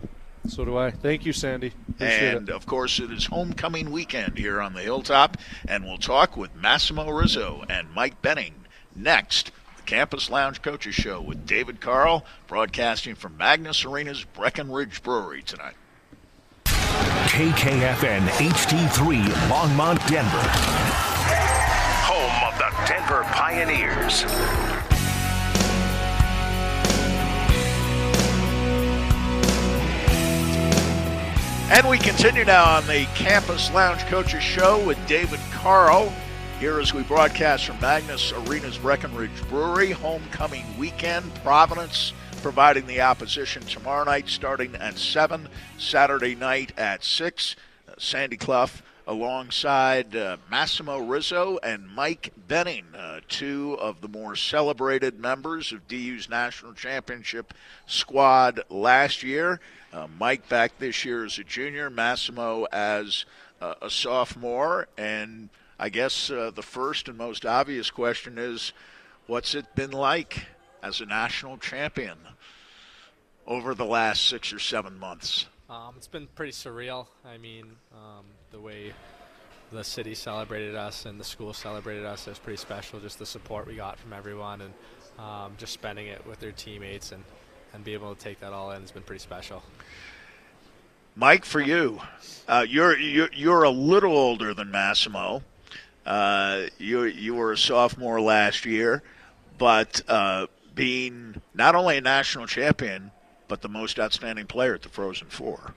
So 0.49 0.65
do 0.65 0.77
I. 0.79 0.91
Thank 0.91 1.27
you, 1.27 1.33
Sandy. 1.33 1.73
Appreciate 1.91 2.35
and 2.35 2.49
it. 2.49 2.55
of 2.55 2.65
course, 2.67 2.99
it 2.99 3.11
is 3.11 3.27
homecoming 3.27 3.91
weekend 3.91 4.39
here 4.39 4.61
on 4.61 4.73
the 4.73 4.81
Hilltop, 4.81 5.37
and 5.69 5.85
we'll 5.85 5.99
talk 5.99 6.37
with 6.37 6.55
Massimo 6.55 7.11
Rizzo 7.11 7.63
and 7.69 7.91
Mike 7.93 8.23
Benning 8.23 8.55
next 8.97 9.53
Campus 9.91 10.31
Lounge 10.31 10.63
Coaches 10.63 10.95
Show 10.95 11.21
with 11.21 11.45
David 11.49 11.81
Carle, 11.81 12.25
broadcasting 12.47 13.17
from 13.17 13.37
Magness 13.37 13.85
Arena's 13.85 14.23
Breckenridge 14.23 15.03
Brewery 15.03 15.43
tonight. 15.43 15.75
KKFN 16.65 18.21
HD3 18.29 19.21
Longmont, 19.49 19.99
Denver. 20.07 20.45
Home 22.07 22.53
of 22.53 22.57
the 22.57 22.71
Denver 22.87 23.25
Pioneers. 23.33 24.23
And 31.73 31.89
we 31.89 31.99
continue 31.99 32.45
now 32.45 32.77
on 32.77 32.87
the 32.87 33.07
Campus 33.17 33.73
Lounge 33.73 34.03
Coaches 34.03 34.45
Show 34.45 34.87
with 34.87 35.05
David 35.09 35.41
Carle. 35.51 36.13
Here 36.61 36.79
as 36.79 36.93
we 36.93 37.03
broadcast 37.05 37.65
from 37.65 37.79
Magness 37.79 38.35
Arena's 38.35 38.77
Breckenridge 38.77 39.31
Brewery, 39.49 39.93
homecoming 39.93 40.67
weekend, 40.77 41.35
Providence 41.37 42.13
providing 42.43 42.87
the 42.87 43.01
opposition 43.01 43.63
tomorrow 43.63 44.05
night 44.05 44.29
starting 44.29 44.77
at 44.77 44.99
7, 44.99 45.49
Saturday 45.79 46.35
night 46.35 46.73
at 46.77 47.03
6. 47.03 47.57
Uh, 47.89 47.93
Sandy 47.97 48.37
Clough 48.37 48.83
alongside 49.07 50.15
uh, 50.15 50.37
Massimo 50.51 50.99
Rizzo 50.99 51.59
and 51.63 51.89
Mike 51.89 52.31
Benning, 52.47 52.85
uh, 52.95 53.21
two 53.27 53.79
of 53.81 54.03
the 54.03 54.09
more 54.09 54.37
celebrated 54.37 55.19
members 55.19 55.73
of 55.73 55.89
DU's 55.89 56.29
national 56.29 56.75
championship 56.75 57.55
squad 57.87 58.61
last 58.69 59.23
year. 59.23 59.61
Uh, 59.95 60.09
Mike 60.19 60.47
back 60.51 60.79
this 60.79 61.07
year 61.07 61.25
as 61.25 61.39
a 61.39 61.45
junior, 61.45 61.89
Massimo 61.89 62.67
as 62.71 63.25
uh, 63.63 63.77
a 63.81 63.89
sophomore, 63.89 64.89
and 64.99 65.49
I 65.83 65.89
guess 65.89 66.31
uh, 66.31 66.51
the 66.55 66.63
first 66.63 67.09
and 67.09 67.17
most 67.17 67.47
obvious 67.47 67.91
question 67.91 68.37
is 68.37 68.75
what's 69.27 69.55
it 69.55 69.75
been 69.75 69.93
like 69.93 70.45
as 70.83 71.01
a 71.01 71.07
national 71.07 71.57
champion 71.57 72.19
over 73.47 73.75
the 73.75 73.87
last 73.87 74.27
six 74.27 74.53
or 74.53 74.59
seven 74.59 74.99
months? 74.99 75.47
Um, 75.71 75.95
it's 75.97 76.07
been 76.07 76.27
pretty 76.35 76.53
surreal. 76.53 77.07
I 77.25 77.39
mean, 77.39 77.65
um, 77.95 78.27
the 78.51 78.61
way 78.61 78.93
the 79.73 79.83
city 79.83 80.15
celebrated 80.15 80.75
us 80.75 81.07
and 81.07 81.19
the 81.19 81.25
school 81.25 81.55
celebrated 81.55 82.05
us 82.05 82.29
is 82.29 82.39
pretty 82.39 82.59
special. 82.59 83.01
Just 83.01 83.19
the 83.19 83.25
support 83.25 83.67
we 83.67 83.77
got 83.77 83.99
from 83.99 84.13
everyone 84.13 84.61
and 84.61 84.75
um, 85.19 85.55
just 85.57 85.73
spending 85.73 86.09
it 86.09 86.27
with 86.27 86.41
their 86.41 86.53
teammates 86.53 87.13
and, 87.13 87.25
and 87.73 87.83
be 87.85 87.95
able 87.95 88.15
to 88.15 88.21
take 88.21 88.39
that 88.41 88.53
all 88.53 88.71
in 88.73 88.83
has 88.83 88.91
been 88.91 89.03
pretty 89.03 89.23
special. 89.23 89.63
Mike, 91.17 91.47
for 91.47 91.61
you, 91.61 92.01
uh, 92.49 92.67
you're, 92.69 92.99
you're 92.99 93.31
you're 93.33 93.63
a 93.63 93.71
little 93.71 94.17
older 94.17 94.53
than 94.53 94.71
Massimo. 94.71 95.43
Uh, 96.11 96.67
you 96.79 97.05
you 97.05 97.37
were 97.37 97.53
a 97.53 97.57
sophomore 97.57 98.21
last 98.21 98.65
year, 98.65 99.01
but 99.59 100.03
uh, 100.09 100.49
being 100.75 101.41
not 101.55 101.77
only 101.77 101.99
a 101.99 102.01
national 102.01 102.49
champion 102.49 103.13
but 103.47 103.63
the 103.63 103.69
most 103.69 104.01
outstanding 104.01 104.47
player 104.47 104.75
at 104.75 104.83
the 104.83 104.89
Frozen 104.89 105.29
Four. 105.29 105.75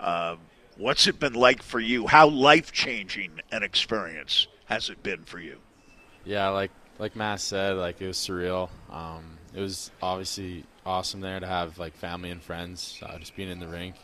Uh, 0.00 0.36
what's 0.76 1.06
it 1.06 1.20
been 1.20 1.34
like 1.34 1.62
for 1.62 1.78
you? 1.78 2.08
How 2.08 2.28
life 2.28 2.72
changing 2.72 3.40
an 3.52 3.62
experience 3.62 4.48
has 4.64 4.90
it 4.90 5.04
been 5.04 5.22
for 5.22 5.38
you? 5.38 5.58
Yeah, 6.24 6.48
like 6.48 6.72
like 6.98 7.14
Matt 7.14 7.38
said, 7.38 7.76
like 7.76 8.00
it 8.02 8.08
was 8.08 8.16
surreal. 8.16 8.70
Um, 8.90 9.38
it 9.54 9.60
was 9.60 9.92
obviously 10.02 10.64
awesome 10.84 11.20
there 11.20 11.38
to 11.38 11.46
have 11.46 11.78
like 11.78 11.94
family 11.94 12.30
and 12.30 12.42
friends. 12.42 13.00
Uh, 13.00 13.18
just 13.18 13.36
being 13.36 13.50
in 13.50 13.60
the 13.60 13.68
rink, 13.68 13.94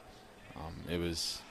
um, 0.54 0.74
it 0.88 0.98
was 0.98 1.42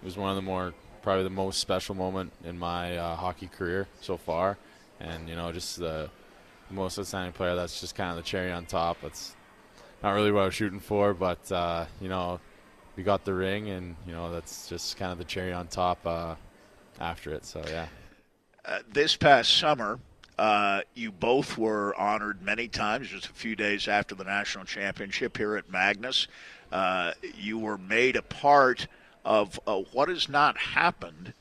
it 0.00 0.06
was 0.06 0.16
one 0.16 0.30
of 0.30 0.36
the 0.36 0.42
more 0.42 0.72
probably 1.02 1.24
the 1.24 1.30
most 1.30 1.60
special 1.60 1.94
moment 1.94 2.32
in 2.44 2.58
my 2.58 2.96
uh, 2.96 3.16
hockey 3.16 3.48
career 3.48 3.88
so 4.00 4.16
far. 4.16 4.58
And, 5.00 5.28
you 5.28 5.36
know, 5.36 5.50
just 5.52 5.78
the 5.78 6.10
most 6.70 6.98
outstanding 6.98 7.32
player, 7.32 7.54
that's 7.54 7.80
just 7.80 7.94
kind 7.94 8.10
of 8.10 8.16
the 8.16 8.22
cherry 8.22 8.52
on 8.52 8.66
top. 8.66 8.98
That's 9.02 9.34
not 10.02 10.12
really 10.12 10.32
what 10.32 10.42
I 10.42 10.44
was 10.46 10.54
shooting 10.54 10.80
for, 10.80 11.12
but, 11.12 11.50
uh, 11.50 11.86
you 12.00 12.08
know, 12.08 12.40
we 12.96 13.02
got 13.02 13.24
the 13.24 13.34
ring, 13.34 13.70
and 13.70 13.96
you 14.06 14.12
know 14.12 14.32
that's 14.32 14.68
just 14.68 14.96
kind 14.96 15.12
of 15.12 15.18
the 15.18 15.24
cherry 15.24 15.52
on 15.52 15.66
top 15.68 16.06
uh, 16.06 16.34
after 17.00 17.32
it. 17.32 17.44
So 17.44 17.62
yeah. 17.68 17.86
Uh, 18.64 18.78
this 18.92 19.16
past 19.16 19.56
summer, 19.56 19.98
uh, 20.38 20.82
you 20.94 21.10
both 21.10 21.58
were 21.58 21.94
honored 21.98 22.42
many 22.42 22.68
times, 22.68 23.08
just 23.08 23.26
a 23.26 23.32
few 23.32 23.56
days 23.56 23.88
after 23.88 24.14
the 24.14 24.24
national 24.24 24.64
championship 24.64 25.36
here 25.36 25.56
at 25.56 25.70
Magness. 25.70 26.28
Uh, 26.70 27.12
you 27.36 27.58
were 27.58 27.78
made 27.78 28.16
a 28.16 28.22
part 28.22 28.86
of 29.24 29.58
uh, 29.66 29.78
what 29.92 30.08
has 30.08 30.28
not 30.28 30.56
happened 30.58 31.32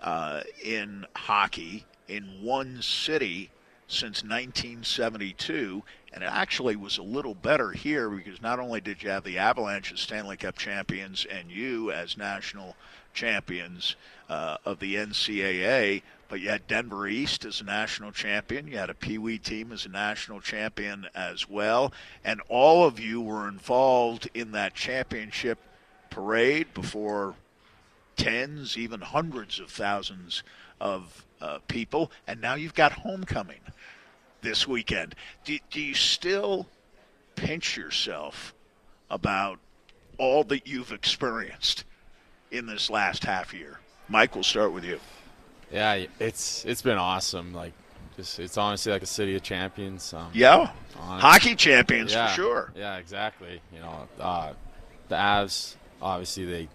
uh, 0.00 0.42
in 0.64 1.06
hockey 1.14 1.84
in 2.08 2.24
one 2.42 2.80
city 2.82 3.50
since 3.88 4.22
1972, 4.22 5.82
and 6.12 6.24
it 6.24 6.30
actually 6.30 6.74
was 6.74 6.98
a 6.98 7.02
little 7.02 7.34
better 7.34 7.70
here 7.70 8.08
because 8.10 8.42
not 8.42 8.58
only 8.58 8.80
did 8.80 9.02
you 9.02 9.10
have 9.10 9.22
the 9.22 9.38
Avalanche 9.38 9.92
as 9.92 10.00
Stanley 10.00 10.36
Cup 10.36 10.56
champions 10.56 11.24
and 11.24 11.50
you 11.50 11.92
as 11.92 12.16
national 12.16 12.74
champions 13.14 13.94
uh, 14.28 14.56
of 14.64 14.80
the 14.80 14.96
NCAA, 14.96 16.02
but 16.28 16.40
you 16.40 16.48
had 16.48 16.66
Denver 16.66 17.06
East 17.06 17.44
as 17.44 17.60
a 17.60 17.64
national 17.64 18.10
champion. 18.10 18.66
You 18.66 18.78
had 18.78 18.90
a 18.90 18.94
Pee 18.94 19.18
Wee 19.18 19.38
team 19.38 19.70
as 19.70 19.86
a 19.86 19.90
national 19.90 20.40
champion 20.40 21.06
as 21.14 21.48
well. 21.48 21.92
And 22.24 22.40
all 22.48 22.84
of 22.84 22.98
you 22.98 23.20
were 23.20 23.48
involved 23.48 24.28
in 24.34 24.50
that 24.52 24.74
championship 24.74 25.58
parade 26.16 26.72
before 26.72 27.34
tens, 28.16 28.78
even 28.78 29.02
hundreds 29.02 29.60
of 29.60 29.70
thousands 29.70 30.42
of 30.80 31.26
uh, 31.42 31.58
people. 31.68 32.10
And 32.26 32.40
now 32.40 32.54
you've 32.54 32.72
got 32.72 32.92
homecoming 32.92 33.60
this 34.40 34.66
weekend. 34.66 35.14
Do, 35.44 35.58
do 35.70 35.78
you 35.78 35.92
still 35.92 36.66
pinch 37.34 37.76
yourself 37.76 38.54
about 39.10 39.58
all 40.16 40.42
that 40.44 40.66
you've 40.66 40.90
experienced 40.90 41.84
in 42.50 42.64
this 42.64 42.88
last 42.88 43.22
half 43.22 43.52
year? 43.52 43.78
Mike, 44.08 44.34
we'll 44.34 44.42
start 44.42 44.72
with 44.72 44.84
you. 44.84 44.98
Yeah, 45.70 46.06
it's 46.18 46.64
it's 46.64 46.80
been 46.80 46.96
awesome. 46.96 47.52
Like, 47.52 47.74
just 48.16 48.38
it's 48.38 48.56
honestly 48.56 48.90
like 48.90 49.02
a 49.02 49.06
city 49.06 49.36
of 49.36 49.42
champions. 49.42 50.14
Um, 50.14 50.30
yeah, 50.32 50.70
hockey 50.94 51.56
champions 51.56 52.14
yeah, 52.14 52.28
for 52.28 52.34
sure. 52.34 52.72
Yeah, 52.74 52.96
exactly. 52.96 53.60
You 53.70 53.80
know, 53.80 54.08
uh, 54.18 54.52
the 55.08 55.16
Avs 55.16 55.74
obviously 56.06 56.44
they 56.44 56.68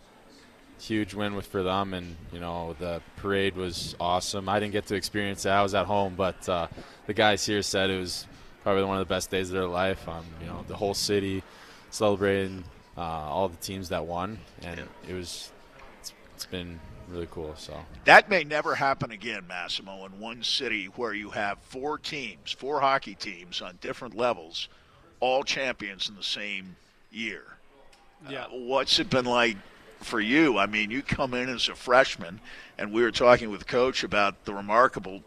huge 0.80 1.14
win 1.14 1.36
with 1.36 1.46
for 1.46 1.64
them, 1.64 1.94
and 1.94 2.16
you 2.34 2.40
know 2.40 2.76
the 2.80 3.02
parade 3.18 3.56
was 3.56 3.96
awesome. 4.00 4.50
I 4.50 4.60
didn't 4.60 4.74
get 4.74 4.88
to 4.88 4.96
experience 4.96 5.46
it; 5.46 5.50
I 5.50 5.64
was 5.64 5.74
at 5.74 5.86
home, 5.86 6.16
but 6.16 6.48
uh, 6.50 6.68
the 7.08 7.14
guys 7.14 7.46
here 7.46 7.62
said 7.62 7.90
it 7.90 8.00
was 8.00 8.26
probably 8.64 8.84
one 8.84 8.98
of 8.98 9.08
the 9.08 9.14
best 9.14 9.30
days 9.30 9.50
of 9.50 9.54
their 9.54 9.68
life. 9.68 10.08
Um, 10.08 10.26
you 10.40 10.48
know, 10.48 10.66
the 10.68 10.76
whole 10.76 10.94
city 10.94 11.44
celebrating 11.92 12.64
uh, 12.98 13.02
all 13.02 13.48
the 13.48 13.58
teams 13.58 13.90
that 13.90 14.06
won, 14.06 14.40
and 14.62 14.80
it 15.08 15.14
was 15.14 15.52
it's, 16.00 16.14
it's 16.36 16.46
been 16.46 16.80
really 17.10 17.28
cool. 17.32 17.54
So 17.58 17.78
that 18.06 18.30
may 18.30 18.44
never 18.44 18.76
happen 18.76 19.12
again, 19.12 19.46
Massimo, 19.48 20.06
in 20.06 20.20
one 20.20 20.44
city 20.44 20.86
where 20.96 21.14
you 21.14 21.30
have 21.30 21.60
four 21.60 21.98
teams, 21.98 22.52
four 22.52 22.82
hockey 22.82 23.16
teams 23.16 23.62
on 23.62 23.78
different 23.82 24.16
levels, 24.16 24.68
all 25.20 25.44
champions 25.44 26.10
in 26.10 26.16
the 26.16 26.24
same 26.24 26.76
year. 27.12 27.44
Yeah. 28.30 28.46
Uh, 28.46 28.50
what's 28.52 29.00
it 29.00 29.10
been 29.10 29.26
like 29.26 29.58
for 30.00 30.20
you? 30.20 30.58
I 30.58 30.66
mean, 30.66 30.92
you 30.92 31.02
come 31.02 31.34
in 31.34 31.50
as 31.50 31.70
a 31.70 31.76
freshman, 31.76 32.40
and 32.78 32.92
we 32.92 33.02
were 33.02 33.12
talking 33.12 33.50
with 33.50 33.68
coach 33.68 34.04
about 34.04 34.46
the 34.46 34.54
remarkable 34.54 35.22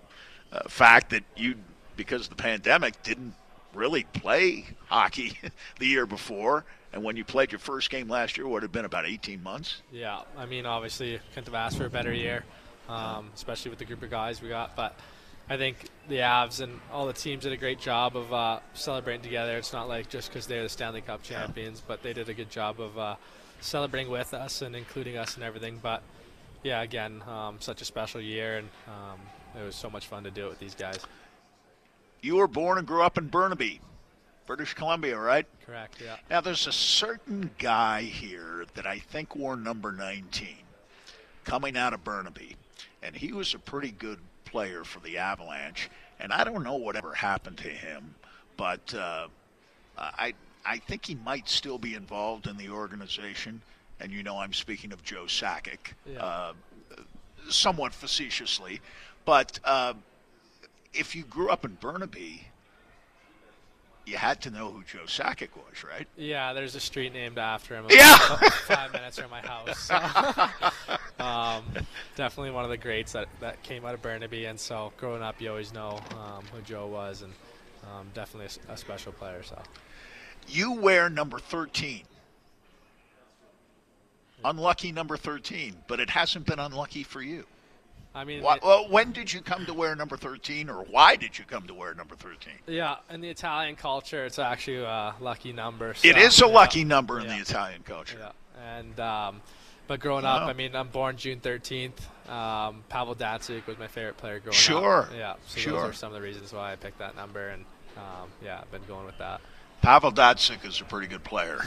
uh, 0.53 0.69
fact 0.69 1.11
that 1.11 1.25
you, 1.37 1.57
because 1.97 2.23
of 2.23 2.31
the 2.31 2.43
pandemic, 2.43 3.03
didn't 3.03 3.35
really 3.73 4.05
play 4.05 4.67
hockey 4.89 5.39
the 5.79 5.87
year 5.87 6.07
before. 6.07 6.65
And 6.93 7.03
when 7.03 7.17
you 7.17 7.25
played 7.25 7.51
your 7.51 7.59
first 7.59 7.91
game 7.91 8.09
last 8.09 8.37
year, 8.37 8.47
would 8.47 8.63
have 8.63 8.71
been 8.71 8.85
about 8.85 9.05
18 9.05 9.43
months. 9.43 9.83
Yeah, 9.91 10.21
I 10.37 10.47
mean, 10.47 10.65
obviously, 10.65 11.19
couldn't 11.31 11.47
have 11.47 11.55
asked 11.55 11.77
for 11.77 11.87
a 11.87 11.91
better 11.91 12.13
year, 12.13 12.45
um, 12.89 13.31
especially 13.35 13.71
with 13.71 13.81
the 13.81 13.85
group 13.85 14.03
of 14.05 14.11
guys 14.11 14.41
we 14.41 14.49
got. 14.49 14.77
But 14.77 14.97
I 15.49 15.57
think 15.57 15.77
the 16.09 16.17
Avs 16.17 16.61
and 16.61 16.81
all 16.91 17.07
the 17.07 17.13
teams 17.13 17.43
did 17.43 17.53
a 17.53 17.57
great 17.57 17.79
job 17.79 18.17
of 18.17 18.33
uh, 18.33 18.61
celebrating 18.73 19.23
together. 19.23 19.57
It's 19.59 19.73
not 19.73 19.89
like 19.89 20.09
just 20.09 20.31
because 20.31 20.47
they're 20.47 20.63
the 20.63 20.69
Stanley 20.69 21.03
Cup 21.03 21.23
champions, 21.23 21.83
but 21.87 22.03
they 22.03 22.15
did 22.15 22.29
a 22.29 22.35
good 22.35 22.51
job 22.51 22.81
of 22.81 22.99
uh, 22.99 23.17
celebrating 23.61 24.11
with 24.11 24.33
us 24.33 24.63
and 24.63 24.75
including 24.75 25.19
us 25.19 25.35
and 25.35 25.45
everything. 25.45 25.79
But 25.83 26.03
yeah, 26.63 26.81
again, 26.81 27.23
um, 27.29 27.57
such 27.61 27.83
a 27.83 27.85
special 27.85 28.23
year, 28.23 28.57
and 28.57 28.69
um, 28.89 29.21
it 29.61 29.65
was 29.65 29.77
so 29.77 29.91
much 29.91 30.07
fun 30.07 30.25
to 30.25 30.31
do 30.31 30.47
it 30.47 30.49
with 30.51 30.59
these 30.59 30.75
guys. 30.75 30.99
You 32.23 32.37
were 32.37 32.49
born 32.49 32.79
and 32.79 32.87
grew 32.87 33.03
up 33.03 33.19
in 33.19 33.29
Burnaby, 33.29 33.83
British 34.47 34.73
Columbia, 34.73 35.19
right? 35.19 35.47
Correct, 35.67 36.01
yeah. 36.03 36.17
Now, 36.31 36.41
there's 36.41 36.67
a 36.67 36.73
certain 36.73 37.51
guy 37.59 38.03
here 38.03 38.65
that 38.75 38.87
I 38.87 38.99
think 38.99 39.37
wore 39.37 39.57
number 39.57 39.93
19 39.93 40.49
coming 41.45 41.77
out 41.77 41.93
of 41.93 42.03
Burnaby, 42.03 42.57
and 43.03 43.15
he 43.15 43.33
was 43.33 43.53
a 43.53 43.59
pretty 43.59 43.91
good 43.91 44.21
player 44.45 44.85
for 44.85 45.01
the 45.01 45.19
Avalanche. 45.19 45.91
And 46.21 46.33
I 46.33 46.45
don't 46.45 46.63
know 46.63 46.77
whatever 46.77 47.13
happened 47.15 47.59
to 47.59 47.69
him, 47.69 48.15
but 48.57 48.95
uh, 48.95 49.29
I 49.99 50.35
I 50.65 50.79
think 50.79 51.05
he 51.07 51.15
might 51.17 51.49
still 51.49 51.79
be 51.79 51.95
involved 51.95 52.47
in 52.47 52.57
the 52.57 52.71
organization. 52.71 53.61
And 54.01 54.11
you 54.13 54.23
know, 54.23 54.39
I'm 54.39 54.53
speaking 54.53 54.93
of 54.93 55.03
Joe 55.03 55.25
Sakic, 55.25 55.93
Yeah. 56.07 56.23
uh, 56.25 56.53
somewhat 57.49 57.93
facetiously. 57.95 58.81
But 59.25 59.59
uh, 59.65 59.95
if 60.93 61.15
you 61.17 61.25
grew 61.25 61.49
up 61.51 61.65
in 61.65 61.75
Burnaby, 61.75 62.47
you 64.07 64.17
had 64.17 64.41
to 64.43 64.51
know 64.51 64.71
who 64.71 64.83
Joe 64.85 65.05
Sakic 65.07 65.51
was, 65.57 65.83
right? 65.83 66.07
Yeah, 66.17 66.53
there's 66.53 66.75
a 66.75 66.81
street 66.81 67.13
named 67.13 67.39
after 67.39 67.75
him. 67.77 67.87
Yeah. 67.89 68.17
five 68.67 68.93
minutes 68.93 69.19
from 69.19 69.31
my 69.31 69.41
house. 69.41 69.79
So, 69.79 71.25
um, 71.25 71.65
definitely 72.17 72.51
one 72.51 72.65
of 72.65 72.71
the 72.71 72.77
greats 72.77 73.13
that, 73.13 73.29
that 73.41 73.63
came 73.63 73.85
out 73.85 73.95
of 73.95 74.03
Burnaby, 74.03 74.45
and 74.47 74.59
so 74.59 74.93
growing 74.99 75.23
up, 75.23 75.41
you 75.41 75.49
always 75.51 75.73
know 75.73 76.01
um, 76.13 76.45
who 76.53 76.61
Joe 76.63 76.87
was, 76.87 77.23
and 77.23 77.33
um, 77.85 78.07
definitely 78.15 78.49
a 78.69 78.77
special 78.77 79.13
player. 79.13 79.43
So 79.43 79.61
You 80.49 80.73
wear 80.73 81.09
number 81.09 81.39
13. 81.39 82.03
Unlucky 84.45 84.93
number 84.93 85.17
13, 85.17 85.75
but 85.89 86.01
it 86.01 86.11
hasn't 86.11 86.45
been 86.45 86.59
unlucky 86.59 87.03
for 87.03 87.23
you. 87.23 87.47
I 88.15 88.25
mean, 88.25 88.43
Why, 88.43 88.57
it- 88.57 88.63
well, 88.63 88.89
when 88.89 89.11
did 89.13 89.33
you 89.33 89.41
come 89.41 89.67
to 89.67 89.75
wear 89.75 89.95
number 89.97 90.17
13, 90.17 90.71
or 90.71 90.85
why 90.85 91.17
did 91.17 91.37
you 91.39 91.45
come 91.45 91.67
to 91.67 91.75
wear 91.75 91.95
number 91.95 92.15
13? 92.15 92.53
yeah, 92.69 92.97
in 93.11 93.21
the 93.21 93.29
Italian 93.29 93.75
culture, 93.77 94.25
it's 94.25 94.39
actually 94.39 94.79
a 94.85 95.15
lucky 95.21 95.53
number. 95.53 95.91
It 95.91 95.97
so, 95.99 96.09
is 96.11 96.43
a 96.43 96.47
yeah, 96.47 96.53
lucky 96.53 96.85
number 96.85 97.19
in 97.19 97.27
Yeah. 97.27 97.37
the 97.37 97.43
Italian 97.43 97.83
culture. 97.83 98.19
Yeah, 98.21 98.77
and 98.79 99.01
um, 99.01 99.43
but 99.89 99.99
growing 100.01 100.25
up, 100.25 100.43
Wow. 100.43 100.49
I 100.49 100.53
mean, 100.53 100.77
I'm 100.77 100.89
born 100.89 101.17
June 101.17 101.41
13th. 101.41 101.99
Um, 102.31 102.85
Pavel 102.89 103.15
Datsyuk 103.17 103.67
was 103.67 103.79
my 103.79 103.89
favorite 103.89 104.17
player 104.17 104.39
growing 104.39 104.55
Sure. 104.55 105.03
up. 105.03 105.09
Yeah, 105.15 105.35
so 105.47 105.59
Sure. 105.61 105.73
those 105.73 105.91
are 105.91 105.93
some 105.93 106.09
of 106.09 106.15
the 106.15 106.23
reasons 106.23 106.53
why 106.53 106.73
I 106.73 106.77
picked 106.77 106.99
that 107.01 107.17
number, 107.17 107.49
and 107.49 107.65
um, 107.97 108.31
yeah, 108.43 108.61
I've 108.61 108.71
been 108.71 108.85
going 108.87 109.07
with 109.07 109.19
that. 109.19 109.41
Pavel 109.83 110.13
Datsyuk 110.13 110.65
is 110.65 110.81
a 110.81 110.85
pretty 110.85 111.09
good 111.09 111.25
player. 111.25 111.63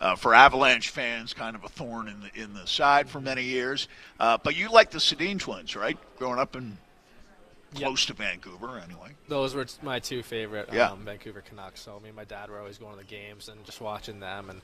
Uh, 0.00 0.14
for 0.14 0.32
Avalanche 0.32 0.90
fans, 0.90 1.34
kind 1.34 1.56
of 1.56 1.64
a 1.64 1.68
thorn 1.68 2.06
in 2.08 2.20
the 2.20 2.30
in 2.40 2.54
the 2.54 2.66
side 2.66 3.08
for 3.08 3.20
many 3.20 3.42
years. 3.42 3.88
Uh, 4.20 4.38
but 4.42 4.54
you 4.56 4.70
like 4.70 4.90
the 4.90 4.98
Sedin 4.98 5.38
twins, 5.40 5.74
right? 5.74 5.98
Growing 6.18 6.38
up 6.38 6.54
in 6.56 6.78
Yep. 7.74 7.82
close 7.82 8.06
to 8.06 8.14
Vancouver, 8.14 8.78
anyway. 8.78 9.10
Those 9.28 9.54
were 9.54 9.66
my 9.82 9.98
two 9.98 10.22
favorite 10.22 10.70
Yeah. 10.72 10.90
um, 10.90 11.04
Vancouver 11.04 11.42
Canucks. 11.42 11.80
So 11.82 12.00
me 12.00 12.08
and 12.08 12.16
my 12.16 12.24
dad 12.24 12.48
were 12.48 12.58
always 12.58 12.78
going 12.78 12.92
to 12.92 12.98
the 12.98 13.04
games 13.04 13.48
and 13.50 13.62
just 13.66 13.80
watching 13.82 14.20
them. 14.20 14.48
And 14.48 14.62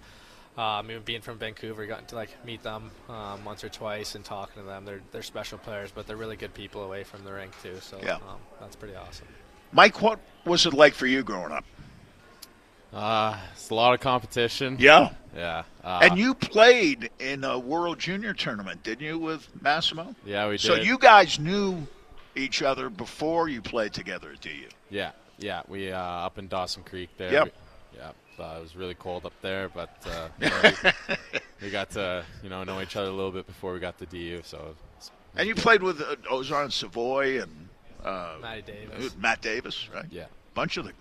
um, 0.56 0.90
even 0.90 1.02
being 1.02 1.20
from 1.20 1.36
Vancouver, 1.36 1.84
gotten 1.84 2.06
to 2.06 2.14
like 2.14 2.30
meet 2.46 2.62
them 2.62 2.92
um, 3.10 3.44
once 3.44 3.62
or 3.62 3.68
twice 3.68 4.14
and 4.14 4.24
talking 4.24 4.62
to 4.62 4.66
them. 4.66 4.84
They're 4.86 5.02
they're 5.12 5.22
special 5.22 5.58
players, 5.58 5.90
but 5.90 6.06
they're 6.06 6.16
really 6.16 6.36
good 6.36 6.54
people 6.54 6.82
away 6.84 7.04
from 7.04 7.24
the 7.24 7.32
rink 7.32 7.52
too. 7.62 7.76
So 7.80 8.00
Yeah. 8.02 8.14
um, 8.14 8.38
that's 8.60 8.76
pretty 8.76 8.94
awesome. 8.94 9.26
Mike, 9.72 10.00
what 10.00 10.18
was 10.46 10.64
it 10.64 10.72
like 10.72 10.94
for 10.94 11.06
you 11.06 11.22
growing 11.24 11.52
up? 11.52 11.64
Uh, 12.94 13.36
it's 13.52 13.70
a 13.70 13.74
lot 13.74 13.92
of 13.94 14.00
competition. 14.00 14.76
Yeah. 14.78 15.10
Yeah. 15.36 15.64
Uh, 15.82 16.00
And 16.02 16.18
you 16.18 16.32
played 16.34 17.10
in 17.18 17.42
a 17.42 17.58
World 17.58 17.98
Junior 17.98 18.32
tournament, 18.34 18.82
didn't 18.84 19.04
you, 19.04 19.18
with 19.18 19.48
Massimo? 19.60 20.14
Yeah, 20.24 20.46
we 20.46 20.52
did. 20.52 20.60
So 20.60 20.74
you 20.76 20.96
guys 20.98 21.38
knew 21.40 21.86
each 22.36 22.62
other 22.62 22.88
before 22.88 23.48
you 23.48 23.60
played 23.60 23.92
together, 23.92 24.34
do 24.40 24.50
you? 24.50 24.68
Yeah, 24.90 25.10
yeah. 25.38 25.62
We 25.66 25.90
uh, 25.90 25.98
up 25.98 26.38
in 26.38 26.46
Dawson 26.48 26.84
Creek 26.84 27.10
there. 27.18 27.32
Yep. 27.32 27.44
We, 27.44 27.98
yeah. 27.98 28.10
Uh, 28.38 28.56
it 28.58 28.62
was 28.62 28.74
really 28.76 28.94
cold 28.94 29.24
up 29.26 29.32
there, 29.42 29.68
but 29.68 29.90
uh, 30.06 30.28
you 30.40 30.48
know, 30.48 30.72
we, 31.08 31.16
we 31.62 31.70
got 31.70 31.90
to 31.90 32.24
you 32.42 32.48
know 32.48 32.64
know 32.64 32.80
each 32.80 32.96
other 32.96 33.08
a 33.08 33.12
little 33.12 33.30
bit 33.30 33.46
before 33.46 33.72
we 33.72 33.78
got 33.80 33.96
to 33.98 34.06
DU. 34.06 34.40
So 34.44 34.74
And 35.36 35.46
you 35.48 35.54
played 35.54 35.82
with 35.82 36.00
uh, 36.00 36.16
Ozan 36.30 36.72
Savoie 36.72 37.40
and 37.42 37.68
uh, 38.04 38.34
Matty 38.42 38.62
Davis. 38.62 39.16
Matt 39.16 39.40
Davis, 39.40 39.88
right? 39.94 40.06
yeah, 40.10 40.24
Bunch 40.54 40.76
of 40.76 40.84
the 40.84 40.92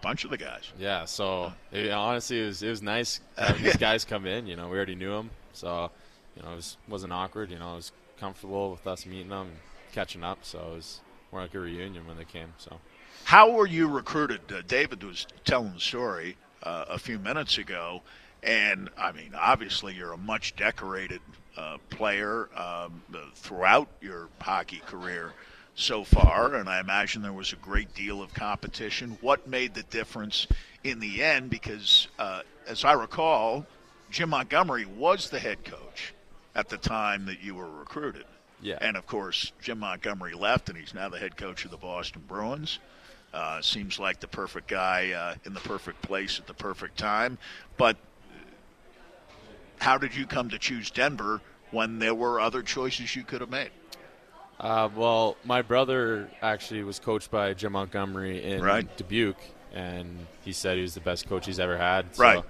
bunch 0.00 0.24
of 0.24 0.30
the 0.30 0.36
guys. 0.38 0.70
yeah. 0.78 1.04
So 1.04 1.52
it, 1.72 1.90
honestly, 1.90 2.42
it 2.42 2.46
was 2.46 2.62
it 2.62 2.70
was 2.70 2.82
nice 2.82 3.20
having 3.36 3.62
these 3.64 3.76
guys 3.76 4.04
come 4.04 4.26
in. 4.26 4.46
You 4.46 4.56
know, 4.56 4.68
we 4.68 4.76
already 4.76 4.94
knew 4.94 5.12
them, 5.12 5.30
so 5.52 5.90
you 6.36 6.42
know 6.42 6.52
it 6.52 6.56
was, 6.56 6.76
wasn't 6.88 7.12
awkward. 7.12 7.50
You 7.50 7.58
know, 7.58 7.72
it 7.72 7.76
was 7.76 7.92
comfortable 8.18 8.70
with 8.72 8.86
us 8.86 9.06
meeting 9.06 9.28
them, 9.28 9.48
and 9.48 9.56
catching 9.92 10.24
up. 10.24 10.38
So 10.42 10.58
it 10.72 10.74
was 10.76 11.00
more 11.32 11.42
like 11.42 11.54
a 11.54 11.58
reunion 11.60 12.06
when 12.06 12.16
they 12.16 12.24
came. 12.24 12.52
So. 12.58 12.76
How 13.24 13.50
were 13.50 13.66
you 13.66 13.88
recruited? 13.88 14.40
Uh, 14.50 14.62
David 14.66 15.02
was 15.02 15.26
telling 15.44 15.74
the 15.74 15.80
story 15.80 16.36
uh, 16.62 16.86
a 16.88 16.98
few 16.98 17.18
minutes 17.18 17.58
ago, 17.58 18.02
And 18.42 18.88
I 18.96 19.12
mean, 19.12 19.32
obviously, 19.36 19.94
you're 19.94 20.12
a 20.12 20.16
much 20.18 20.56
decorated 20.56 21.20
uh, 21.56 21.78
player 21.90 22.48
um, 22.56 23.02
throughout 23.34 23.88
your 24.00 24.28
hockey 24.40 24.80
career 24.86 25.32
so 25.78 26.02
far, 26.02 26.56
and 26.56 26.68
I 26.68 26.80
imagine 26.80 27.22
there 27.22 27.32
was 27.32 27.52
a 27.52 27.56
great 27.56 27.94
deal 27.94 28.20
of 28.20 28.34
competition. 28.34 29.16
What 29.20 29.46
made 29.46 29.74
the 29.74 29.84
difference 29.84 30.48
in 30.82 30.98
the 30.98 31.22
end? 31.22 31.50
Because, 31.50 32.08
uh, 32.18 32.42
as 32.66 32.84
I 32.84 32.94
recall, 32.94 33.64
Jim 34.10 34.30
Montgomery 34.30 34.84
was 34.84 35.30
the 35.30 35.38
head 35.38 35.64
coach 35.64 36.14
at 36.54 36.68
the 36.68 36.78
time 36.78 37.26
that 37.26 37.40
you 37.42 37.54
were 37.54 37.70
recruited. 37.70 38.24
Yeah. 38.60 38.78
And 38.80 38.96
of 38.96 39.06
course, 39.06 39.52
Jim 39.62 39.78
Montgomery 39.78 40.34
left, 40.34 40.68
and 40.68 40.76
he's 40.76 40.94
now 40.94 41.08
the 41.08 41.18
head 41.18 41.36
coach 41.36 41.64
of 41.64 41.70
the 41.70 41.76
Boston 41.76 42.24
Bruins. 42.26 42.80
Uh, 43.32 43.62
seems 43.62 44.00
like 44.00 44.18
the 44.18 44.26
perfect 44.26 44.66
guy 44.66 45.12
uh, 45.12 45.34
in 45.44 45.54
the 45.54 45.60
perfect 45.60 46.02
place 46.02 46.40
at 46.40 46.46
the 46.46 46.54
perfect 46.54 46.98
time. 46.98 47.38
But 47.76 47.96
how 49.78 49.96
did 49.96 50.16
you 50.16 50.26
come 50.26 50.48
to 50.50 50.58
choose 50.58 50.90
Denver 50.90 51.40
when 51.70 52.00
there 52.00 52.14
were 52.14 52.40
other 52.40 52.62
choices 52.62 53.14
you 53.14 53.22
could 53.22 53.42
have 53.42 53.50
made? 53.50 53.70
Uh, 54.60 54.88
well, 54.94 55.36
my 55.44 55.62
brother 55.62 56.28
actually 56.42 56.82
was 56.82 56.98
coached 56.98 57.30
by 57.30 57.54
Jim 57.54 57.72
Montgomery 57.72 58.42
in 58.42 58.62
Right. 58.62 58.96
Dubuque, 58.96 59.36
and 59.72 60.26
he 60.44 60.52
said 60.52 60.76
he 60.76 60.82
was 60.82 60.94
the 60.94 61.00
best 61.00 61.28
coach 61.28 61.46
he's 61.46 61.60
ever 61.60 61.76
had. 61.76 62.14
So 62.16 62.22
Right. 62.22 62.44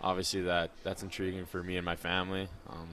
Obviously, 0.00 0.42
that 0.42 0.70
that's 0.82 1.02
intriguing 1.02 1.46
for 1.46 1.62
me 1.62 1.76
and 1.76 1.84
my 1.84 1.94
family. 1.96 2.48
Um, 2.68 2.88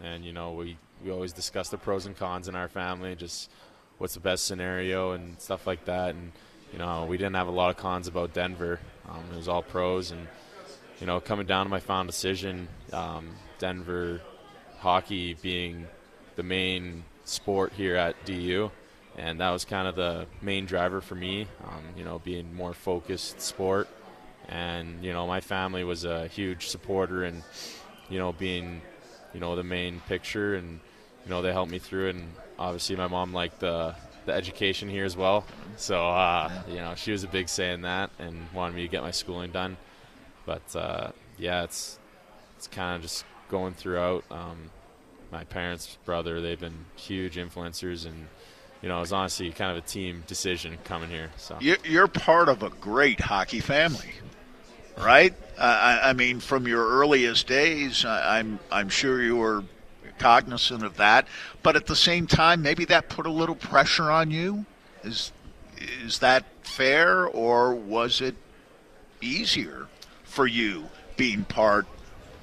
and 0.00 0.24
you 0.24 0.32
know, 0.32 0.52
we 0.52 0.78
we 1.04 1.10
always 1.10 1.32
discuss 1.32 1.68
the 1.68 1.76
pros 1.78 2.06
and 2.06 2.16
cons 2.16 2.48
in 2.48 2.54
our 2.54 2.68
family, 2.68 3.14
just 3.14 3.50
what's 3.98 4.14
the 4.14 4.20
best 4.20 4.46
scenario 4.46 5.12
and 5.12 5.38
stuff 5.40 5.66
like 5.66 5.84
that. 5.84 6.14
And 6.14 6.32
you 6.72 6.78
know, 6.78 7.04
we 7.04 7.16
didn't 7.18 7.34
have 7.34 7.48
a 7.48 7.52
lot 7.52 7.70
of 7.70 7.76
cons 7.76 8.08
about 8.08 8.32
Denver. 8.32 8.80
Um, 9.08 9.24
it 9.32 9.36
was 9.36 9.48
all 9.48 9.62
pros, 9.62 10.12
and 10.12 10.28
you 11.00 11.06
know, 11.06 11.20
coming 11.20 11.44
down 11.46 11.66
to 11.66 11.70
my 11.70 11.80
final 11.80 12.06
decision, 12.06 12.68
um, 12.92 13.34
Denver 13.58 14.20
hockey 14.78 15.34
being 15.34 15.86
the 16.36 16.42
main 16.42 17.04
sport 17.26 17.72
here 17.74 17.96
at 17.96 18.24
DU, 18.24 18.70
and 19.16 19.40
that 19.40 19.50
was 19.50 19.64
kind 19.64 19.86
of 19.86 19.94
the 19.94 20.26
main 20.40 20.66
driver 20.66 21.00
for 21.00 21.14
me. 21.14 21.46
Um, 21.64 21.84
you 21.96 22.04
know, 22.04 22.18
being 22.18 22.54
more 22.54 22.72
focused 22.72 23.40
sport, 23.40 23.88
and 24.48 25.04
you 25.04 25.12
know, 25.12 25.26
my 25.26 25.40
family 25.40 25.84
was 25.84 26.04
a 26.04 26.26
huge 26.28 26.68
supporter, 26.68 27.24
and 27.24 27.42
you 28.08 28.18
know, 28.18 28.32
being 28.32 28.80
you 29.34 29.40
know 29.40 29.54
the 29.56 29.64
main 29.64 30.00
picture, 30.08 30.54
and 30.54 30.80
you 31.24 31.30
know, 31.30 31.42
they 31.42 31.52
helped 31.52 31.70
me 31.70 31.78
through 31.78 32.10
and 32.10 32.32
obviously 32.58 32.96
my 32.96 33.08
mom 33.08 33.32
liked 33.32 33.60
the 33.60 33.94
the 34.24 34.32
education 34.32 34.88
here 34.88 35.04
as 35.04 35.16
well. 35.16 35.44
So 35.76 36.08
uh, 36.08 36.50
you 36.68 36.76
know, 36.76 36.94
she 36.96 37.12
was 37.12 37.22
a 37.24 37.28
big 37.28 37.48
say 37.48 37.72
in 37.72 37.82
that, 37.82 38.10
and 38.18 38.46
wanted 38.52 38.74
me 38.74 38.82
to 38.82 38.88
get 38.88 39.02
my 39.02 39.12
schooling 39.12 39.52
done. 39.52 39.76
But 40.44 40.74
uh, 40.74 41.10
yeah, 41.38 41.62
it's 41.62 41.98
it's 42.56 42.66
kind 42.66 42.96
of 42.96 43.02
just 43.02 43.24
going 43.48 43.74
throughout. 43.74 44.24
Um, 44.30 44.70
my 45.30 45.44
parents, 45.44 45.98
brother, 46.04 46.40
they've 46.40 46.58
been 46.60 46.84
huge 46.96 47.36
influencers, 47.36 48.06
and 48.06 48.28
you 48.82 48.88
know, 48.88 48.98
it 48.98 49.00
was 49.00 49.12
honestly 49.12 49.50
kind 49.50 49.70
of 49.76 49.82
a 49.82 49.86
team 49.86 50.22
decision 50.26 50.78
coming 50.84 51.10
here. 51.10 51.30
So 51.36 51.56
You- 51.60 51.76
You're 51.84 52.08
part 52.08 52.48
of 52.48 52.62
a 52.62 52.70
great 52.70 53.20
hockey 53.20 53.60
family, 53.60 54.12
right? 54.98 55.34
I, 55.58 56.12
mean, 56.12 56.40
from 56.40 56.68
your 56.68 56.86
earliest 56.86 57.46
days, 57.46 58.04
I'm 58.04 58.58
I'm 58.70 58.88
sure 58.90 59.22
you 59.22 59.36
were 59.36 59.64
cognizant 60.18 60.84
of 60.84 60.96
that. 60.98 61.26
But 61.62 61.76
at 61.76 61.86
the 61.86 61.96
same 61.96 62.26
time, 62.26 62.62
maybe 62.62 62.84
that 62.86 63.08
put 63.08 63.26
a 63.26 63.30
little 63.30 63.54
pressure 63.54 64.10
on 64.10 64.30
you. 64.30 64.66
Is 65.02 65.32
is 66.02 66.18
that 66.20 66.44
fair, 66.62 67.26
or 67.26 67.74
was 67.74 68.20
it 68.20 68.34
easier 69.20 69.88
for 70.24 70.46
you 70.46 70.88
being 71.16 71.44
part 71.44 71.86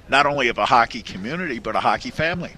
not 0.08 0.26
only 0.26 0.48
of 0.48 0.58
a 0.58 0.66
hockey 0.66 1.02
community 1.02 1.58
but 1.58 1.76
a 1.76 1.80
hockey 1.80 2.10
family? 2.10 2.52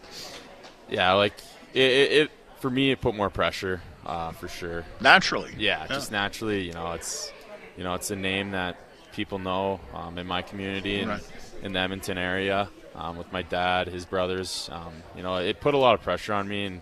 yeah, 0.88 1.12
like 1.12 1.34
it, 1.74 1.80
it, 1.82 2.12
it 2.12 2.30
for 2.60 2.70
me, 2.70 2.90
it 2.90 3.00
put 3.00 3.14
more 3.14 3.30
pressure 3.30 3.80
uh, 4.04 4.32
for 4.32 4.48
sure. 4.48 4.84
Naturally, 5.00 5.52
Yeah, 5.58 5.86
just 5.86 6.10
naturally, 6.12 6.62
you 6.62 6.72
know, 6.72 6.92
it's 6.92 7.32
you 7.76 7.84
know, 7.84 7.94
it's 7.94 8.10
a 8.10 8.16
name 8.16 8.52
that 8.52 8.76
people 9.12 9.38
know 9.38 9.80
um, 9.94 10.16
in 10.18 10.26
my 10.26 10.42
community 10.42 11.00
and 11.00 11.10
Right. 11.10 11.22
in 11.62 11.72
the 11.72 11.78
Edmonton 11.78 12.18
area. 12.18 12.68
Um, 12.94 13.18
with 13.18 13.30
my 13.30 13.42
dad, 13.42 13.88
his 13.88 14.06
brothers, 14.06 14.70
um, 14.72 14.90
you 15.14 15.22
know, 15.22 15.36
it 15.36 15.60
put 15.60 15.74
a 15.74 15.76
lot 15.76 15.94
of 15.94 16.00
pressure 16.00 16.32
on 16.32 16.48
me, 16.48 16.64
and 16.64 16.80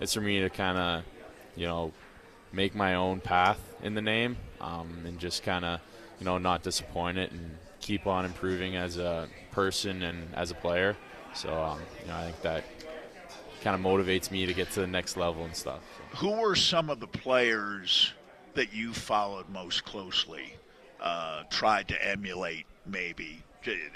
it's 0.00 0.12
for 0.12 0.20
me 0.20 0.40
to 0.40 0.50
kind 0.50 0.76
of, 0.76 1.04
you 1.56 1.64
know, 1.66 1.92
make 2.52 2.74
my 2.74 2.94
own 2.94 3.20
path 3.20 3.58
in 3.82 3.94
the 3.94 4.02
name, 4.02 4.36
um, 4.60 5.04
and 5.06 5.18
just 5.18 5.42
kind 5.42 5.64
of, 5.64 5.80
you 6.20 6.26
know, 6.26 6.36
not 6.36 6.62
disappoint 6.62 7.16
it 7.16 7.30
and 7.32 7.56
keep 7.80 8.06
on 8.06 8.24
improving 8.24 8.76
as 8.76 8.98
a 8.98 9.28
person 9.52 10.02
and 10.02 10.34
as 10.34 10.50
a 10.50 10.54
player. 10.54 10.96
So, 11.34 11.54
um, 11.54 11.80
you 12.02 12.08
know, 12.08 12.16
I 12.16 12.24
think 12.24 12.40
that 12.42 12.64
kind 13.62 13.74
of 13.74 13.80
motivates 13.80 14.30
me 14.30 14.46
to 14.46 14.54
get 14.54 14.70
to 14.72 14.80
the 14.80 14.86
next 14.86 15.16
level 15.16 15.44
and 15.44 15.54
stuff. 15.54 15.80
So. 16.12 16.18
Who 16.18 16.40
were 16.40 16.54
some 16.54 16.88
of 16.88 17.00
the 17.00 17.06
players 17.06 18.12
that 18.54 18.72
you 18.72 18.92
followed 18.92 19.48
most 19.48 19.84
closely, 19.84 20.56
uh, 21.00 21.42
tried 21.50 21.88
to 21.88 22.06
emulate, 22.06 22.66
maybe, 22.86 23.42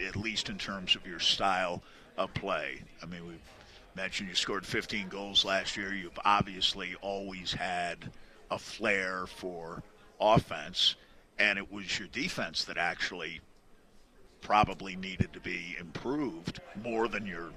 at 0.07 0.17
least 0.17 0.49
in 0.49 0.59
terms 0.59 0.97
of 0.97 1.07
your 1.07 1.21
style 1.21 1.83
of 2.19 2.33
play? 2.35 2.83
I 3.03 3.07
mean, 3.07 3.27
we 3.27 3.35
mentioned 3.95 4.29
you 4.29 4.35
scored 4.35 4.67
15 4.67 5.09
goals 5.09 5.45
last 5.45 5.77
year. 5.77 5.95
You've 5.95 6.19
obviously 6.25 6.95
always 7.01 7.53
had 7.53 8.11
a 8.51 8.59
flair 8.59 9.27
for 9.27 9.83
offense, 10.21 10.97
and 11.39 11.59
it 11.59 11.73
was 11.73 11.99
your 11.99 12.09
defense 12.09 12.65
that 12.65 12.77
actually 12.77 13.41
probably 14.41 14.97
needed 14.97 15.33
to 15.33 15.41
be 15.41 15.77
improved 15.79 16.61
more 16.83 17.09
than 17.09 17.27
your 17.27 17.51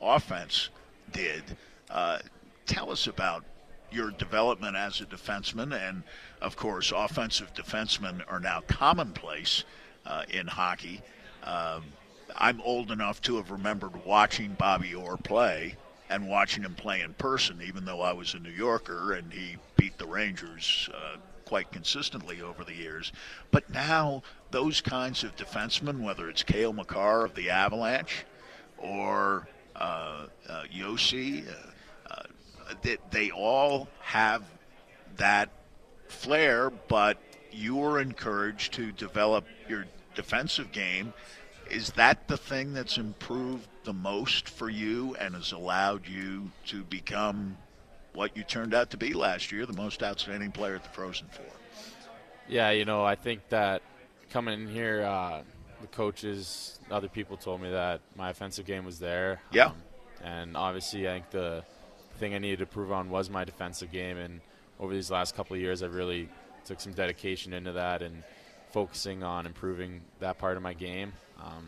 offense 0.00 0.70
did. 1.12 1.42
Uh, 1.90 2.18
tell 2.66 2.90
us 2.90 3.06
about 3.06 3.44
your 3.90 4.10
development 4.10 4.76
as 4.76 5.00
a 5.00 5.06
defenseman, 5.06 5.72
and 5.88 6.02
of 6.40 6.56
course, 6.56 6.92
offensive 6.94 7.52
defensemen 7.54 8.22
are 8.28 8.40
now 8.40 8.60
commonplace 8.66 9.64
uh, 10.04 10.24
in 10.28 10.46
hockey. 10.46 11.00
Um, 11.44 11.84
I'm 12.34 12.60
old 12.62 12.90
enough 12.90 13.20
to 13.22 13.36
have 13.36 13.50
remembered 13.50 14.04
watching 14.04 14.54
Bobby 14.54 14.94
Orr 14.94 15.16
play 15.16 15.76
and 16.10 16.28
watching 16.28 16.64
him 16.64 16.74
play 16.74 17.00
in 17.00 17.14
person, 17.14 17.60
even 17.64 17.84
though 17.84 18.00
I 18.00 18.12
was 18.12 18.34
a 18.34 18.38
New 18.38 18.50
Yorker 18.50 19.14
and 19.14 19.32
he 19.32 19.56
beat 19.76 19.98
the 19.98 20.06
Rangers 20.06 20.88
uh, 20.94 21.16
quite 21.46 21.72
consistently 21.72 22.42
over 22.42 22.64
the 22.64 22.74
years. 22.74 23.12
But 23.50 23.70
now, 23.70 24.22
those 24.50 24.82
kinds 24.82 25.24
of 25.24 25.34
defensemen, 25.36 26.00
whether 26.00 26.28
it's 26.28 26.42
Cale 26.42 26.74
Makar 26.74 27.24
of 27.24 27.34
the 27.34 27.48
Avalanche 27.48 28.26
or 28.76 29.48
uh, 29.74 30.26
uh, 30.48 30.62
Josi, 30.74 31.46
uh, 31.48 31.52
uh, 32.10 32.22
they, 32.82 32.98
they 33.10 33.30
all 33.30 33.88
have 34.00 34.42
that 35.16 35.48
flair, 36.08 36.70
but 36.70 37.18
you 37.52 37.76
were 37.76 38.00
encouraged 38.00 38.74
to 38.74 38.92
develop 38.92 39.46
your 39.68 39.86
defensive 40.14 40.72
game. 40.72 41.14
Is 41.70 41.90
that 41.92 42.28
the 42.28 42.36
thing 42.36 42.74
that's 42.74 42.98
improved 42.98 43.66
the 43.84 43.92
most 43.92 44.48
for 44.48 44.68
you 44.68 45.16
and 45.18 45.34
has 45.34 45.52
allowed 45.52 46.06
you 46.06 46.50
to 46.66 46.82
become 46.84 47.56
what 48.16 48.36
you 48.36 48.42
turned 48.42 48.72
out 48.74 48.90
to 48.90 48.96
be 48.96 49.12
last 49.12 49.52
year, 49.52 49.66
the 49.66 49.72
most 49.74 50.02
outstanding 50.02 50.50
player 50.50 50.74
at 50.74 50.82
the 50.82 50.88
Frozen 50.88 51.28
Four? 51.28 51.44
Yeah, 52.48 52.70
you 52.70 52.84
know, 52.84 53.04
I 53.04 53.14
think 53.14 53.48
that 53.50 53.82
coming 54.30 54.60
in 54.62 54.68
here, 54.68 55.02
uh, 55.04 55.42
the 55.82 55.86
coaches, 55.88 56.78
other 56.90 57.08
people 57.08 57.36
told 57.36 57.60
me 57.60 57.70
that 57.70 58.00
my 58.16 58.30
offensive 58.30 58.64
game 58.64 58.84
was 58.84 58.98
there. 58.98 59.40
Yeah. 59.52 59.66
Um, 59.66 59.74
and 60.24 60.56
obviously, 60.56 61.06
I 61.08 61.12
think 61.12 61.30
the 61.30 61.64
thing 62.18 62.34
I 62.34 62.38
needed 62.38 62.60
to 62.60 62.66
prove 62.66 62.90
on 62.90 63.10
was 63.10 63.28
my 63.28 63.44
defensive 63.44 63.92
game. 63.92 64.16
And 64.16 64.40
over 64.80 64.94
these 64.94 65.10
last 65.10 65.36
couple 65.36 65.54
of 65.54 65.60
years, 65.60 65.82
I've 65.82 65.94
really 65.94 66.28
took 66.64 66.80
some 66.80 66.92
dedication 66.94 67.52
into 67.52 67.72
that 67.72 68.00
and 68.00 68.22
focusing 68.72 69.22
on 69.22 69.44
improving 69.44 70.00
that 70.20 70.38
part 70.38 70.56
of 70.56 70.62
my 70.62 70.72
game. 70.72 71.12
Um, 71.38 71.66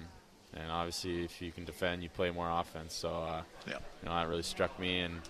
and 0.55 0.73
obviously, 0.73 1.25
if 1.25 1.43
you 1.43 1.53
can 1.53 1.65
defend, 1.67 2.03
you 2.03 2.09
play 2.09 2.31
more 2.31 2.49
offense. 2.51 2.95
So, 2.95 3.11
uh, 3.11 3.43
Yeah. 3.67 3.75
you 4.03 4.09
know, 4.09 4.15
that 4.15 4.29
really 4.29 4.43
struck 4.43 4.79
me. 4.81 5.01
And 5.01 5.21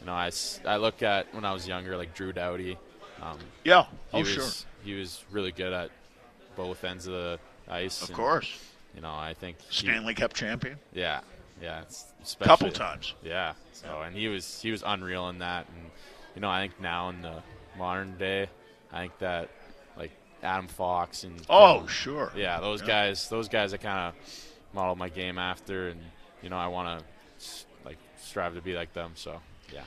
you 0.00 0.06
know, 0.06 0.12
I, 0.12 0.30
I 0.66 0.76
look 0.76 1.02
at 1.02 1.32
when 1.34 1.44
I 1.44 1.52
was 1.52 1.66
younger, 1.66 1.96
like 1.96 2.14
Drew 2.14 2.32
Doughty. 2.32 2.78
Um, 3.22 3.38
Yeah. 3.64 3.84
he 4.12 4.18
Oh, 4.18 4.18
was 4.20 4.28
sure. 4.28 4.48
he 4.84 4.94
was 4.94 5.24
really 5.30 5.52
good 5.52 5.72
at 5.72 5.90
both 6.56 6.84
ends 6.84 7.06
of 7.06 7.12
the 7.14 7.38
ice. 7.68 8.02
Of 8.02 8.10
and, 8.10 8.16
course. 8.16 8.58
You 8.94 9.00
know, 9.02 9.12
I 9.14 9.34
think 9.34 9.60
he- 9.62 9.86
Stanley 9.86 10.14
Cup 10.14 10.32
champion. 10.34 10.78
yeah, 10.92 11.20
yeah, 11.60 11.82
especially, 12.22 12.46
Couple 12.46 12.70
times. 12.70 13.14
Yeah. 13.22 13.54
So 13.72 14.00
and 14.02 14.14
he 14.16 14.28
was 14.28 14.60
he 14.60 14.70
was 14.70 14.82
unreal 14.86 15.28
in 15.28 15.38
that, 15.40 15.66
and 15.68 15.90
you 16.34 16.40
know 16.40 16.48
I 16.50 16.60
think 16.62 16.80
now 16.80 17.08
in 17.10 17.20
the 17.22 17.42
modern 17.78 18.16
day, 18.18 18.48
I 18.92 19.00
think 19.02 19.18
that 19.18 19.50
like 19.98 20.12
Adam 20.42 20.66
Fox 20.68 21.24
and 21.24 21.40
Oh, 21.50 21.86
sure. 21.86 22.32
yeah, 22.36 22.58
those 22.60 22.80
Yeah. 22.82 22.86
guys, 22.86 23.28
those 23.28 23.48
guys 23.48 23.74
I 23.74 23.76
kind 23.78 23.98
of 23.98 24.14
modeled 24.74 24.98
my 24.98 25.08
game 25.10 25.38
after, 25.38 25.88
and 25.88 26.00
you 26.42 26.48
know 26.48 26.56
I 26.58 26.68
want 26.68 27.00
to 27.00 27.46
like 27.84 27.98
strive 28.18 28.54
to 28.54 28.62
be 28.62 28.74
like 28.74 28.92
them. 28.94 29.12
So 29.14 29.40
yeah. 29.72 29.82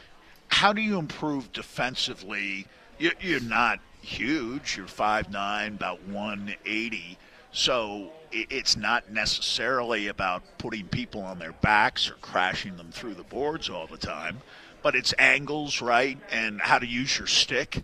how 0.50 0.74
do 0.74 0.82
you 0.82 0.98
improve 0.98 1.52
defensively? 1.54 2.68
You- 2.98 3.12
You're 3.22 3.40
not 3.40 3.80
huge. 4.02 4.78
You're 4.78 4.88
5'9", 4.88 5.76
about 5.76 6.02
180. 6.04 7.18
So 7.52 8.12
it's 8.32 8.78
not 8.78 9.10
necessarily 9.12 10.08
about 10.08 10.44
putting 10.60 10.88
people 10.88 11.22
on 11.22 11.40
their 11.40 11.54
backs 11.54 12.10
or 12.10 12.14
crashing 12.16 12.78
them 12.78 12.92
through 12.92 13.16
the 13.16 13.24
boards 13.24 13.70
all 13.70 13.88
the 13.88 13.98
time, 13.98 14.42
but 14.84 14.96
it's 14.96 15.14
angles, 15.18 15.82
right, 15.82 16.18
and 16.32 16.62
how 16.62 16.78
to 16.78 16.86
use 16.86 17.18
your 17.18 17.28
stick. 17.28 17.84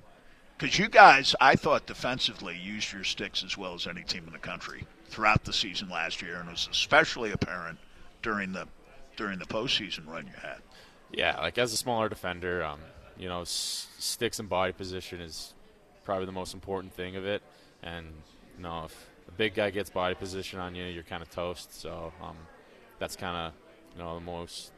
Because 0.57 0.77
you 0.77 0.87
guys, 0.87 1.35
I 1.41 1.55
thought 1.55 1.85
defensively 1.87 2.55
used 2.57 2.93
your 2.93 3.03
sticks 3.03 3.43
as 3.43 3.57
well 3.57 3.73
as 3.73 3.87
any 3.87 4.03
team 4.03 4.23
in 4.27 4.33
the 4.33 4.39
country 4.39 4.85
throughout 5.09 5.43
the 5.45 5.51
season 5.51 5.89
last 5.89 6.21
year, 6.21 6.35
and 6.35 6.47
it 6.47 6.51
was 6.51 6.69
especially 6.71 7.31
apparent 7.31 7.79
during 8.21 8.53
the 8.53 8.67
during 9.17 9.39
the 9.39 9.45
postseason 9.45 10.07
run 10.07 10.25
you 10.27 10.33
had. 10.41 10.57
Yeah, 11.11 11.39
like 11.39 11.57
as 11.57 11.71
a 11.73 11.77
smaller 11.77 12.09
defender, 12.09 12.63
um, 12.63 12.79
you 13.17 13.27
know, 13.27 13.41
s- 13.41 13.87
sticks 13.99 14.39
and 14.39 14.49
body 14.49 14.73
position 14.73 15.21
is 15.21 15.53
probably 16.03 16.25
the 16.25 16.31
most 16.31 16.53
important 16.53 16.93
thing 16.93 17.15
of 17.15 17.25
it. 17.25 17.41
And 17.83 18.07
you 18.57 18.63
know, 18.63 18.85
if 18.85 19.09
a 19.27 19.31
big 19.31 19.53
guy 19.55 19.69
gets 19.69 19.89
body 19.89 20.15
position 20.15 20.59
on 20.59 20.75
you, 20.75 20.85
you're 20.85 21.03
kind 21.03 21.21
of 21.21 21.29
toast. 21.29 21.79
So 21.79 22.11
um, 22.21 22.35
that's 22.99 23.15
kind 23.15 23.35
of 23.37 23.53
you 23.95 24.03
know 24.03 24.15
the 24.15 24.25
most, 24.25 24.71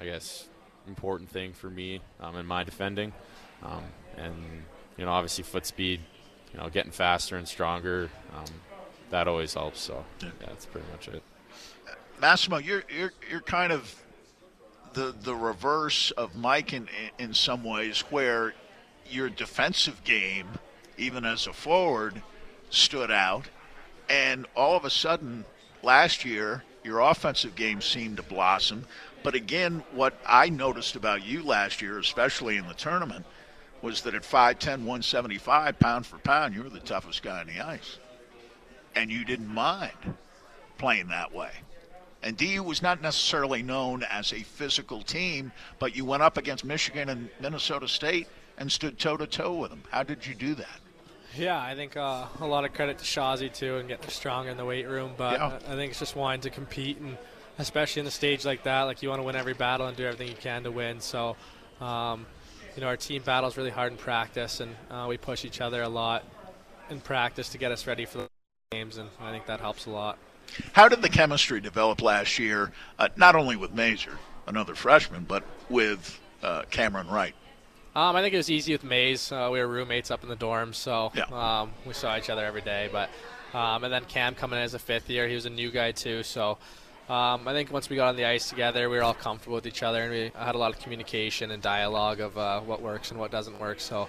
I 0.00 0.04
guess, 0.04 0.48
important 0.88 1.30
thing 1.30 1.52
for 1.52 1.70
me 1.70 2.00
um, 2.20 2.36
in 2.36 2.46
my 2.46 2.64
defending. 2.64 3.12
Um, 3.62 3.84
and 4.16 4.34
you 4.96 5.04
know, 5.04 5.12
obviously 5.12 5.44
foot 5.44 5.66
speed, 5.66 6.00
you 6.52 6.60
know, 6.60 6.68
getting 6.68 6.92
faster 6.92 7.36
and 7.36 7.46
stronger, 7.46 8.10
um, 8.36 8.44
that 9.10 9.28
always 9.28 9.54
helps. 9.54 9.80
So 9.80 10.04
yeah, 10.20 10.30
that's 10.40 10.66
pretty 10.66 10.86
much 10.90 11.08
it. 11.08 11.22
Massimo, 12.20 12.58
you're 12.58 12.84
you're 12.94 13.12
you're 13.30 13.40
kind 13.40 13.72
of 13.72 13.94
the 14.94 15.14
the 15.22 15.34
reverse 15.34 16.10
of 16.12 16.36
Mike 16.36 16.72
in 16.72 16.88
in 17.18 17.34
some 17.34 17.64
ways, 17.64 18.00
where 18.10 18.54
your 19.10 19.28
defensive 19.28 20.02
game, 20.04 20.46
even 20.96 21.24
as 21.24 21.46
a 21.46 21.52
forward, 21.52 22.22
stood 22.70 23.10
out, 23.10 23.48
and 24.08 24.46
all 24.56 24.76
of 24.76 24.84
a 24.84 24.90
sudden 24.90 25.44
last 25.82 26.24
year 26.24 26.64
your 26.84 27.00
offensive 27.00 27.54
game 27.54 27.80
seemed 27.80 28.16
to 28.16 28.22
blossom. 28.22 28.86
But 29.22 29.34
again, 29.34 29.84
what 29.92 30.14
I 30.26 30.48
noticed 30.48 30.96
about 30.96 31.24
you 31.24 31.42
last 31.42 31.80
year, 31.80 31.98
especially 31.98 32.56
in 32.56 32.66
the 32.66 32.74
tournament, 32.74 33.24
was 33.82 34.02
that 34.02 34.14
at 34.14 34.22
5'10", 34.22 34.66
175, 34.66 35.78
pound 35.78 36.06
for 36.06 36.18
pound, 36.18 36.54
you 36.54 36.62
were 36.62 36.70
the 36.70 36.80
toughest 36.80 37.22
guy 37.22 37.40
on 37.40 37.46
the 37.46 37.60
ice. 37.60 37.98
And 38.94 39.10
you 39.10 39.24
didn't 39.24 39.48
mind 39.48 40.16
playing 40.78 41.08
that 41.08 41.32
way. 41.32 41.50
And 42.22 42.36
DU 42.36 42.62
was 42.62 42.82
not 42.82 43.02
necessarily 43.02 43.62
known 43.62 44.04
as 44.04 44.32
a 44.32 44.40
physical 44.40 45.02
team, 45.02 45.50
but 45.78 45.96
you 45.96 46.04
went 46.04 46.22
up 46.22 46.36
against 46.36 46.64
Michigan 46.64 47.08
and 47.08 47.28
Minnesota 47.40 47.88
State 47.88 48.28
and 48.58 48.70
stood 48.70 48.98
toe 48.98 49.16
to 49.16 49.26
toe 49.26 49.54
with 49.54 49.70
them. 49.70 49.82
How 49.90 50.02
did 50.04 50.24
you 50.26 50.34
do 50.34 50.54
that? 50.54 50.80
Yeah, 51.36 51.60
I 51.60 51.74
think 51.74 51.96
uh, 51.96 52.26
a 52.40 52.46
lot 52.46 52.64
of 52.64 52.74
credit 52.74 52.98
to 52.98 53.04
Shazi 53.04 53.52
too, 53.52 53.76
and 53.76 53.88
getting 53.88 54.08
strong 54.10 54.48
in 54.48 54.56
the 54.56 54.64
weight 54.64 54.86
room. 54.86 55.12
But 55.16 55.40
Yeah. 55.40 55.58
I 55.66 55.74
think 55.74 55.90
it's 55.90 55.98
just 55.98 56.14
wanting 56.14 56.42
to 56.42 56.50
compete, 56.50 56.98
and 56.98 57.16
especially 57.58 58.00
in 58.00 58.04
the 58.04 58.12
stage 58.12 58.44
like 58.44 58.62
that, 58.64 58.82
like 58.82 59.02
you 59.02 59.08
want 59.08 59.20
to 59.20 59.24
win 59.24 59.34
every 59.34 59.54
battle 59.54 59.86
and 59.86 59.96
do 59.96 60.04
everything 60.04 60.28
you 60.28 60.40
can 60.40 60.62
to 60.64 60.70
win. 60.70 61.00
So, 61.00 61.36
um, 61.80 62.26
you 62.76 62.82
know, 62.82 62.86
our 62.86 62.96
team 62.96 63.22
battles 63.22 63.56
really 63.56 63.70
hard 63.70 63.92
in 63.92 63.98
practice, 63.98 64.60
and 64.60 64.76
uh, 64.90 65.06
we 65.08 65.16
push 65.16 65.44
each 65.44 65.60
other 65.60 65.82
a 65.82 65.88
lot 65.88 66.24
in 66.90 67.00
practice 67.00 67.48
to 67.50 67.58
get 67.58 67.72
us 67.72 67.86
ready 67.86 68.04
for 68.04 68.18
the 68.18 68.28
games, 68.70 68.98
and 68.98 69.08
I 69.20 69.30
think 69.30 69.46
that 69.46 69.60
helps 69.60 69.86
a 69.86 69.90
lot. 69.90 70.18
How 70.72 70.88
did 70.88 71.02
the 71.02 71.08
chemistry 71.08 71.60
develop 71.60 72.02
last 72.02 72.38
year, 72.38 72.72
uh, 72.98 73.08
not 73.16 73.34
only 73.36 73.56
with 73.56 73.72
Mazur, 73.72 74.18
another 74.46 74.74
freshman, 74.74 75.24
but 75.24 75.44
with 75.68 76.20
uh, 76.42 76.62
Cameron 76.70 77.08
Wright? 77.08 77.34
Um, 77.94 78.16
I 78.16 78.22
think 78.22 78.32
it 78.32 78.38
was 78.38 78.50
easy 78.50 78.72
with 78.72 78.84
Mays. 78.84 79.30
Uh, 79.30 79.48
we 79.52 79.58
were 79.60 79.68
roommates 79.68 80.10
up 80.10 80.22
in 80.22 80.28
the 80.28 80.36
dorms, 80.36 80.76
so 80.76 81.12
Yeah. 81.14 81.24
um, 81.24 81.72
we 81.86 81.92
saw 81.92 82.16
each 82.16 82.30
other 82.30 82.44
every 82.44 82.62
day. 82.62 82.88
But 82.90 83.10
um, 83.52 83.84
and 83.84 83.92
then 83.92 84.04
Cam 84.06 84.34
coming 84.34 84.58
in 84.58 84.64
as 84.64 84.72
a 84.72 84.78
fifth 84.78 85.10
year, 85.10 85.28
he 85.28 85.34
was 85.34 85.44
a 85.44 85.50
new 85.50 85.70
guy 85.70 85.92
too. 85.92 86.22
So 86.22 86.52
um, 87.10 87.46
I 87.46 87.52
think 87.52 87.70
once 87.70 87.90
we 87.90 87.96
got 87.96 88.08
on 88.08 88.16
the 88.16 88.24
ice 88.24 88.48
together, 88.48 88.88
we 88.88 88.96
were 88.96 89.02
all 89.02 89.12
comfortable 89.12 89.56
with 89.56 89.66
each 89.66 89.82
other, 89.82 90.02
and 90.04 90.10
we 90.10 90.32
had 90.34 90.54
a 90.54 90.58
lot 90.58 90.72
of 90.72 90.80
communication 90.80 91.50
and 91.50 91.62
dialogue 91.62 92.20
of 92.20 92.38
uh, 92.38 92.60
what 92.60 92.80
works 92.80 93.10
and 93.10 93.20
what 93.20 93.30
doesn't 93.30 93.60
work. 93.60 93.78
So 93.78 94.08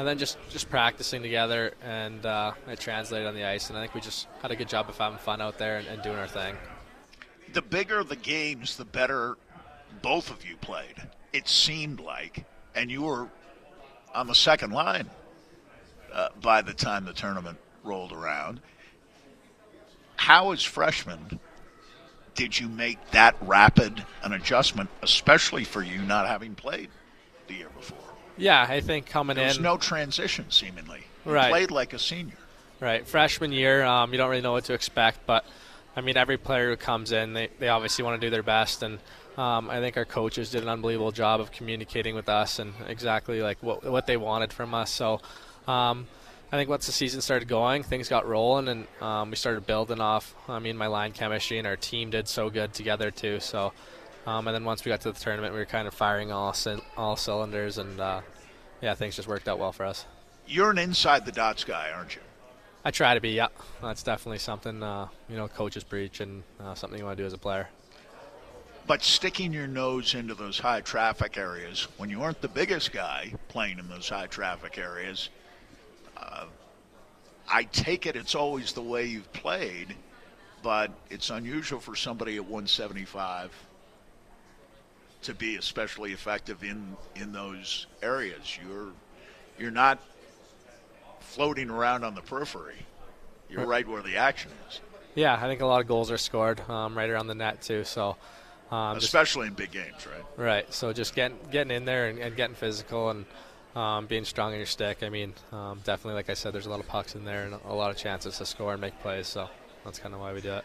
and 0.00 0.08
then 0.08 0.16
just 0.16 0.38
just 0.48 0.70
practicing 0.70 1.20
together, 1.20 1.74
and 1.84 2.24
uh, 2.24 2.52
it 2.66 2.80
translated 2.80 3.28
on 3.28 3.34
the 3.34 3.44
ice. 3.44 3.68
And 3.68 3.78
I 3.78 3.82
think 3.82 3.94
we 3.94 4.00
just 4.00 4.28
had 4.40 4.50
a 4.50 4.56
good 4.56 4.68
job 4.68 4.88
of 4.88 4.96
having 4.96 5.18
fun 5.18 5.42
out 5.42 5.58
there 5.58 5.76
and, 5.76 5.86
and 5.88 6.02
doing 6.02 6.16
our 6.16 6.26
thing. 6.26 6.56
The 7.52 7.60
bigger 7.60 8.02
the 8.02 8.16
games, 8.16 8.78
the 8.78 8.86
better 8.86 9.36
both 10.00 10.30
of 10.30 10.42
you 10.46 10.56
played. 10.56 10.94
It 11.34 11.48
seemed 11.48 12.00
like, 12.00 12.46
and 12.74 12.90
you 12.90 13.02
were 13.02 13.28
on 14.14 14.26
the 14.26 14.34
second 14.34 14.70
line 14.70 15.10
uh, 16.14 16.30
by 16.40 16.62
the 16.62 16.72
time 16.72 17.04
the 17.04 17.12
tournament 17.12 17.58
rolled 17.84 18.12
around. 18.12 18.60
How, 20.16 20.52
as 20.52 20.62
freshmen, 20.62 21.40
did 22.34 22.58
you 22.58 22.68
make 22.68 23.10
that 23.10 23.36
rapid 23.42 24.02
an 24.22 24.32
adjustment, 24.32 24.88
especially 25.02 25.64
for 25.64 25.82
you 25.82 26.00
not 26.00 26.26
having 26.26 26.54
played 26.54 26.88
the 27.48 27.54
year 27.54 27.68
before? 27.76 27.98
Yeah, 28.40 28.66
I 28.68 28.80
think 28.80 29.06
coming 29.06 29.36
in. 29.36 29.40
There 29.40 29.46
was 29.48 29.56
in, 29.58 29.62
no 29.62 29.76
transition, 29.76 30.46
seemingly. 30.50 31.04
You 31.26 31.32
Right. 31.32 31.50
played 31.50 31.70
like 31.70 31.92
a 31.92 31.98
senior. 31.98 32.34
Right, 32.80 33.06
freshman 33.06 33.52
year, 33.52 33.84
um, 33.84 34.10
you 34.12 34.16
don't 34.16 34.30
really 34.30 34.40
know 34.40 34.52
what 34.52 34.64
to 34.64 34.72
expect, 34.72 35.26
but 35.26 35.44
I 35.94 36.00
mean, 36.00 36.16
every 36.16 36.38
player 36.38 36.70
who 36.70 36.76
comes 36.76 37.12
in, 37.12 37.34
they, 37.34 37.50
they 37.58 37.68
obviously 37.68 38.04
want 38.04 38.18
to 38.18 38.26
do 38.26 38.30
their 38.30 38.42
best, 38.42 38.82
and 38.82 38.98
um, 39.36 39.68
I 39.68 39.80
think 39.80 39.98
our 39.98 40.06
coaches 40.06 40.50
did 40.50 40.62
an 40.62 40.70
unbelievable 40.70 41.12
job 41.12 41.40
of 41.40 41.52
communicating 41.52 42.14
with 42.14 42.30
us 42.30 42.58
and 42.58 42.72
exactly 42.88 43.42
like 43.42 43.58
what 43.62 43.84
what 43.84 44.06
they 44.06 44.16
wanted 44.16 44.52
from 44.52 44.72
us. 44.72 44.90
So, 44.90 45.20
um, 45.68 46.06
I 46.52 46.56
think 46.56 46.70
once 46.70 46.86
the 46.86 46.92
season 46.92 47.20
started 47.20 47.48
going, 47.48 47.82
things 47.82 48.08
got 48.08 48.26
rolling, 48.26 48.68
and 48.68 48.86
um, 49.02 49.30
we 49.30 49.36
started 49.36 49.66
building 49.66 50.00
off. 50.00 50.34
I 50.48 50.58
mean, 50.58 50.76
my 50.76 50.86
line 50.86 51.12
chemistry 51.12 51.58
and 51.58 51.66
our 51.66 51.76
team 51.76 52.10
did 52.10 52.28
so 52.28 52.48
good 52.48 52.72
together 52.72 53.10
too. 53.10 53.40
So, 53.40 53.72
um, 54.26 54.46
and 54.46 54.54
then 54.54 54.64
once 54.64 54.84
we 54.84 54.90
got 54.90 55.00
to 55.02 55.12
the 55.12 55.18
tournament, 55.18 55.52
we 55.54 55.60
were 55.60 55.66
kind 55.66 55.88
of 55.88 55.94
firing 55.94 56.30
all 56.30 56.52
cyn- 56.52 56.82
all 56.96 57.16
cylinders, 57.16 57.78
and 57.78 58.00
uh, 58.00 58.20
yeah, 58.80 58.94
things 58.94 59.16
just 59.16 59.28
worked 59.28 59.48
out 59.48 59.58
well 59.58 59.72
for 59.72 59.84
us. 59.84 60.06
You're 60.46 60.70
an 60.70 60.78
inside 60.78 61.24
the 61.26 61.32
dots 61.32 61.64
guy, 61.64 61.90
aren't 61.94 62.16
you? 62.16 62.22
I 62.84 62.90
try 62.90 63.14
to 63.14 63.20
be, 63.20 63.30
yeah. 63.30 63.48
That's 63.82 64.02
definitely 64.02 64.38
something, 64.38 64.82
uh, 64.82 65.08
you 65.28 65.36
know, 65.36 65.48
coaches 65.48 65.84
preach 65.84 66.20
and 66.20 66.42
uh, 66.58 66.74
something 66.74 66.98
you 66.98 67.04
want 67.04 67.16
to 67.18 67.22
do 67.22 67.26
as 67.26 67.34
a 67.34 67.38
player. 67.38 67.68
But 68.86 69.02
sticking 69.02 69.52
your 69.52 69.66
nose 69.66 70.14
into 70.14 70.34
those 70.34 70.58
high 70.58 70.80
traffic 70.80 71.36
areas 71.36 71.86
when 71.98 72.10
you 72.10 72.22
aren't 72.22 72.40
the 72.40 72.48
biggest 72.48 72.90
guy 72.90 73.34
playing 73.48 73.78
in 73.78 73.88
those 73.88 74.08
high 74.08 74.26
traffic 74.26 74.78
areas, 74.78 75.28
uh, 76.16 76.46
I 77.48 77.64
take 77.64 78.06
it 78.06 78.16
it's 78.16 78.34
always 78.34 78.72
the 78.72 78.82
way 78.82 79.06
you've 79.06 79.32
played, 79.32 79.94
but 80.62 80.90
it's 81.10 81.30
unusual 81.30 81.80
for 81.80 81.94
somebody 81.94 82.36
at 82.36 82.42
175 82.42 83.52
to 85.22 85.34
be 85.34 85.56
especially 85.56 86.12
effective 86.12 86.62
in 86.62 86.96
in 87.16 87.32
those 87.32 87.86
areas. 88.02 88.58
You're 88.62 88.92
you're 89.58 89.70
not 89.70 90.00
floating 91.20 91.70
around 91.70 92.04
on 92.04 92.14
the 92.14 92.22
periphery. 92.22 92.86
You're 93.48 93.66
right 93.66 93.86
where 93.86 94.02
the 94.02 94.16
action 94.16 94.50
is, 94.68 94.80
Yeah, 95.14 95.34
I 95.34 95.40
think 95.48 95.60
a 95.60 95.66
lot 95.66 95.80
of 95.80 95.88
goals 95.88 96.10
are 96.10 96.18
scored 96.18 96.60
um, 96.68 96.96
right 96.96 97.10
around 97.10 97.26
the 97.26 97.34
net, 97.34 97.62
too. 97.62 97.84
So, 97.84 98.16
um, 98.70 98.94
just, 98.94 99.06
especially 99.06 99.48
in 99.48 99.54
big 99.54 99.72
games, 99.72 100.06
right? 100.06 100.24
right. 100.36 100.72
So, 100.74 100.92
just 100.92 101.14
getting, 101.14 101.38
getting 101.50 101.72
in 101.76 101.84
there 101.84 102.08
and, 102.08 102.18
and 102.18 102.36
getting 102.36 102.54
physical 102.54 103.10
and 103.10 103.24
um, 103.74 104.06
being 104.06 104.24
strong 104.24 104.52
in 104.52 104.58
your 104.58 104.66
stick. 104.66 105.02
I 105.02 105.08
mean, 105.08 105.34
um, 105.52 105.80
definitely, 105.84 106.14
like 106.14 106.30
I 106.30 106.34
said, 106.34 106.52
there's 106.52 106.66
a 106.66 106.70
lot 106.70 106.80
of 106.80 106.86
pucks 106.86 107.16
in 107.16 107.24
there 107.24 107.44
and 107.44 107.54
a 107.68 107.74
lot 107.74 107.90
of 107.90 107.96
chances 107.96 108.38
to 108.38 108.46
score 108.46 108.72
and 108.72 108.80
make 108.80 108.98
plays. 109.00 109.26
So, 109.26 109.48
that's 109.84 109.98
kind 109.98 110.14
of 110.14 110.20
why 110.20 110.32
we 110.32 110.40
do 110.40 110.54
it. 110.54 110.64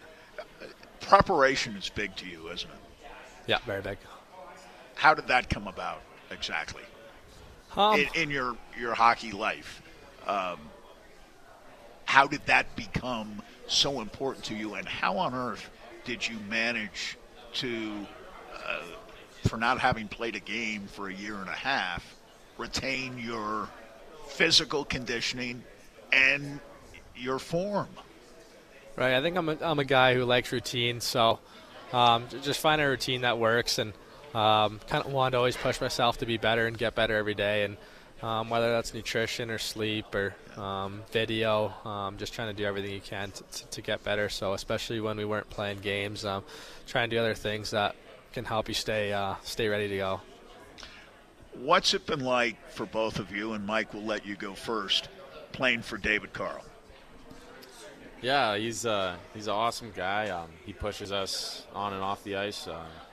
Preparation 1.01 1.75
is 1.75 1.89
big 1.89 2.15
to 2.17 2.27
you, 2.27 2.49
isn't 2.49 2.69
it? 2.69 3.09
Yeah, 3.47 3.59
very 3.65 3.81
big. 3.81 3.97
How 4.95 5.13
did 5.13 5.27
that 5.27 5.49
come 5.49 5.67
about 5.67 6.01
exactly 6.31 6.83
Um, 7.75 7.99
in, 7.99 8.07
in 8.15 8.29
your 8.31 8.55
your 8.79 8.93
hockey 8.93 9.31
life? 9.31 9.81
Um, 10.25 10.59
how 12.05 12.27
did 12.27 12.45
that 12.45 12.75
become 12.75 13.41
so 13.67 13.99
important 14.01 14.45
to 14.45 14.55
you, 14.55 14.75
and 14.75 14.87
how 14.87 15.17
on 15.17 15.33
earth 15.33 15.69
did 16.05 16.27
you 16.27 16.37
manage 16.49 17.17
to, 17.53 18.05
uh, 18.53 18.83
for 19.47 19.57
not 19.57 19.79
having 19.79 20.07
played 20.07 20.35
a 20.35 20.39
game 20.39 20.87
for 20.87 21.09
a 21.09 21.13
year 21.13 21.35
and 21.35 21.49
a 21.49 21.53
half, 21.53 22.15
retain 22.57 23.17
your 23.17 23.67
physical 24.29 24.85
conditioning 24.85 25.63
and 26.13 26.59
your 27.15 27.39
form? 27.39 27.89
Right. 28.95 29.15
I 29.15 29.21
think 29.21 29.35
I'm 29.35 29.49
a, 29.49 29.57
I'm 29.61 29.79
a 29.79 29.85
guy 29.85 30.13
who 30.13 30.23
likes 30.25 30.51
routine, 30.51 31.01
so 31.01 31.39
um, 31.91 32.27
just 32.43 32.59
find 32.59 32.79
a 32.81 32.87
routine 32.87 33.21
that 33.21 33.37
works 33.37 33.77
and 33.77 33.93
um, 34.35 34.81
kind 34.87 35.05
of 35.05 35.13
want 35.13 35.31
to 35.31 35.37
always 35.37 35.55
push 35.55 35.79
myself 35.79 36.17
to 36.17 36.25
be 36.25 36.37
better 36.37 36.67
and 36.67 36.77
get 36.77 36.93
better 36.93 37.15
every 37.15 37.35
day. 37.35 37.63
And 37.63 37.77
um, 38.21 38.49
whether 38.49 38.71
that's 38.71 38.93
nutrition 38.93 39.49
or 39.49 39.57
sleep 39.57 40.13
or 40.13 40.35
um, 40.57 41.03
video, 41.11 41.73
um, 41.85 42.17
just 42.17 42.33
trying 42.33 42.53
to 42.53 42.61
do 42.61 42.65
everything 42.65 42.91
you 42.91 43.01
can 43.01 43.31
to, 43.31 43.43
to, 43.43 43.67
to 43.67 43.81
get 43.81 44.03
better. 44.03 44.27
So 44.29 44.53
especially 44.53 44.99
when 44.99 45.17
we 45.17 45.25
weren't 45.25 45.49
playing 45.49 45.79
games, 45.79 46.25
um, 46.25 46.43
trying 46.85 47.09
to 47.09 47.15
do 47.15 47.19
other 47.19 47.33
things 47.33 47.71
that 47.71 47.95
can 48.33 48.43
help 48.43 48.67
you 48.67 48.73
stay 48.73 49.13
uh, 49.13 49.35
stay 49.43 49.69
ready 49.69 49.87
to 49.87 49.97
go. 49.97 50.21
What's 51.53 51.93
it 51.93 52.05
been 52.05 52.19
like 52.19 52.57
for 52.71 52.85
both 52.85 53.19
of 53.19 53.33
you? 53.33 53.53
And 53.53 53.65
Mike 53.65 53.93
will 53.93 54.03
let 54.03 54.25
you 54.25 54.35
go 54.35 54.53
first, 54.53 55.07
playing 55.53 55.83
for 55.83 55.97
David 55.97 56.33
Carle. 56.33 56.65
Yeah, 58.21 58.57
he's 58.57 58.85
uh, 58.85 59.15
he's 59.33 59.47
an 59.47 59.53
awesome 59.53 59.93
guy. 59.95 60.29
Um, 60.29 60.49
he 60.65 60.73
pushes 60.73 61.13
us 61.13 61.65
on 61.73 61.93
and 61.93 62.01
off 62.01 62.23
the 62.23 62.35
ice 62.35 62.67
um, 62.67 62.73
to 62.73 63.04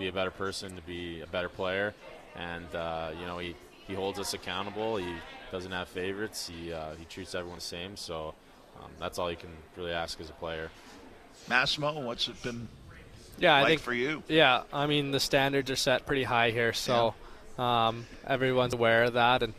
be 0.00 0.08
a 0.08 0.12
better 0.12 0.30
person, 0.30 0.74
to 0.76 0.82
be 0.82 1.20
a 1.20 1.26
better 1.26 1.48
player, 1.48 1.94
and 2.34 2.74
uh, 2.74 3.10
you 3.18 3.26
know 3.26 3.38
he, 3.38 3.54
he 3.86 3.94
holds 3.94 4.18
us 4.18 4.34
accountable. 4.34 4.96
He 4.96 5.14
doesn't 5.52 5.72
have 5.72 5.88
favorites. 5.88 6.48
He 6.52 6.72
uh, 6.72 6.94
he 6.98 7.04
treats 7.04 7.34
everyone 7.34 7.58
the 7.58 7.64
same. 7.64 7.96
So 7.96 8.34
um, 8.82 8.90
that's 8.98 9.18
all 9.18 9.30
you 9.30 9.36
can 9.36 9.50
really 9.76 9.92
ask 9.92 10.20
as 10.20 10.30
a 10.30 10.34
player. 10.34 10.70
Massimo, 11.48 12.00
what's 12.00 12.28
it 12.28 12.42
been 12.42 12.68
Yeah, 13.38 13.54
I 13.54 13.60
like 13.62 13.68
think 13.68 13.80
for 13.80 13.94
you? 13.94 14.22
Yeah, 14.28 14.62
I 14.72 14.86
mean 14.86 15.10
the 15.10 15.20
standards 15.20 15.70
are 15.70 15.76
set 15.76 16.06
pretty 16.06 16.24
high 16.24 16.50
here, 16.50 16.72
so 16.72 17.14
um, 17.58 18.06
everyone's 18.26 18.74
aware 18.74 19.04
of 19.04 19.14
that, 19.14 19.42
and 19.42 19.54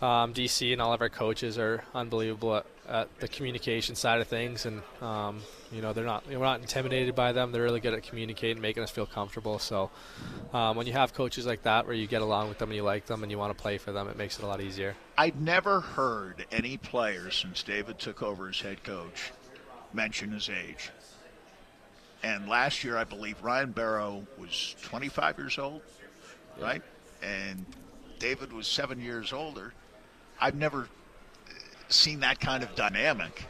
um, 0.00 0.34
DC 0.34 0.72
and 0.72 0.80
all 0.80 0.92
of 0.92 1.00
our 1.00 1.08
coaches 1.08 1.58
are 1.58 1.82
unbelievable 1.94 2.56
at, 2.56 2.66
at 2.88 3.20
the 3.20 3.28
communication 3.28 3.94
side 3.94 4.20
of 4.20 4.28
things, 4.28 4.66
and 4.66 4.82
um, 5.02 5.40
you 5.72 5.82
know 5.82 5.92
they're 5.92 6.04
not 6.04 6.26
we're 6.26 6.38
not 6.38 6.60
intimidated 6.60 7.14
by 7.14 7.32
them. 7.32 7.52
They're 7.52 7.62
really 7.62 7.80
good 7.80 7.94
at 7.94 8.02
communicating, 8.02 8.60
making 8.60 8.82
us 8.82 8.90
feel 8.90 9.06
comfortable. 9.06 9.58
So 9.58 9.90
um, 10.52 10.76
when 10.76 10.86
you 10.86 10.92
have 10.94 11.12
coaches 11.12 11.46
like 11.46 11.62
that, 11.62 11.86
where 11.86 11.94
you 11.94 12.06
get 12.06 12.22
along 12.22 12.48
with 12.48 12.58
them 12.58 12.70
and 12.70 12.76
you 12.76 12.82
like 12.82 13.06
them 13.06 13.22
and 13.22 13.30
you 13.30 13.38
want 13.38 13.56
to 13.56 13.60
play 13.60 13.78
for 13.78 13.92
them, 13.92 14.08
it 14.08 14.16
makes 14.16 14.38
it 14.38 14.44
a 14.44 14.46
lot 14.46 14.60
easier. 14.60 14.96
I'd 15.16 15.40
never 15.40 15.80
heard 15.80 16.46
any 16.50 16.76
player 16.76 17.30
since 17.30 17.62
David 17.62 17.98
took 17.98 18.22
over 18.22 18.48
as 18.48 18.60
head 18.60 18.82
coach 18.82 19.32
mention 19.92 20.32
his 20.32 20.48
age. 20.48 20.90
And 22.22 22.48
last 22.48 22.82
year, 22.82 22.96
I 22.96 23.04
believe 23.04 23.42
Ryan 23.42 23.70
Barrow 23.70 24.26
was 24.38 24.74
25 24.82 25.38
years 25.38 25.58
old, 25.58 25.82
right? 26.60 26.82
And 27.22 27.64
David 28.18 28.52
was 28.52 28.66
seven 28.66 29.00
years 29.00 29.32
older. 29.32 29.72
I've 30.40 30.56
never 30.56 30.82
uh, 30.82 30.86
seen 31.88 32.20
that 32.20 32.40
kind 32.40 32.62
of 32.62 32.74
dynamic 32.74 33.44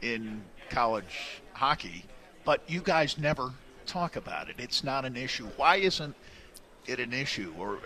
in 0.00 0.42
college 0.70 1.42
hockey, 1.62 2.04
but 2.44 2.62
you 2.68 2.80
guys 2.80 3.18
never 3.18 3.52
talk 3.86 4.16
about 4.16 4.48
it. 4.48 4.56
It's 4.58 4.84
not 4.84 5.04
an 5.04 5.16
issue. 5.16 5.46
Why 5.56 5.76
isn't 5.76 6.14
it 6.86 7.00
an 7.00 7.12
issue? 7.12 7.52
Or 7.58 7.78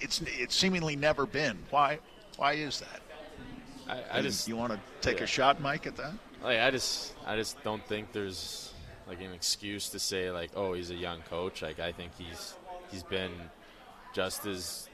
it's 0.00 0.22
it's 0.26 0.54
seemingly 0.54 0.96
never 0.96 1.26
been. 1.26 1.58
Why 1.70 1.98
why 2.36 2.52
is 2.54 2.80
that? 2.80 3.00
I, 3.88 4.18
I 4.18 4.22
just 4.22 4.46
you 4.48 4.56
want 4.56 4.72
to 4.72 4.80
take 5.00 5.18
yeah. 5.18 5.24
a 5.24 5.26
shot, 5.26 5.60
Mike, 5.60 5.86
at 5.86 5.96
that? 5.96 6.12
like 6.42 6.60
I 6.60 6.70
just 6.70 7.14
I 7.26 7.36
just 7.36 7.62
don't 7.64 7.84
think 7.86 8.12
there's 8.12 8.72
like 9.08 9.20
an 9.20 9.32
excuse 9.32 9.88
to 9.90 9.98
say 9.98 10.30
like 10.30 10.50
oh 10.54 10.72
he's 10.74 10.90
a 10.90 10.94
young 10.94 11.20
coach. 11.22 11.60
Like 11.62 11.80
I 11.80 11.92
think 11.92 12.12
he's 12.16 12.54
he's 12.90 13.02
been 13.02 13.32
just 14.14 14.46
as 14.46 14.88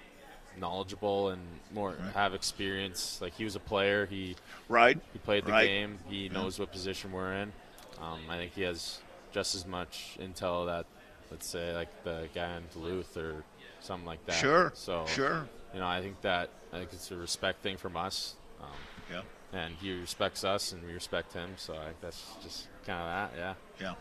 knowledgeable 0.58 1.28
and 1.28 1.42
more 1.72 1.94
have 2.14 2.32
experience. 2.34 3.20
Like 3.20 3.34
he 3.34 3.44
was 3.44 3.54
a 3.56 3.60
player. 3.60 4.06
He 4.06 4.34
Right. 4.68 4.98
he 5.12 5.18
played 5.18 5.44
the 5.44 5.52
Right. 5.52 5.66
game. 5.66 5.98
He 6.08 6.28
knows 6.30 6.58
what 6.58 6.72
position 6.72 7.12
we're 7.12 7.34
in. 7.34 7.52
Um, 8.00 8.20
I 8.28 8.36
think 8.36 8.52
he 8.54 8.62
has 8.62 8.98
just 9.32 9.54
as 9.54 9.66
much 9.66 10.16
intel 10.20 10.66
that 10.66 10.86
let's 11.30 11.46
say 11.46 11.74
like 11.74 11.88
the 12.04 12.28
guy 12.34 12.56
in 12.56 12.62
Duluth 12.72 13.16
or 13.16 13.42
something 13.80 14.06
like 14.06 14.24
that. 14.26 14.32
Sure. 14.36 14.72
So 14.74 15.04
Sure. 15.06 15.48
you 15.74 15.80
know 15.80 15.86
I 15.86 16.00
think 16.00 16.20
that 16.22 16.50
I 16.72 16.78
think 16.78 16.92
it's 16.92 17.10
a 17.10 17.16
respect 17.16 17.62
thing 17.62 17.76
from 17.76 17.96
us. 17.96 18.34
Um, 18.60 18.68
Yeah. 19.12 19.22
and 19.52 19.74
he 19.80 19.98
respects 19.98 20.44
us 20.44 20.72
and 20.72 20.82
we 20.86 20.92
respect 20.92 21.32
him. 21.32 21.50
So 21.56 21.74
I 21.74 21.86
think 21.86 22.00
that's 22.00 22.22
just 22.42 22.66
kind 22.86 23.00
of 23.00 23.06
that, 23.06 23.38
yeah. 23.38 23.54
Yeah. 23.80 23.94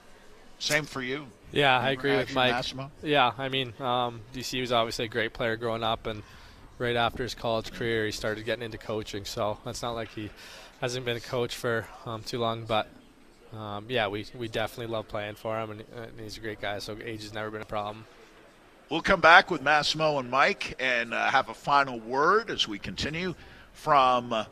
Same 0.57 0.85
for 0.85 1.01
you. 1.01 1.27
Yeah, 1.51 1.77
I 1.77 1.89
agree 1.89 2.15
with 2.15 2.33
Mike. 2.33 2.51
Massimo? 2.53 2.89
Yeah, 3.03 3.33
I 3.37 3.49
mean, 3.49 3.73
um, 3.81 4.21
DC 4.33 4.61
was 4.61 4.71
obviously 4.71 5.05
a 5.05 5.07
great 5.09 5.33
player 5.33 5.57
growing 5.57 5.83
up, 5.83 6.07
and 6.07 6.23
right 6.79 6.95
after 6.95 7.23
his 7.23 7.35
college 7.35 7.73
career, 7.73 8.05
he 8.05 8.11
started 8.11 8.45
getting 8.45 8.63
into 8.63 8.77
coaching. 8.77 9.25
So 9.25 9.57
it's 9.65 9.81
not 9.81 9.91
like 9.95 10.09
he 10.13 10.29
hasn't 10.79 11.05
been 11.05 11.17
a 11.17 11.21
coach 11.21 11.53
for 11.55 11.85
um, 12.05 12.23
too 12.23 12.39
long, 12.39 12.63
but 12.65 12.87
um, 13.53 13.85
yeah, 13.89 14.07
we 14.07 14.25
we 14.37 14.47
definitely 14.47 14.91
love 14.91 15.07
playing 15.07 15.35
for 15.35 15.59
him, 15.59 15.71
and, 15.71 15.83
and 15.95 16.19
he's 16.19 16.37
a 16.37 16.41
great 16.41 16.61
guy. 16.61 16.79
So 16.79 16.97
age 17.03 17.21
has 17.21 17.33
never 17.33 17.49
been 17.51 17.61
a 17.61 17.65
problem. 17.65 18.05
We'll 18.89 19.01
come 19.01 19.21
back 19.21 19.49
with 19.49 19.61
Massimo 19.63 20.19
and 20.19 20.29
Mike 20.29 20.75
and 20.79 21.13
uh, 21.13 21.29
have 21.31 21.49
a 21.49 21.53
final 21.53 21.99
word 21.99 22.51
as 22.51 22.67
we 22.67 22.77
continue 22.77 23.33
from 23.73 24.31
uh, 24.31 24.45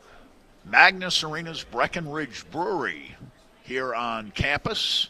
Magness 0.67 1.23
Arena's 1.23 1.63
Breckenridge 1.63 2.49
Brewery 2.49 3.15
here 3.63 3.93
on 3.93 4.31
campus. 4.31 5.09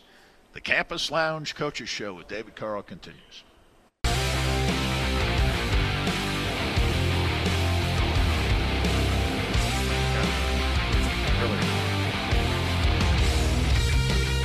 The 0.53 0.61
Campus 0.61 1.09
Lounge 1.09 1.55
Coaches 1.55 1.89
Show 1.89 2.13
with 2.13 2.27
David 2.27 2.55
Carle 2.55 2.83
continues. 2.83 3.43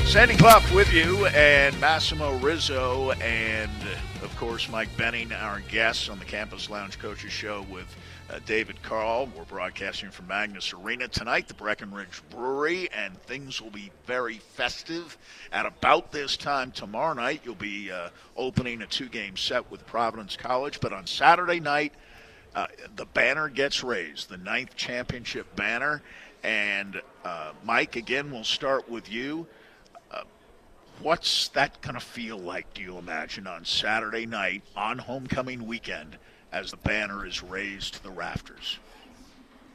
Sandy 0.09 0.36
Clough 0.36 0.74
with 0.74 0.90
you, 0.90 1.26
and 1.26 1.78
Massimo 1.82 2.38
Rizzo, 2.38 3.11
and 3.11 3.70
of 4.22 4.34
course 4.38 4.66
Mike 4.70 4.88
Benning, 4.96 5.32
our 5.32 5.61
guests 5.61 6.09
on 6.09 6.18
the 6.18 6.24
Campus 6.24 6.70
Lounge 6.70 6.98
Coaches 6.98 7.30
Show 7.30 7.66
with 7.70 7.94
uh, 8.30 8.38
David 8.46 8.82
Carle. 8.82 9.28
We're 9.36 9.44
broadcasting 9.44 10.11
from 10.11 10.26
Magness 10.26 10.72
Arena 10.72 11.09
tonight, 11.09 11.46
the 11.46 11.52
Breckenridge 11.52 12.22
Brewery, 12.30 12.88
and 12.90 13.20
things 13.24 13.61
will 13.61 13.70
be 13.70 13.92
very 14.06 14.38
festive. 14.38 15.18
At 15.52 15.66
about 15.66 16.11
this 16.11 16.38
time 16.38 16.72
tomorrow 16.72 17.12
night, 17.12 17.42
you'll 17.44 17.54
be 17.54 17.92
uh, 17.92 18.09
opening 18.34 18.80
a 18.80 18.86
two-game 18.86 19.36
set 19.36 19.70
with 19.70 19.84
Providence 19.84 20.38
College, 20.38 20.80
but 20.80 20.94
on 20.94 21.06
Saturday 21.06 21.61
night, 21.61 21.92
uh, 22.54 22.66
the 22.96 23.04
banner 23.04 23.50
gets 23.50 23.84
raised, 23.84 24.30
the 24.30 24.38
ninth 24.38 24.74
championship 24.74 25.54
banner. 25.54 26.00
And 26.42 27.02
uh, 27.26 27.52
Mike, 27.62 27.96
again, 27.96 28.30
we'll 28.30 28.44
start 28.44 28.88
with 28.88 29.12
you. 29.12 29.46
What's 31.03 31.49
that 31.49 31.80
going 31.80 31.94
to 31.94 32.01
feel 32.01 32.38
like, 32.38 32.74
do 32.74 32.82
you 32.82 32.99
imagine, 32.99 33.46
on 33.46 33.64
Saturday 33.64 34.26
night 34.26 34.62
on 34.76 34.99
homecoming 34.99 35.66
weekend 35.66 36.18
as 36.53 36.70
the 36.70 36.76
banner 36.78 37.24
is 37.24 37.42
raised 37.42 37.94
to 37.94 38.03
the 38.03 38.11
rafters? 38.11 38.78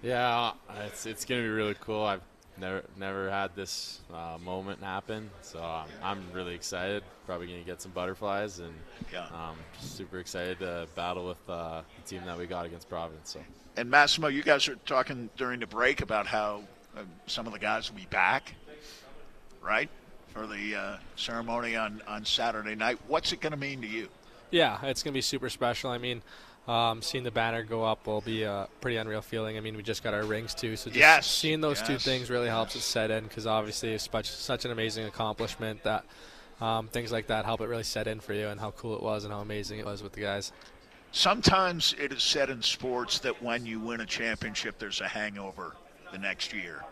Yeah, 0.01 0.51
it's 0.85 1.05
it's 1.05 1.23
gonna 1.23 1.43
be 1.43 1.47
really 1.47 1.77
cool. 1.79 2.03
I've 2.03 2.19
never 2.57 2.83
never 2.97 3.29
had 3.29 3.55
this 3.55 4.01
uh, 4.13 4.37
moment 4.43 4.83
happen, 4.83 5.29
so 5.39 5.63
I'm, 5.63 5.87
I'm 6.03 6.21
really 6.33 6.53
excited. 6.55 7.03
Probably 7.25 7.47
gonna 7.47 7.59
get 7.61 7.81
some 7.81 7.91
butterflies, 7.91 8.59
and 8.59 8.73
Yeah. 9.13 9.27
um, 9.27 9.55
super 9.79 10.19
excited 10.19 10.59
to 10.59 10.87
battle 10.93 11.25
with 11.25 11.49
uh, 11.49 11.83
the 12.03 12.09
team 12.09 12.25
that 12.25 12.37
we 12.37 12.47
got 12.47 12.65
against 12.65 12.89
Providence. 12.89 13.29
So 13.29 13.39
And 13.77 13.89
Massimo, 13.89 14.27
you 14.27 14.43
guys 14.43 14.67
were 14.67 14.75
talking 14.85 15.29
during 15.37 15.61
the 15.61 15.67
break 15.67 16.01
about 16.01 16.27
how 16.27 16.63
uh, 16.97 17.03
some 17.25 17.47
of 17.47 17.53
the 17.53 17.59
guys 17.59 17.89
will 17.89 17.97
be 17.97 18.07
back, 18.07 18.55
right, 19.61 19.89
for 20.33 20.47
the 20.47 20.75
uh, 20.75 20.97
ceremony 21.15 21.75
on, 21.75 22.01
on 22.07 22.25
Saturday 22.25 22.75
night. 22.75 22.97
What's 23.07 23.31
it 23.31 23.39
going 23.39 23.51
to 23.51 23.57
mean 23.57 23.81
to 23.81 23.87
you? 23.87 24.09
Yeah, 24.51 24.77
it's 24.83 25.01
gonna 25.01 25.13
be 25.13 25.21
super 25.21 25.49
special. 25.49 25.91
I 25.91 25.97
mean. 25.97 26.21
Um, 26.65 27.01
seeing 27.01 27.25
the 27.25 27.31
banner 27.31 27.61
go 27.63 27.83
up 27.83 28.07
will 28.07 28.21
be 28.21 28.43
a 28.43 28.69
pretty 28.79 28.95
unreal 28.95 29.21
feeling. 29.21 29.57
I 29.57 29.59
mean, 29.59 29.75
we 29.75 29.83
just 29.83 30.01
got 30.01 30.13
our 30.13 30.23
rings 30.23 30.53
too, 30.55 30.77
so 30.77 30.89
just 30.89 30.97
Yes, 30.97 31.27
seeing 31.27 31.59
those 31.59 31.81
two 31.81 31.97
things 31.97 32.29
really 32.29 32.47
helps 32.47 32.73
yes. 32.73 32.85
it 32.85 32.87
set 32.87 33.11
in 33.11 33.25
because 33.25 33.45
obviously 33.45 33.91
it's 33.91 34.09
such 34.09 34.29
such 34.29 34.63
an 34.63 34.71
amazing 34.71 35.05
accomplishment 35.05 35.83
that 35.83 36.05
um, 36.61 36.87
things 36.87 37.11
like 37.11 37.27
that 37.27 37.43
help 37.43 37.59
it 37.59 37.67
really 37.67 37.83
set 37.83 38.07
in 38.07 38.21
for 38.21 38.31
you 38.31 38.47
and 38.47 38.61
how 38.61 38.71
cool 38.71 38.95
it 38.95 39.03
was 39.03 39.25
and 39.25 39.33
how 39.33 39.41
amazing 39.41 39.79
it 39.79 39.85
was 39.85 40.01
with 40.01 40.13
the 40.13 40.21
guys. 40.21 40.53
Sometimes 41.11 41.93
it 41.99 42.13
is 42.13 42.23
said 42.23 42.49
in 42.49 42.61
sports 42.61 43.19
that 43.19 43.43
when 43.43 43.65
you 43.65 43.81
win 43.81 43.99
a 43.99 44.05
championship, 44.05 44.79
there's 44.79 45.01
a 45.01 45.07
hangover 45.07 45.75
the 46.13 46.17
next 46.17 46.53
year. 46.53 46.85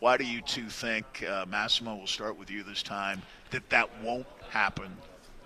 Why 0.00 0.16
do 0.16 0.24
you 0.24 0.42
two 0.42 0.68
think, 0.68 1.24
uh, 1.28 1.46
Massimo, 1.48 1.96
will 1.96 2.06
start 2.06 2.38
with 2.38 2.50
you 2.50 2.62
this 2.62 2.82
time, 2.82 3.22
that 3.50 3.68
that 3.70 3.88
won't 4.02 4.26
happen 4.50 4.94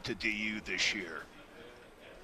to 0.04 0.14
DU 0.14 0.60
this 0.64 0.94
year? 0.94 1.22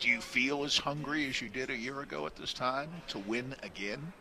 Do 0.00 0.08
you 0.08 0.20
feel 0.20 0.64
as 0.64 0.76
hungry 0.76 1.28
as 1.28 1.40
you 1.40 1.48
did 1.48 1.70
a 1.70 1.76
year 1.76 2.00
ago 2.00 2.26
at 2.26 2.36
this 2.36 2.52
time 2.52 2.90
to 3.08 3.18
win 3.18 3.54
again? 3.62 4.12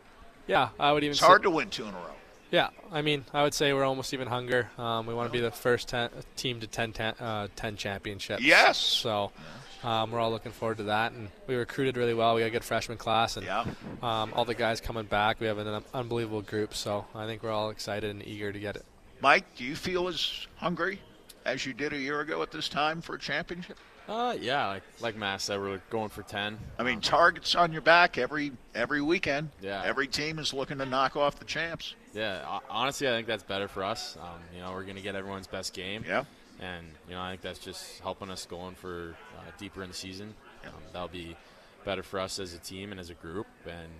Yeah, 0.46 0.68
I 0.78 0.92
would 0.92 1.02
even. 1.02 1.12
It's 1.12 1.20
say- 1.20 1.26
hard 1.26 1.42
to 1.42 1.50
win 1.50 1.68
two 1.70 1.84
in 1.84 1.90
a 1.94 1.98
row. 1.98 2.12
Yeah, 2.52 2.68
I 2.92 3.02
mean, 3.02 3.24
I 3.34 3.42
would 3.42 3.54
say 3.54 3.72
we're 3.72 3.84
almost 3.84 4.14
even 4.14 4.28
hunger. 4.28 4.70
Um, 4.78 5.04
we 5.06 5.12
want 5.14 5.28
to 5.28 5.32
be 5.32 5.40
the 5.40 5.50
first 5.50 5.88
ten, 5.88 6.10
team 6.36 6.60
to 6.60 6.68
10, 6.68 6.92
ten, 6.92 7.14
uh, 7.18 7.48
10 7.56 7.76
championships. 7.76 8.40
Yes. 8.40 8.78
So 8.78 9.32
um, 9.86 10.10
we're 10.10 10.18
all 10.20 10.30
looking 10.30 10.52
forward 10.52 10.78
to 10.78 10.82
that. 10.84 11.12
And 11.12 11.28
we 11.46 11.54
recruited 11.54 11.96
really 11.96 12.14
well. 12.14 12.34
We 12.34 12.42
got 12.42 12.48
a 12.48 12.50
good 12.50 12.64
freshman 12.64 12.98
class, 12.98 13.36
and 13.36 13.46
Yeah. 13.46 13.64
um, 14.02 14.32
all 14.34 14.44
the 14.44 14.54
guys 14.54 14.80
coming 14.80 15.04
back. 15.04 15.40
We 15.40 15.46
have 15.46 15.58
an 15.58 15.82
unbelievable 15.94 16.42
group. 16.42 16.74
So 16.74 17.06
I 17.14 17.26
think 17.26 17.42
we're 17.42 17.50
all 17.52 17.70
excited 17.70 18.10
and 18.10 18.26
eager 18.26 18.52
to 18.52 18.58
get 18.58 18.76
it. 18.76 18.84
Mike, 19.20 19.44
do 19.56 19.64
you 19.64 19.74
feel 19.76 20.08
as 20.08 20.46
hungry 20.56 21.00
as 21.46 21.64
you 21.64 21.72
did 21.72 21.92
a 21.92 21.98
year 21.98 22.20
ago 22.20 22.42
at 22.42 22.50
this 22.50 22.68
time 22.68 23.00
for 23.00 23.14
a 23.14 23.18
championship? 23.18 23.78
uh, 24.08 24.36
yeah, 24.40 24.66
like 24.68 24.82
like 25.00 25.16
Matt 25.16 25.40
said, 25.40 25.58
we're 25.58 25.80
going 25.90 26.10
for 26.10 26.22
ten. 26.22 26.58
I 26.78 26.82
mean, 26.84 27.00
targets 27.00 27.54
on 27.54 27.72
your 27.72 27.80
back 27.82 28.18
every 28.18 28.52
every 28.74 29.00
weekend. 29.00 29.50
Yeah. 29.60 29.82
Every 29.84 30.06
team 30.06 30.38
is 30.38 30.52
looking 30.54 30.78
to 30.78 30.86
knock 30.86 31.16
off 31.16 31.38
the 31.38 31.44
champs. 31.44 31.94
Yeah, 32.14 32.60
honestly, 32.70 33.08
I 33.08 33.10
think 33.12 33.26
that's 33.26 33.42
better 33.42 33.68
for 33.68 33.82
us. 33.82 34.16
Um, 34.20 34.38
you 34.54 34.60
know, 34.60 34.72
we're 34.72 34.84
going 34.84 34.96
to 34.96 35.02
get 35.02 35.16
everyone's 35.16 35.46
best 35.48 35.74
game. 35.74 36.04
Yeah. 36.06 36.24
And, 36.60 36.86
you 37.08 37.14
know, 37.14 37.20
I 37.20 37.30
think 37.30 37.42
that's 37.42 37.58
just 37.58 38.00
helping 38.00 38.30
us 38.30 38.46
going 38.46 38.74
for 38.74 39.14
uh, 39.38 39.50
deeper 39.58 39.82
in 39.82 39.88
the 39.88 39.94
season. 39.94 40.34
Um, 40.64 40.72
that'll 40.92 41.08
be 41.08 41.36
better 41.84 42.02
for 42.02 42.18
us 42.18 42.38
as 42.38 42.54
a 42.54 42.58
team 42.58 42.90
and 42.92 43.00
as 43.00 43.10
a 43.10 43.14
group. 43.14 43.46
And, 43.64 43.90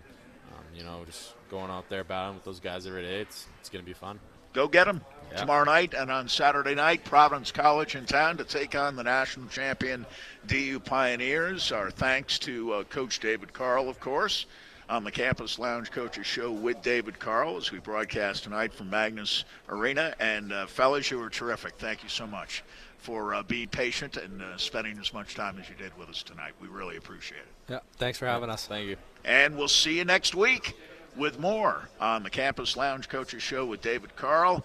um, 0.52 0.64
you 0.74 0.82
know, 0.82 1.02
just 1.04 1.34
going 1.50 1.70
out 1.70 1.88
there 1.88 2.02
battling 2.04 2.36
with 2.36 2.44
those 2.44 2.60
guys 2.60 2.86
every 2.86 3.02
day, 3.02 3.20
it's, 3.20 3.46
it's 3.60 3.68
going 3.68 3.84
to 3.84 3.86
be 3.86 3.94
fun. 3.94 4.18
Go 4.52 4.68
get 4.68 4.84
them. 4.84 5.02
Yeah. 5.30 5.38
tomorrow 5.38 5.64
night, 5.64 5.92
and 5.92 6.10
on 6.10 6.28
Saturday 6.28 6.74
night, 6.74 7.04
Providence 7.04 7.50
College 7.50 7.94
in 7.96 8.06
town 8.06 8.36
to 8.38 8.44
take 8.44 8.74
on 8.74 8.96
the 8.96 9.02
national 9.02 9.48
champion 9.48 10.06
DU 10.46 10.80
Pioneers. 10.80 11.72
Our 11.72 11.90
thanks 11.90 12.38
to 12.40 12.72
uh, 12.72 12.84
Coach 12.84 13.18
David 13.20 13.52
Carle, 13.52 13.88
of 13.88 14.00
course, 14.00 14.46
on 14.88 15.04
the 15.04 15.10
Campus 15.10 15.58
Lounge 15.58 15.90
Coaches 15.90 16.26
Show 16.26 16.52
with 16.52 16.80
David 16.82 17.18
Carle 17.18 17.56
as 17.56 17.72
we 17.72 17.78
broadcast 17.78 18.44
tonight 18.44 18.72
from 18.72 18.90
Magness 18.90 19.44
Arena. 19.68 20.14
And 20.20 20.52
uh, 20.52 20.66
fellas, 20.66 21.10
you 21.10 21.18
were 21.18 21.30
terrific. 21.30 21.74
Thank 21.78 22.02
you 22.02 22.08
so 22.08 22.26
much 22.26 22.62
for 22.98 23.34
uh, 23.34 23.42
being 23.42 23.68
patient 23.68 24.16
and 24.16 24.42
uh, 24.42 24.56
spending 24.56 24.98
as 24.98 25.12
much 25.12 25.34
time 25.34 25.58
as 25.60 25.68
you 25.68 25.74
did 25.76 25.96
with 25.98 26.08
us 26.08 26.22
tonight. 26.22 26.52
We 26.60 26.68
really 26.68 26.96
appreciate 26.96 27.38
it. 27.38 27.72
Yeah, 27.72 27.78
thanks 27.96 28.18
for 28.18 28.26
having 28.26 28.50
us. 28.50 28.66
Thank 28.66 28.88
you. 28.88 28.96
And 29.24 29.56
we'll 29.56 29.68
see 29.68 29.98
you 29.98 30.04
next 30.04 30.34
week 30.34 30.76
with 31.16 31.40
more 31.40 31.88
on 32.00 32.22
the 32.22 32.30
Campus 32.30 32.76
Lounge 32.76 33.08
Coaches 33.08 33.42
Show 33.42 33.66
with 33.66 33.80
David 33.80 34.14
Carle 34.16 34.64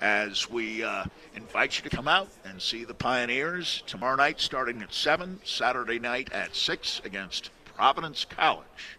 as 0.00 0.48
we 0.50 0.82
uh, 0.82 1.04
invite 1.36 1.76
you 1.76 1.88
to 1.88 1.94
come 1.94 2.08
out 2.08 2.28
and 2.44 2.60
see 2.60 2.84
the 2.84 2.94
Pioneers 2.94 3.82
tomorrow 3.86 4.16
night 4.16 4.40
starting 4.40 4.82
at 4.82 4.92
7, 4.92 5.40
Saturday 5.44 5.98
night 5.98 6.32
at 6.32 6.56
6 6.56 7.02
against 7.04 7.50
Providence 7.76 8.24
College. 8.24 8.98